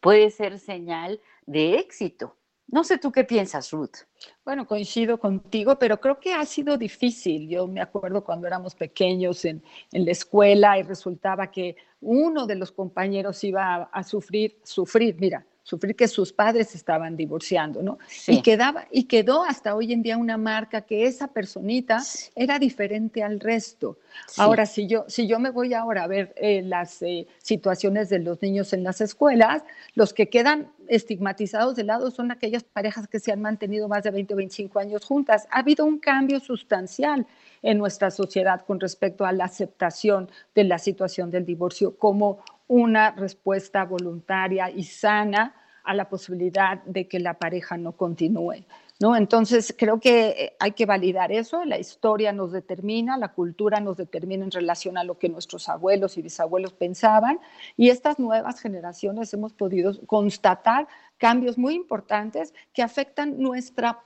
puede 0.00 0.30
ser 0.30 0.58
señal 0.58 1.20
de 1.46 1.78
éxito, 1.78 2.36
No 2.70 2.84
sé 2.84 2.98
tú 2.98 3.10
qué 3.10 3.24
piensas, 3.24 3.70
Ruth. 3.72 3.96
Bueno, 4.44 4.66
coincido 4.66 5.18
contigo, 5.18 5.76
pero 5.78 6.00
creo 6.00 6.20
que 6.20 6.32
ha 6.32 6.44
sido 6.46 6.76
difícil. 6.76 7.48
Yo 7.48 7.66
me 7.66 7.80
acuerdo 7.80 8.22
cuando 8.22 8.46
éramos 8.46 8.74
pequeños 8.74 9.44
en, 9.44 9.62
en 9.92 10.04
la 10.04 10.12
escuela 10.12 10.78
y 10.78 10.82
resultaba 10.82 11.50
que 11.50 11.76
uno 12.00 12.46
de 12.46 12.54
los 12.54 12.70
compañeros 12.70 13.42
iba 13.42 13.74
a, 13.74 13.82
a 13.84 14.02
sufrir, 14.04 14.56
sufrir, 14.62 15.16
mira, 15.18 15.44
sufrir 15.62 15.94
que 15.94 16.08
sus 16.08 16.32
padres 16.32 16.74
estaban 16.74 17.16
divorciando, 17.16 17.80
¿no? 17.80 17.98
Y, 18.26 18.42
quedaba, 18.42 18.86
y 18.90 19.04
quedó 19.04 19.44
hasta 19.44 19.74
hoy 19.74 19.92
en 19.92 20.02
día 20.02 20.16
una 20.16 20.36
marca 20.36 20.80
que 20.80 21.06
esa 21.06 21.28
personita 21.28 22.02
era 22.34 22.58
diferente 22.58 23.22
al 23.22 23.38
resto. 23.38 23.98
Ahora, 24.36 24.66
si 24.66 24.88
yo, 24.88 25.04
si 25.06 25.28
yo 25.28 25.38
me 25.38 25.50
voy 25.50 25.74
ahora 25.74 26.04
a 26.04 26.06
ver 26.08 26.34
eh, 26.36 26.62
las 26.62 27.02
eh, 27.02 27.28
situaciones 27.38 28.08
de 28.08 28.18
los 28.18 28.42
niños 28.42 28.72
en 28.72 28.82
las 28.82 29.00
escuelas, 29.00 29.62
los 29.94 30.12
que 30.12 30.28
quedan 30.28 30.72
estigmatizados 30.90 31.76
de 31.76 31.84
lado 31.84 32.10
son 32.10 32.32
aquellas 32.32 32.64
parejas 32.64 33.06
que 33.06 33.20
se 33.20 33.30
han 33.30 33.40
mantenido 33.40 33.86
más 33.86 34.02
de 34.02 34.10
20 34.10 34.34
o 34.34 34.36
25 34.36 34.78
años 34.80 35.04
juntas. 35.04 35.46
Ha 35.50 35.60
habido 35.60 35.84
un 35.84 36.00
cambio 36.00 36.40
sustancial 36.40 37.26
en 37.62 37.78
nuestra 37.78 38.10
sociedad 38.10 38.64
con 38.66 38.80
respecto 38.80 39.24
a 39.24 39.30
la 39.30 39.44
aceptación 39.44 40.28
de 40.52 40.64
la 40.64 40.78
situación 40.78 41.30
del 41.30 41.46
divorcio 41.46 41.96
como 41.96 42.40
una 42.66 43.12
respuesta 43.12 43.84
voluntaria 43.84 44.68
y 44.68 44.82
sana 44.82 45.54
a 45.84 45.94
la 45.94 46.08
posibilidad 46.08 46.82
de 46.82 47.06
que 47.06 47.20
la 47.20 47.34
pareja 47.34 47.76
no 47.76 47.92
continúe. 47.92 48.64
¿No? 49.00 49.16
Entonces, 49.16 49.74
creo 49.76 49.98
que 49.98 50.54
hay 50.60 50.72
que 50.72 50.84
validar 50.84 51.32
eso. 51.32 51.64
La 51.64 51.78
historia 51.78 52.32
nos 52.32 52.52
determina, 52.52 53.16
la 53.16 53.32
cultura 53.32 53.80
nos 53.80 53.96
determina 53.96 54.44
en 54.44 54.50
relación 54.50 54.98
a 54.98 55.04
lo 55.04 55.18
que 55.18 55.30
nuestros 55.30 55.70
abuelos 55.70 56.18
y 56.18 56.22
bisabuelos 56.22 56.74
pensaban. 56.74 57.40
Y 57.78 57.88
estas 57.88 58.18
nuevas 58.18 58.60
generaciones 58.60 59.32
hemos 59.32 59.54
podido 59.54 59.98
constatar 60.06 60.86
cambios 61.16 61.56
muy 61.56 61.74
importantes 61.74 62.52
que 62.74 62.82
afectan 62.82 63.40
nuestra, 63.40 64.00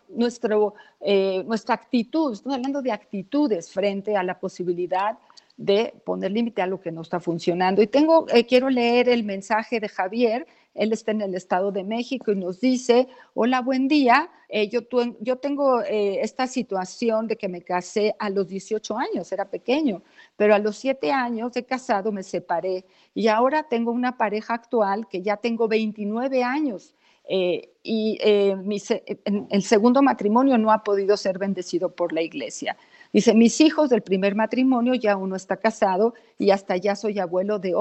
eh, 1.01 1.42
nuestra 1.45 1.74
actitud. 1.74 2.32
Estamos 2.32 2.57
hablando 2.57 2.80
de 2.80 2.92
actitudes 2.92 3.70
frente 3.72 4.16
a 4.16 4.22
la 4.22 4.38
posibilidad 4.38 5.18
de 5.57 5.95
poner 6.05 6.30
límite 6.30 6.62
a 6.62 6.66
lo 6.66 6.80
que 6.80 6.92
no 6.92 7.03
está 7.03 7.18
funcionando. 7.18 7.82
Y 7.82 7.88
tengo, 7.88 8.26
eh, 8.28 8.47
quiero 8.47 8.70
leer 8.70 9.09
el 9.09 9.24
mensaje 9.24 9.80
de 9.80 9.88
Javier. 9.88 10.47
Él 10.75 10.93
está 10.93 11.12
en 11.12 11.22
el 11.22 11.35
Estado 11.35 11.70
de 11.72 11.85
México 11.85 12.33
y 12.33 12.37
nos 12.37 12.61
dice, 12.61 13.09
hola, 13.35 13.61
buen 13.61 13.89
día. 13.89 14.31
Eh, 14.49 14.68
yo, 14.68 14.81
yo, 15.20 15.37
tengo 15.37 15.83
eh, 15.83 16.20
esta 16.20 16.47
situación 16.47 17.27
de 17.27 17.37
que 17.37 17.49
me 17.49 17.62
casé 17.62 18.14
a 18.18 18.29
los 18.29 18.49
18 18.49 18.99
años, 18.99 19.31
era 19.33 19.49
pequeño, 19.49 20.03
pero 20.37 20.55
a 20.55 20.59
los 20.59 20.77
7 20.77 21.12
años 21.12 21.53
de 21.53 21.64
casado 21.64 22.12
me 22.12 22.22
separé 22.22 22.85
y 23.14 23.29
ahora 23.29 23.64
tengo 23.68 23.93
una 23.93 24.16
pareja 24.16 24.55
actual 24.55 25.07
que 25.09 25.22
ya 25.22 25.37
tengo 25.37 25.68
29 25.68 26.43
años. 26.43 26.95
y 27.27 28.18
el 28.22 29.62
segundo 29.62 30.03
matrimonio 30.03 30.59
no 30.59 30.70
ha 30.70 30.85
podido 30.85 31.16
ser 31.16 31.39
bendecido 31.39 31.95
por 31.95 32.12
la 32.12 32.20
iglesia. 32.20 32.77
Dice, 33.15 33.33
mis 33.33 33.61
hijos 33.61 33.91
del 33.91 34.03
primer 34.03 34.35
matrimonio, 34.35 34.93
ya 34.95 35.17
uno 35.17 35.37
está 35.37 35.57
casado 35.57 36.15
y 36.37 36.51
hasta 36.51 36.77
ya 36.77 36.97
soy 36.97 37.21
abuelo 37.21 37.61
de, 37.61 37.73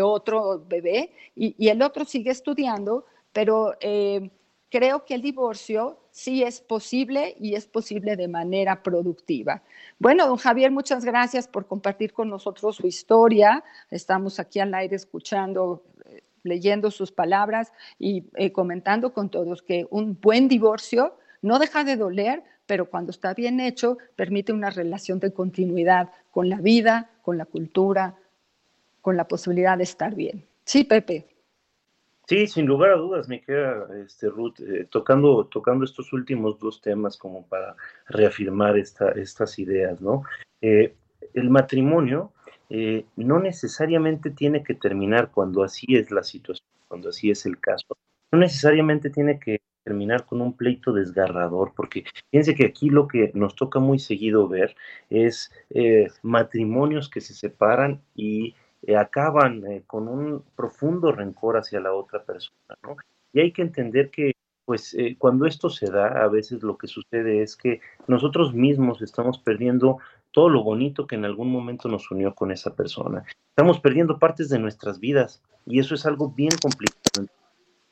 otro 0.00 0.64
bebé 0.68 1.10
y, 1.34 1.68
el 1.68 1.82
otro 1.82 2.04
sigue 2.04 2.30
estudiando, 2.30 3.04
pero 3.32 3.74
eh, 3.80 4.30
creo 4.70 5.04
que 5.04 5.16
el 5.16 5.22
divorcio 5.22 5.98
sí 6.12 6.44
es 6.44 6.60
posible 6.60 7.34
y 7.40 7.56
es 7.56 7.66
posible 7.66 8.14
de 8.14 8.28
manera 8.28 8.80
productiva. 8.80 9.60
Bueno, 9.98 10.28
don 10.28 10.36
Javier, 10.36 10.70
muchas 10.70 11.04
gracias 11.04 11.48
por 11.48 11.66
compartir 11.66 12.12
con 12.12 12.30
nosotros 12.30 12.76
su 12.76 12.86
historia. 12.86 13.64
Estamos 13.90 14.38
aquí 14.38 14.60
al 14.60 14.72
aire 14.72 14.94
escuchando 14.94 15.82
eh, 16.04 16.22
leyendo 16.44 16.92
sus 16.92 17.10
palabras 17.10 17.72
y 17.98 18.22
eh, 18.36 18.52
comentando 18.52 19.12
con 19.12 19.30
todos 19.30 19.62
que 19.62 19.88
un 19.90 20.16
buen 20.20 20.46
divorcio 20.46 21.16
no 21.42 21.58
deja 21.58 21.82
de 21.82 21.96
doler, 21.96 22.42
pero 22.66 22.88
cuando 22.88 23.10
está 23.10 23.34
bien 23.34 23.60
hecho, 23.60 23.98
permite 24.16 24.52
una 24.52 24.70
relación 24.70 25.18
de 25.18 25.32
continuidad 25.32 26.10
con 26.30 26.48
la 26.48 26.60
vida, 26.60 27.10
con 27.22 27.38
la 27.38 27.46
cultura, 27.46 28.16
con 29.00 29.16
la 29.16 29.28
posibilidad 29.28 29.76
de 29.76 29.84
estar 29.84 30.14
bien. 30.14 30.46
Sí, 30.64 30.84
Pepe. 30.84 31.26
Sí, 32.26 32.46
sin 32.46 32.64
lugar 32.64 32.92
a 32.92 32.96
dudas, 32.96 33.28
me 33.28 33.42
queda 33.42 33.86
este, 34.02 34.30
Ruth, 34.30 34.58
eh, 34.60 34.86
tocando, 34.90 35.46
tocando 35.46 35.84
estos 35.84 36.12
últimos 36.14 36.58
dos 36.58 36.80
temas 36.80 37.18
como 37.18 37.46
para 37.46 37.76
reafirmar 38.08 38.78
esta, 38.78 39.10
estas 39.10 39.58
ideas, 39.58 40.00
¿no? 40.00 40.22
Eh, 40.62 40.94
el 41.34 41.50
matrimonio 41.50 42.32
eh, 42.70 43.04
no 43.16 43.40
necesariamente 43.40 44.30
tiene 44.30 44.62
que 44.62 44.74
terminar 44.74 45.30
cuando 45.32 45.62
así 45.62 45.96
es 45.96 46.10
la 46.10 46.22
situación, 46.22 46.66
cuando 46.88 47.10
así 47.10 47.30
es 47.30 47.44
el 47.44 47.60
caso. 47.60 47.98
No 48.32 48.38
necesariamente 48.38 49.10
tiene 49.10 49.38
que 49.38 49.60
terminar 49.84 50.24
con 50.24 50.40
un 50.40 50.56
pleito 50.56 50.92
desgarrador, 50.92 51.72
porque 51.76 52.04
fíjense 52.30 52.54
que 52.54 52.64
aquí 52.64 52.90
lo 52.90 53.06
que 53.06 53.30
nos 53.34 53.54
toca 53.54 53.78
muy 53.78 53.98
seguido 53.98 54.48
ver 54.48 54.74
es 55.10 55.52
eh, 55.70 56.08
matrimonios 56.22 57.08
que 57.08 57.20
se 57.20 57.34
separan 57.34 58.00
y 58.14 58.54
eh, 58.82 58.96
acaban 58.96 59.64
eh, 59.66 59.84
con 59.86 60.08
un 60.08 60.42
profundo 60.56 61.12
rencor 61.12 61.56
hacia 61.56 61.80
la 61.80 61.92
otra 61.92 62.24
persona, 62.24 62.76
¿no? 62.82 62.96
Y 63.32 63.40
hay 63.40 63.52
que 63.52 63.62
entender 63.62 64.10
que, 64.10 64.32
pues, 64.64 64.96
cuando 65.18 65.46
esto 65.46 65.68
se 65.68 65.90
da, 65.90 66.22
a 66.22 66.28
veces 66.28 66.62
lo 66.62 66.78
que 66.78 66.86
sucede 66.86 67.42
es 67.42 67.56
que 67.56 67.80
nosotros 68.06 68.54
mismos 68.54 69.02
estamos 69.02 69.38
perdiendo 69.38 69.98
todo 70.30 70.48
lo 70.48 70.62
bonito 70.62 71.08
que 71.08 71.16
en 71.16 71.24
algún 71.24 71.50
momento 71.50 71.88
nos 71.88 72.10
unió 72.12 72.34
con 72.34 72.52
esa 72.52 72.76
persona. 72.76 73.24
Estamos 73.50 73.80
perdiendo 73.80 74.20
partes 74.20 74.48
de 74.48 74.60
nuestras 74.60 75.00
vidas 75.00 75.42
y 75.66 75.80
eso 75.80 75.96
es 75.96 76.06
algo 76.06 76.30
bien 76.30 76.52
complicado. 76.62 77.26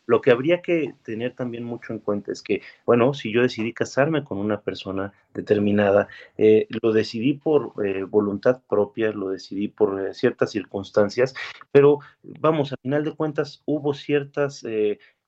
Lo 0.06 0.20
que 0.20 0.30
habría 0.30 0.62
que 0.62 0.94
tener 1.04 1.34
también 1.34 1.64
mucho 1.64 1.92
en 1.92 2.00
cuenta 2.00 2.32
es 2.32 2.42
que, 2.42 2.62
bueno, 2.84 3.14
si 3.14 3.32
yo 3.32 3.42
decidí 3.42 3.72
casarme 3.72 4.24
con 4.24 4.38
una 4.38 4.60
persona 4.60 5.12
determinada, 5.34 6.08
eh, 6.36 6.66
lo 6.82 6.92
decidí 6.92 7.34
por 7.34 7.74
eh, 7.84 8.04
voluntad 8.04 8.62
propia, 8.68 9.12
lo 9.12 9.30
decidí 9.30 9.68
por 9.68 10.00
eh, 10.00 10.14
ciertas 10.14 10.50
circunstancias, 10.50 11.34
pero 11.70 12.00
vamos, 12.22 12.72
al 12.72 12.78
final 12.82 13.04
de 13.04 13.14
cuentas 13.14 13.62
hubo 13.66 13.94
ciertas 13.94 14.64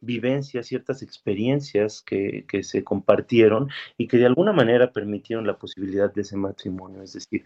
vivencias, 0.01 0.67
ciertas 0.67 1.03
experiencias 1.03 2.03
que, 2.03 2.45
que, 2.47 2.63
se 2.63 2.85
compartieron 2.85 3.71
y 3.97 4.07
que 4.09 4.19
de 4.19 4.27
alguna 4.27 4.53
manera 4.53 4.93
permitieron 4.93 5.47
la 5.47 5.57
posibilidad 5.59 6.13
de 6.13 6.23
ese 6.23 6.37
matrimonio. 6.37 7.03
Es 7.03 7.15
decir, 7.15 7.45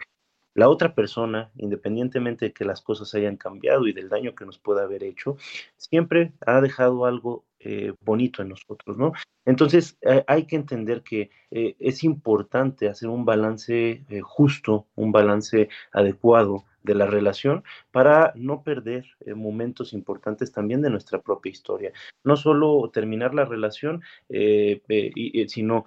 la 0.59 0.68
otra 0.68 0.92
persona, 0.92 1.52
independientemente 1.56 2.46
de 2.46 2.52
que 2.52 2.64
las 2.64 2.82
cosas 2.82 3.14
hayan 3.14 3.36
cambiado 3.36 3.86
y 3.86 3.92
del 3.92 4.09
daño 4.09 4.34
que 4.34 4.44
nos 4.44 4.59
pueda 4.59 4.82
haber 4.82 5.04
hecho, 5.04 5.36
siempre 5.76 6.32
ha 6.44 6.61
dejado 6.61 7.06
algo 7.06 7.44
eh, 7.61 7.92
bonito 8.04 8.42
en 8.42 8.48
nosotros, 8.48 8.98
¿no? 8.98 9.12
Entonces 9.44 9.96
eh, 10.02 10.24
hay 10.26 10.46
que 10.46 10.56
entender 10.56 11.02
que 11.02 11.30
eh, 11.52 11.76
es 11.78 12.02
importante 12.02 12.88
hacer 12.88 13.09
un 13.09 13.24
balance 13.24 14.04
justo, 14.22 14.88
un 14.96 15.12
balance 15.12 15.68
adecuado 15.92 16.64
de 16.89 16.95
la 16.95 17.07
relación 17.07 17.62
para 17.93 18.32
no 18.34 18.62
perder 18.62 19.05
eh, 19.26 19.34
momentos 19.34 19.93
importantes 19.93 20.51
también 20.51 20.80
de 20.80 20.89
nuestra 20.89 21.20
propia 21.20 21.51
historia. 21.51 21.93
No 22.24 22.36
solo 22.36 22.91
terminar 22.93 23.34
la 23.34 23.45
relación, 23.45 24.03
eh, 24.30 24.80
eh, 24.89 25.49
sino 25.49 25.84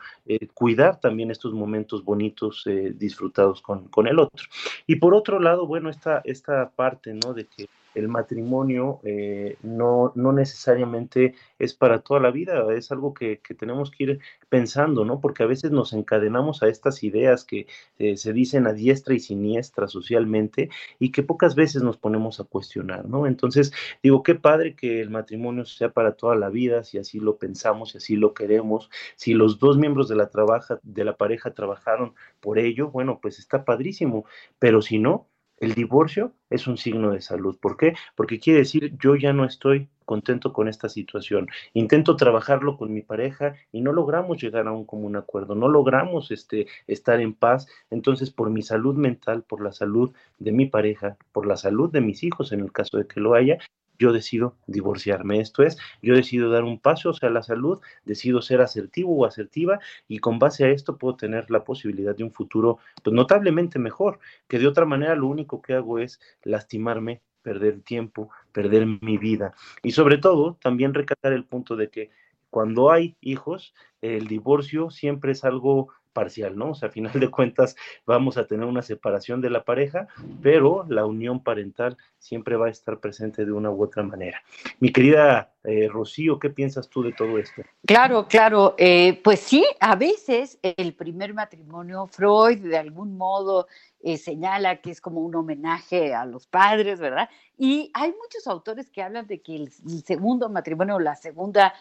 cuidar 0.53 0.99
también 0.99 1.31
estos 1.31 1.53
momentos 1.53 2.05
bonitos 2.05 2.63
disfrutados 2.95 3.61
con, 3.61 3.87
con, 3.87 4.07
el 4.07 4.19
otro. 4.19 4.45
Y 4.85 4.97
por 4.97 5.15
otro 5.15 5.39
lado, 5.39 5.65
bueno, 5.65 5.89
esta, 5.89 6.21
esta 6.23 6.69
parte, 6.69 7.13
¿no? 7.13 7.33
De 7.33 7.45
que 7.45 7.67
el 7.95 8.07
matrimonio 8.07 8.99
eh, 9.03 9.57
no, 9.63 10.11
no, 10.15 10.31
necesariamente 10.31 11.35
es 11.59 11.73
para 11.73 11.99
toda 11.99 12.19
la 12.19 12.31
vida, 12.31 12.65
es 12.73 12.91
algo 12.91 13.13
que, 13.13 13.39
que, 13.39 13.53
tenemos 13.53 13.91
que 13.91 14.03
ir 14.03 14.19
pensando, 14.49 15.05
¿no? 15.05 15.19
Porque 15.19 15.43
a 15.43 15.47
veces 15.47 15.71
nos 15.71 15.93
encadenamos 15.93 16.63
a 16.63 16.67
estas 16.67 17.03
ideas 17.03 17.43
que 17.43 17.67
eh, 17.99 18.17
se 18.17 18.33
dicen 18.33 18.67
a 18.67 18.73
diestra 18.73 19.13
y 19.13 19.19
siniestra 19.19 19.87
socialmente 19.87 20.69
y 20.99 21.11
que 21.11 21.23
pocas 21.23 21.55
veces 21.55 21.83
nos 21.83 21.97
ponemos 21.97 22.39
a 22.39 22.43
cuestionar, 22.45 23.07
¿no? 23.07 23.27
Entonces, 23.27 23.73
digo, 24.03 24.23
qué 24.23 24.35
padre 24.35 24.75
que 24.75 25.01
el 25.01 25.09
matrimonio 25.09 25.65
sea 25.65 25.89
para 25.89 26.13
toda 26.13 26.35
la 26.35 26.49
vida, 26.49 26.83
si 26.83 26.97
así 26.97 27.19
lo 27.19 27.37
pensamos, 27.37 27.91
si 27.91 27.97
así 27.97 28.15
lo 28.15 28.33
queremos, 28.33 28.89
si 29.15 29.33
los 29.33 29.59
dos 29.59 29.77
miembros 29.77 30.07
de 30.07 30.15
la, 30.15 30.29
trabaja, 30.29 30.79
de 30.83 31.03
la 31.03 31.17
pareja 31.17 31.53
trabajaron 31.53 32.13
por 32.39 32.59
ello, 32.59 32.89
bueno, 32.89 33.19
pues 33.21 33.39
está 33.39 33.65
padrísimo, 33.65 34.25
pero 34.59 34.81
si 34.81 34.99
no, 34.99 35.27
el 35.61 35.75
divorcio 35.75 36.33
es 36.49 36.67
un 36.67 36.77
signo 36.77 37.11
de 37.11 37.21
salud. 37.21 37.57
¿Por 37.61 37.77
qué? 37.77 37.93
Porque 38.15 38.39
quiere 38.39 38.59
decir 38.59 38.97
yo 38.99 39.15
ya 39.15 39.31
no 39.31 39.45
estoy 39.45 39.87
contento 40.05 40.51
con 40.51 40.67
esta 40.67 40.89
situación. 40.89 41.47
Intento 41.73 42.17
trabajarlo 42.17 42.77
con 42.77 42.91
mi 42.91 43.01
pareja 43.01 43.55
y 43.71 43.79
no 43.81 43.93
logramos 43.93 44.41
llegar 44.41 44.67
a 44.67 44.73
un 44.73 44.85
común 44.85 45.15
acuerdo, 45.15 45.55
no 45.55 45.69
logramos 45.69 46.31
este, 46.31 46.67
estar 46.87 47.21
en 47.21 47.33
paz. 47.33 47.67
Entonces, 47.91 48.31
por 48.31 48.49
mi 48.49 48.63
salud 48.63 48.95
mental, 48.95 49.43
por 49.43 49.61
la 49.61 49.71
salud 49.71 50.11
de 50.39 50.51
mi 50.51 50.65
pareja, 50.65 51.15
por 51.31 51.45
la 51.45 51.55
salud 51.55 51.91
de 51.91 52.01
mis 52.01 52.23
hijos, 52.23 52.51
en 52.51 52.61
el 52.61 52.71
caso 52.73 52.97
de 52.97 53.07
que 53.07 53.21
lo 53.21 53.35
haya, 53.35 53.59
yo 54.01 54.11
decido 54.11 54.55
divorciarme. 54.65 55.39
Esto 55.39 55.61
es, 55.61 55.77
yo 56.01 56.15
decido 56.15 56.49
dar 56.49 56.63
un 56.63 56.79
paso 56.79 57.11
hacia 57.11 57.29
la 57.29 57.43
salud, 57.43 57.79
decido 58.03 58.41
ser 58.41 58.61
asertivo 58.61 59.15
o 59.15 59.25
asertiva 59.25 59.79
y 60.07 60.17
con 60.17 60.39
base 60.39 60.65
a 60.65 60.69
esto 60.69 60.97
puedo 60.97 61.15
tener 61.15 61.51
la 61.51 61.63
posibilidad 61.63 62.15
de 62.15 62.23
un 62.23 62.31
futuro 62.31 62.79
pues, 63.03 63.13
notablemente 63.13 63.77
mejor, 63.77 64.19
que 64.47 64.57
de 64.57 64.67
otra 64.67 64.85
manera 64.85 65.15
lo 65.15 65.27
único 65.27 65.61
que 65.61 65.75
hago 65.75 65.99
es 65.99 66.19
lastimarme, 66.43 67.21
perder 67.43 67.81
tiempo, 67.81 68.29
perder 68.51 68.87
mi 68.87 69.17
vida 69.17 69.53
y 69.83 69.91
sobre 69.91 70.17
todo 70.17 70.57
también 70.61 70.93
recatar 70.93 71.33
el 71.33 71.45
punto 71.45 71.75
de 71.75 71.89
que 71.89 72.09
cuando 72.49 72.91
hay 72.91 73.15
hijos, 73.21 73.73
el 74.01 74.27
divorcio 74.27 74.89
siempre 74.89 75.31
es 75.31 75.43
algo 75.45 75.89
parcial, 76.13 76.57
¿no? 76.57 76.71
O 76.71 76.75
sea, 76.75 76.89
a 76.89 76.91
final 76.91 77.19
de 77.19 77.29
cuentas 77.29 77.75
vamos 78.05 78.37
a 78.37 78.45
tener 78.45 78.65
una 78.65 78.81
separación 78.81 79.41
de 79.41 79.49
la 79.49 79.63
pareja, 79.63 80.07
pero 80.41 80.85
la 80.89 81.05
unión 81.05 81.43
parental 81.43 81.97
siempre 82.17 82.55
va 82.55 82.67
a 82.67 82.71
estar 82.71 82.99
presente 82.99 83.45
de 83.45 83.51
una 83.51 83.71
u 83.71 83.83
otra 83.83 84.03
manera. 84.03 84.41
Mi 84.79 84.91
querida 84.91 85.53
eh, 85.63 85.87
Rocío, 85.87 86.39
¿qué 86.39 86.49
piensas 86.49 86.89
tú 86.89 87.03
de 87.03 87.13
todo 87.13 87.37
esto? 87.37 87.61
Claro, 87.85 88.27
claro, 88.27 88.75
eh, 88.77 89.19
pues 89.23 89.39
sí, 89.39 89.65
a 89.79 89.95
veces 89.95 90.59
el 90.61 90.93
primer 90.95 91.33
matrimonio, 91.33 92.07
Freud 92.07 92.59
de 92.59 92.77
algún 92.77 93.17
modo 93.17 93.67
eh, 94.03 94.17
señala 94.17 94.81
que 94.81 94.91
es 94.91 95.01
como 95.01 95.21
un 95.21 95.35
homenaje 95.35 96.13
a 96.13 96.25
los 96.25 96.47
padres, 96.47 96.99
¿verdad? 96.99 97.29
Y 97.57 97.91
hay 97.93 98.11
muchos 98.11 98.47
autores 98.47 98.89
que 98.89 99.03
hablan 99.03 99.27
de 99.27 99.41
que 99.41 99.55
el, 99.55 99.71
segundo 100.03 100.49
matrimonio 100.49 100.95
o 100.95 100.99
la 100.99 101.15
segunda 101.15 101.73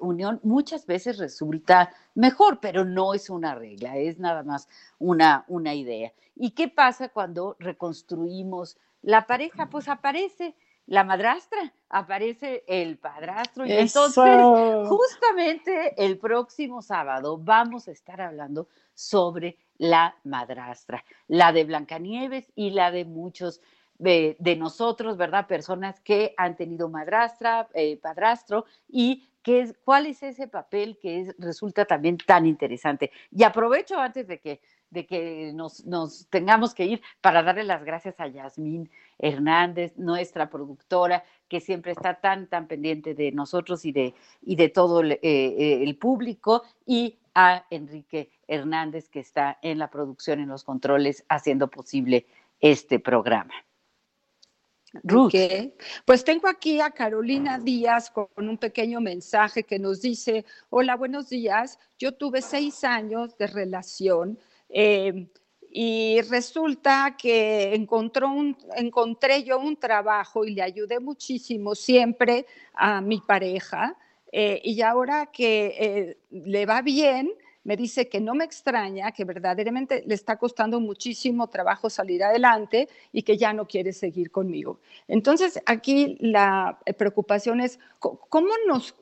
unión 0.00 0.40
muchas 0.42 0.86
veces 0.86 1.18
resulta 1.18 1.92
mejor, 2.14 2.60
pero 2.60 2.84
no 2.84 3.14
es 3.14 3.30
una 3.30 3.54
regla, 3.54 3.96
es 3.96 4.18
nada 4.18 4.42
más 4.42 4.68
una, 4.98 5.44
una 5.48 5.74
idea. 5.74 6.12
¿Y 6.36 6.50
qué 6.50 6.68
pasa 6.68 7.08
cuando 7.08 7.56
reconstruimos 7.58 8.76
la 9.02 9.26
pareja? 9.26 9.70
Pues 9.70 9.88
aparece 9.88 10.54
la 10.86 11.04
madrastra, 11.04 11.72
aparece 11.88 12.64
el 12.66 12.98
padrastro. 12.98 13.66
Y 13.66 13.72
entonces, 13.72 14.24
justamente 14.88 15.94
el 16.04 16.18
próximo 16.18 16.82
sábado 16.82 17.38
vamos 17.38 17.88
a 17.88 17.92
estar 17.92 18.20
hablando 18.20 18.68
sobre 18.94 19.56
la 19.76 20.16
madrastra, 20.24 21.04
la 21.28 21.52
de 21.52 21.64
Blancanieves 21.64 22.52
y 22.54 22.70
la 22.70 22.90
de 22.90 23.04
muchos 23.04 23.60
de, 23.98 24.56
nosotros, 24.58 25.16
¿verdad? 25.16 25.46
Personas 25.46 26.00
que 26.00 26.34
han 26.36 26.56
tenido 26.56 26.88
madrastra, 26.88 27.68
eh, 27.74 27.96
padrastro 27.96 28.64
y 28.88 29.28
que, 29.42 29.74
cuál 29.84 30.06
es 30.06 30.22
ese 30.22 30.48
papel 30.48 30.98
que 31.00 31.34
resulta 31.38 31.84
también 31.84 32.18
tan 32.18 32.46
interesante. 32.46 33.10
Y 33.30 33.44
aprovecho 33.44 33.98
antes 33.98 34.26
de 34.26 34.40
que 34.40 34.60
de 34.94 35.06
que 35.06 35.52
nos, 35.52 35.84
nos, 35.84 36.28
tengamos 36.28 36.72
que 36.72 36.84
ir 36.84 37.02
para 37.20 37.42
darle 37.42 37.64
las 37.64 37.84
gracias 37.84 38.18
a 38.20 38.28
Yasmín 38.28 38.88
Hernández, 39.18 39.92
nuestra 39.96 40.48
productora, 40.48 41.24
que 41.48 41.60
siempre 41.60 41.92
está 41.92 42.14
tan, 42.14 42.46
tan 42.46 42.68
pendiente 42.68 43.14
de 43.14 43.32
nosotros 43.32 43.84
y 43.84 43.92
de, 43.92 44.14
y 44.40 44.54
de 44.54 44.68
todo 44.68 45.00
el, 45.00 45.12
eh, 45.12 45.20
eh, 45.22 45.82
el 45.82 45.96
público, 45.96 46.62
y 46.86 47.18
a 47.34 47.66
Enrique 47.70 48.30
Hernández, 48.46 49.08
que 49.08 49.20
está 49.20 49.58
en 49.62 49.78
la 49.78 49.90
producción, 49.90 50.40
en 50.40 50.48
los 50.48 50.64
controles, 50.64 51.24
haciendo 51.28 51.68
posible 51.68 52.26
este 52.60 52.98
programa. 52.98 53.54
Ruth. 55.02 55.32
Pues 56.04 56.24
tengo 56.24 56.48
aquí 56.48 56.80
a 56.80 56.90
Carolina 56.90 57.58
Díaz 57.58 58.10
con 58.10 58.28
un 58.36 58.58
pequeño 58.58 59.00
mensaje 59.00 59.64
que 59.64 59.78
nos 59.78 60.00
dice, 60.00 60.44
hola, 60.70 60.96
buenos 60.96 61.28
días, 61.28 61.78
yo 61.98 62.12
tuve 62.12 62.42
seis 62.42 62.84
años 62.84 63.36
de 63.36 63.48
relación 63.48 64.38
eh, 64.68 65.26
y 65.70 66.20
resulta 66.30 67.16
que 67.18 67.74
encontró 67.74 68.28
un, 68.28 68.56
encontré 68.76 69.42
yo 69.42 69.58
un 69.58 69.76
trabajo 69.76 70.44
y 70.44 70.54
le 70.54 70.62
ayudé 70.62 71.00
muchísimo 71.00 71.74
siempre 71.74 72.46
a 72.74 73.00
mi 73.00 73.20
pareja. 73.20 73.96
Eh, 74.36 74.60
y 74.64 74.82
ahora 74.82 75.26
que 75.26 75.76
eh, 75.78 76.16
le 76.32 76.66
va 76.66 76.82
bien, 76.82 77.30
me 77.62 77.76
dice 77.76 78.08
que 78.08 78.20
no 78.20 78.34
me 78.34 78.44
extraña, 78.44 79.12
que 79.12 79.24
verdaderamente 79.24 80.02
le 80.04 80.14
está 80.16 80.38
costando 80.38 80.80
muchísimo 80.80 81.46
trabajo 81.46 81.88
salir 81.88 82.24
adelante 82.24 82.88
y 83.12 83.22
que 83.22 83.36
ya 83.36 83.52
no 83.52 83.64
quiere 83.68 83.92
seguir 83.92 84.32
conmigo. 84.32 84.80
Entonces, 85.06 85.60
aquí 85.66 86.16
la 86.18 86.80
preocupación 86.98 87.60
es 87.60 87.78
cómo 88.00 88.48
nos 88.66 88.96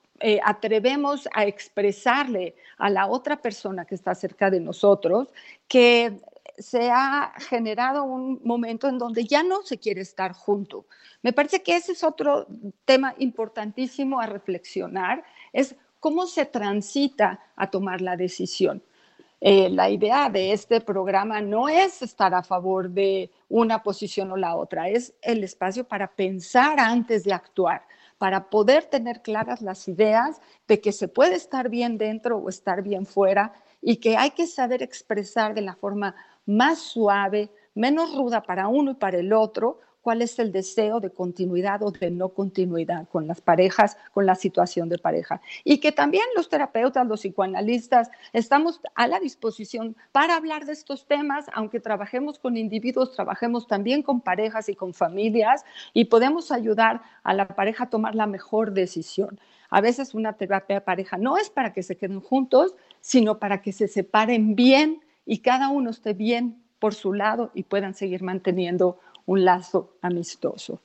atrevemos 0.44 1.26
a 1.32 1.46
expresarle 1.46 2.54
a 2.76 2.90
la 2.90 3.06
otra 3.06 3.40
persona 3.40 3.86
que 3.86 3.94
está 3.94 4.14
cerca 4.14 4.50
de 4.50 4.60
nosotros 4.60 5.32
que 5.66 6.20
se 6.58 6.90
ha 6.90 7.32
generado 7.38 8.04
un 8.04 8.40
momento 8.44 8.88
en 8.88 8.98
donde 8.98 9.24
ya 9.24 9.42
no 9.42 9.62
se 9.62 9.78
quiere 9.78 10.00
estar 10.00 10.32
junto. 10.32 10.86
Me 11.22 11.32
parece 11.32 11.62
que 11.62 11.76
ese 11.76 11.92
es 11.92 12.04
otro 12.04 12.46
tema 12.84 13.14
importantísimo 13.18 14.20
a 14.20 14.26
reflexionar, 14.26 15.24
es 15.52 15.74
cómo 16.00 16.26
se 16.26 16.46
transita 16.46 17.40
a 17.56 17.70
tomar 17.70 18.00
la 18.00 18.16
decisión. 18.16 18.82
Eh, 19.44 19.70
la 19.70 19.90
idea 19.90 20.30
de 20.30 20.52
este 20.52 20.80
programa 20.80 21.40
no 21.40 21.68
es 21.68 22.00
estar 22.00 22.32
a 22.32 22.44
favor 22.44 22.90
de 22.90 23.28
una 23.48 23.82
posición 23.82 24.30
o 24.30 24.36
la 24.36 24.54
otra, 24.54 24.88
es 24.88 25.14
el 25.20 25.42
espacio 25.42 25.82
para 25.82 26.06
pensar 26.06 26.78
antes 26.78 27.24
de 27.24 27.32
actuar, 27.32 27.82
para 28.18 28.48
poder 28.50 28.84
tener 28.84 29.20
claras 29.20 29.60
las 29.60 29.88
ideas 29.88 30.40
de 30.68 30.80
que 30.80 30.92
se 30.92 31.08
puede 31.08 31.34
estar 31.34 31.68
bien 31.68 31.98
dentro 31.98 32.38
o 32.38 32.48
estar 32.48 32.82
bien 32.82 33.04
fuera 33.04 33.52
y 33.80 33.96
que 33.96 34.16
hay 34.16 34.30
que 34.30 34.46
saber 34.46 34.80
expresar 34.80 35.54
de 35.54 35.62
la 35.62 35.74
forma 35.74 36.14
más 36.46 36.78
suave, 36.78 37.50
menos 37.74 38.14
ruda 38.14 38.42
para 38.42 38.68
uno 38.68 38.92
y 38.92 38.94
para 38.94 39.18
el 39.18 39.32
otro, 39.32 39.80
cuál 40.02 40.20
es 40.20 40.38
el 40.38 40.52
deseo 40.52 41.00
de 41.00 41.10
continuidad 41.10 41.82
o 41.82 41.90
de 41.92 42.10
no 42.10 42.30
continuidad 42.30 43.08
con 43.08 43.26
las 43.26 43.40
parejas, 43.40 43.96
con 44.12 44.26
la 44.26 44.34
situación 44.34 44.88
de 44.88 44.98
pareja. 44.98 45.40
Y 45.64 45.78
que 45.78 45.92
también 45.92 46.24
los 46.36 46.48
terapeutas, 46.48 47.06
los 47.06 47.20
psicoanalistas, 47.20 48.10
estamos 48.32 48.80
a 48.94 49.06
la 49.06 49.20
disposición 49.20 49.96
para 50.10 50.36
hablar 50.36 50.66
de 50.66 50.72
estos 50.72 51.06
temas, 51.06 51.46
aunque 51.54 51.80
trabajemos 51.80 52.38
con 52.38 52.56
individuos, 52.56 53.14
trabajemos 53.14 53.66
también 53.66 54.02
con 54.02 54.20
parejas 54.20 54.68
y 54.68 54.74
con 54.74 54.92
familias 54.92 55.64
y 55.94 56.06
podemos 56.06 56.50
ayudar 56.50 57.02
a 57.22 57.32
la 57.32 57.46
pareja 57.46 57.84
a 57.84 57.90
tomar 57.90 58.14
la 58.14 58.26
mejor 58.26 58.72
decisión. 58.72 59.38
A 59.70 59.80
veces 59.80 60.14
una 60.14 60.34
terapia 60.34 60.76
de 60.76 60.80
pareja 60.82 61.16
no 61.16 61.38
es 61.38 61.48
para 61.48 61.72
que 61.72 61.82
se 61.82 61.96
queden 61.96 62.20
juntos, 62.20 62.74
sino 63.00 63.38
para 63.38 63.62
que 63.62 63.72
se 63.72 63.88
separen 63.88 64.54
bien 64.54 65.00
y 65.24 65.38
cada 65.38 65.68
uno 65.68 65.90
esté 65.90 66.14
bien 66.14 66.62
por 66.78 66.94
su 66.94 67.12
lado 67.12 67.50
y 67.54 67.62
puedan 67.62 67.94
seguir 67.94 68.22
manteniendo 68.22 68.98
un 69.26 69.44
lazo 69.44 69.94
amistoso. 70.02 70.80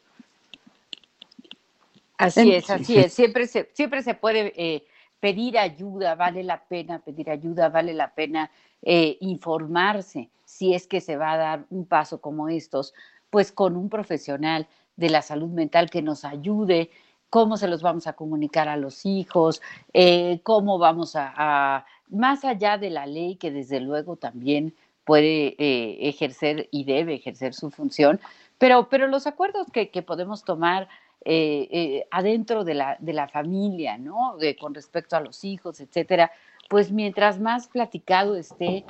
Así 2.18 2.52
es, 2.52 2.70
así 2.70 2.98
es. 2.98 3.14
Siempre 3.14 3.48
se, 3.48 3.70
siempre 3.74 4.02
se 4.02 4.14
puede 4.14 4.54
eh, 4.56 4.86
pedir 5.20 5.58
ayuda, 5.58 6.16
vale 6.16 6.44
la 6.44 6.64
pena 6.64 7.00
pedir 7.00 7.30
ayuda, 7.30 7.70
vale 7.70 7.94
la 7.94 8.14
pena 8.14 8.52
eh, 8.82 9.18
informarse 9.22 10.30
si 10.46 10.74
es 10.74 10.88
que 10.88 11.02
se 11.02 11.18
va 11.18 11.34
a 11.34 11.38
dar 11.38 11.66
un 11.70 11.86
paso 11.86 12.22
como 12.22 12.48
estos, 12.48 12.94
pues 13.30 13.52
con 13.52 13.76
un 13.76 13.90
profesional 13.90 14.68
de 14.96 15.10
la 15.10 15.22
salud 15.22 15.50
mental 15.50 15.90
que 15.90 16.02
nos 16.02 16.26
ayude, 16.26 16.90
cómo 17.30 17.58
se 17.58 17.68
los 17.68 17.82
vamos 17.82 18.08
a 18.08 18.14
comunicar 18.14 18.68
a 18.68 18.78
los 18.78 19.06
hijos, 19.06 19.62
eh, 19.94 20.40
cómo 20.44 20.78
vamos 20.78 21.16
a 21.16 21.86
más 22.10 22.46
allá 22.46 22.78
de 22.78 22.90
la 22.90 23.06
ley 23.06 23.36
que 23.36 23.52
desde 23.52 23.80
luego 23.80 24.16
también 24.16 24.74
puede 25.08 25.56
eh, 25.58 26.10
ejercer 26.10 26.68
y 26.70 26.84
debe 26.84 27.16
ejercer 27.16 27.54
su 27.54 27.72
función, 27.72 28.20
pero, 28.58 28.90
pero 28.90 29.08
los 29.08 29.26
acuerdos 29.26 29.68
que, 29.72 29.88
podemos 30.02 30.44
tomar 30.44 30.90
eh, 31.24 31.68
eh, 31.72 32.08
adentro 32.12 32.64
de 32.64 32.74
la, 32.74 32.98
de 33.00 33.14
la 33.14 33.28
familia, 33.30 33.98
¿no? 33.98 34.36
con 34.60 34.74
respecto 34.74 35.16
a 35.16 35.22
los 35.22 35.44
hijos, 35.46 35.80
etcétera, 35.80 36.32
pues 36.70 36.92
mientras 36.92 37.40
más 37.40 37.68
platicado 37.68 38.36
esté, 38.36 38.84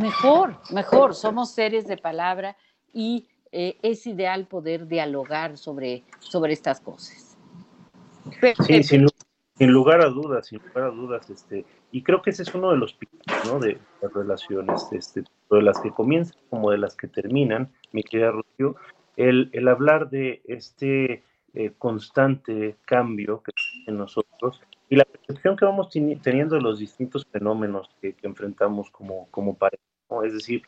mejor, 0.00 0.58
mejor. 0.70 1.14
Somos 1.14 1.52
seres 1.52 1.86
de 1.86 1.96
palabra 1.96 2.56
y 2.92 3.26
es 3.50 4.06
ideal 4.06 4.46
poder 4.46 4.88
dialogar 4.88 5.56
sobre, 5.56 6.02
sobre 6.18 6.52
estas 6.52 6.80
cosas. 6.80 7.36
Sí, 8.66 8.82
sin, 8.82 9.06
sin 9.56 9.70
lugar 9.70 10.00
a 10.00 10.08
dudas, 10.08 10.48
sin 10.48 10.58
lugar 10.58 10.84
a 10.84 10.90
dudas, 10.90 11.30
este, 11.30 11.64
y 11.94 12.02
creo 12.02 12.22
que 12.22 12.30
ese 12.30 12.42
es 12.42 12.52
uno 12.52 12.72
de 12.72 12.76
los 12.76 12.92
pilares, 12.92 13.44
¿no? 13.46 13.60
De 13.60 13.78
las 14.02 14.12
relaciones, 14.12 14.88
este, 14.90 15.22
de 15.48 15.62
las 15.62 15.78
que 15.80 15.92
comienzan 15.92 16.36
como 16.50 16.72
de 16.72 16.78
las 16.78 16.96
que 16.96 17.06
terminan, 17.06 17.70
mi 17.92 18.02
querida 18.02 18.32
Rocío, 18.32 18.74
el, 19.16 19.48
el 19.52 19.68
hablar 19.68 20.10
de 20.10 20.42
este 20.44 21.22
eh, 21.54 21.72
constante 21.78 22.74
cambio 22.84 23.44
que 23.44 23.52
en 23.86 23.96
nosotros 23.96 24.60
y 24.88 24.96
la 24.96 25.04
percepción 25.04 25.56
que 25.56 25.66
vamos 25.66 25.88
teniendo 26.20 26.56
de 26.56 26.62
los 26.62 26.80
distintos 26.80 27.24
fenómenos 27.30 27.88
que, 28.02 28.14
que 28.14 28.26
enfrentamos 28.26 28.90
como, 28.90 29.28
como 29.30 29.54
pareja, 29.54 29.84
¿no? 30.10 30.24
Es 30.24 30.32
decir, 30.32 30.64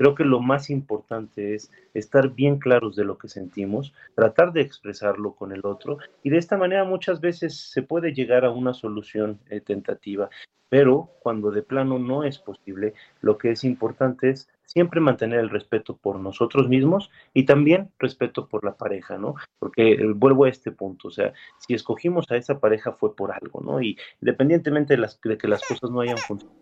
Creo 0.00 0.14
que 0.14 0.24
lo 0.24 0.40
más 0.40 0.70
importante 0.70 1.54
es 1.54 1.70
estar 1.92 2.30
bien 2.30 2.58
claros 2.58 2.96
de 2.96 3.04
lo 3.04 3.18
que 3.18 3.28
sentimos, 3.28 3.92
tratar 4.14 4.54
de 4.54 4.62
expresarlo 4.62 5.34
con 5.34 5.52
el 5.52 5.60
otro 5.66 5.98
y 6.22 6.30
de 6.30 6.38
esta 6.38 6.56
manera 6.56 6.84
muchas 6.84 7.20
veces 7.20 7.54
se 7.70 7.82
puede 7.82 8.14
llegar 8.14 8.46
a 8.46 8.50
una 8.50 8.72
solución 8.72 9.38
eh, 9.50 9.60
tentativa. 9.60 10.30
Pero 10.70 11.10
cuando 11.20 11.50
de 11.50 11.62
plano 11.62 11.98
no 11.98 12.24
es 12.24 12.38
posible, 12.38 12.94
lo 13.20 13.36
que 13.36 13.50
es 13.50 13.64
importante 13.64 14.30
es 14.30 14.48
siempre 14.64 15.00
mantener 15.00 15.40
el 15.40 15.50
respeto 15.50 15.96
por 15.96 16.20
nosotros 16.20 16.68
mismos 16.68 17.10
y 17.34 17.44
también 17.44 17.90
respeto 17.98 18.46
por 18.46 18.64
la 18.64 18.76
pareja, 18.76 19.18
¿no? 19.18 19.34
Porque 19.58 19.94
eh, 19.94 20.06
vuelvo 20.14 20.44
a 20.44 20.48
este 20.48 20.70
punto, 20.70 21.08
o 21.08 21.10
sea, 21.10 21.32
si 21.58 21.74
escogimos 21.74 22.30
a 22.30 22.36
esa 22.36 22.60
pareja 22.60 22.92
fue 22.92 23.16
por 23.16 23.32
algo, 23.32 23.60
¿no? 23.60 23.82
Y 23.82 23.98
independientemente 24.22 24.94
de, 24.94 25.00
las, 25.00 25.20
de 25.20 25.36
que 25.36 25.48
las 25.48 25.60
cosas 25.66 25.90
no 25.90 26.00
hayan 26.00 26.18
funcionado, 26.18 26.60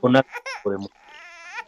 con 0.00 0.14
algo 0.14 0.28
podemos. 0.62 0.88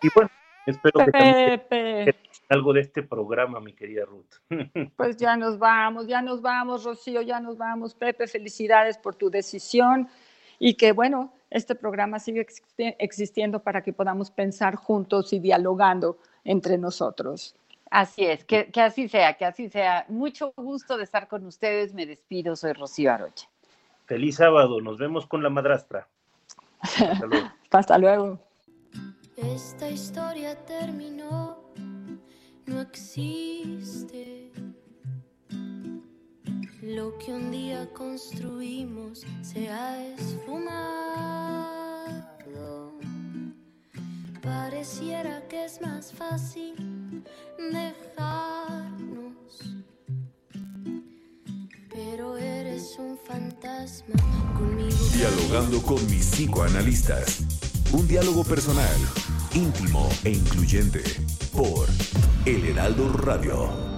Y 0.00 0.08
bueno, 0.14 0.30
Espero 0.64 1.00
que 1.06 1.10
también 1.10 2.14
algo 2.50 2.74
de 2.74 2.82
este 2.82 3.02
programa, 3.02 3.58
mi 3.58 3.72
querida 3.72 4.04
Ruth. 4.04 4.34
Pues 4.96 5.16
ya 5.16 5.36
nos 5.36 5.58
vamos, 5.58 6.06
ya 6.06 6.20
nos 6.20 6.42
vamos, 6.42 6.84
Rocío, 6.84 7.22
ya 7.22 7.40
nos 7.40 7.56
vamos. 7.56 7.94
Pepe, 7.94 8.26
felicidades 8.26 8.98
por 8.98 9.14
tu 9.14 9.30
decisión. 9.30 10.08
y 10.58 10.74
que 10.74 10.92
bueno, 10.92 11.32
este 11.50 11.74
programa 11.74 12.18
sigue 12.18 12.46
existiendo 12.98 13.62
para 13.62 13.82
que 13.82 13.92
podamos 13.92 14.30
pensar 14.30 14.76
juntos 14.76 15.32
y 15.32 15.38
dialogando 15.38 16.18
entre 16.44 16.78
nosotros. 16.78 17.54
Así 17.90 18.24
es, 18.24 18.44
que, 18.44 18.70
que, 18.70 18.82
así 18.82 19.08
sea, 19.08 19.34
que 19.34 19.46
así 19.46 19.68
sea. 19.70 20.04
Mucho 20.08 20.52
gusto 20.56 20.98
de 20.98 21.04
estar 21.04 21.26
con 21.26 21.46
ustedes. 21.46 21.94
Me 21.94 22.04
despido, 22.04 22.54
soy 22.54 22.72
Rocío 22.74 23.12
Arocha. 23.12 23.48
Feliz 24.04 24.36
sábado, 24.36 24.80
nos 24.80 24.98
vemos 24.98 25.26
con 25.26 25.42
la 25.42 25.48
madrastra. 25.48 26.06
Hasta 26.80 27.26
luego. 27.26 27.48
Hasta 27.70 27.98
luego. 27.98 28.38
Esta 29.36 29.88
historia 29.88 30.56
terminó, 30.64 31.58
no 32.66 32.80
existe. 32.80 34.50
Lo 36.88 37.16
que 37.18 37.34
un 37.34 37.50
día 37.50 37.86
construimos 37.92 39.26
se 39.42 39.68
ha 39.68 40.02
esfumado. 40.14 40.64
Pareciera 44.42 45.46
que 45.48 45.66
es 45.66 45.82
más 45.82 46.14
fácil 46.14 47.22
dejarnos. 47.58 49.58
Pero 51.92 52.38
eres 52.38 52.96
un 52.98 53.18
fantasma 53.18 54.16
conmigo. 54.56 54.96
Dialogando 55.12 55.82
con 55.82 56.02
mis 56.06 56.24
psicoanalistas. 56.24 57.40
Un 57.92 58.08
diálogo 58.08 58.44
personal, 58.44 58.96
íntimo 59.52 60.08
e 60.24 60.30
incluyente. 60.30 61.02
Por 61.52 61.86
El 62.46 62.64
Heraldo 62.64 63.12
Radio. 63.12 63.97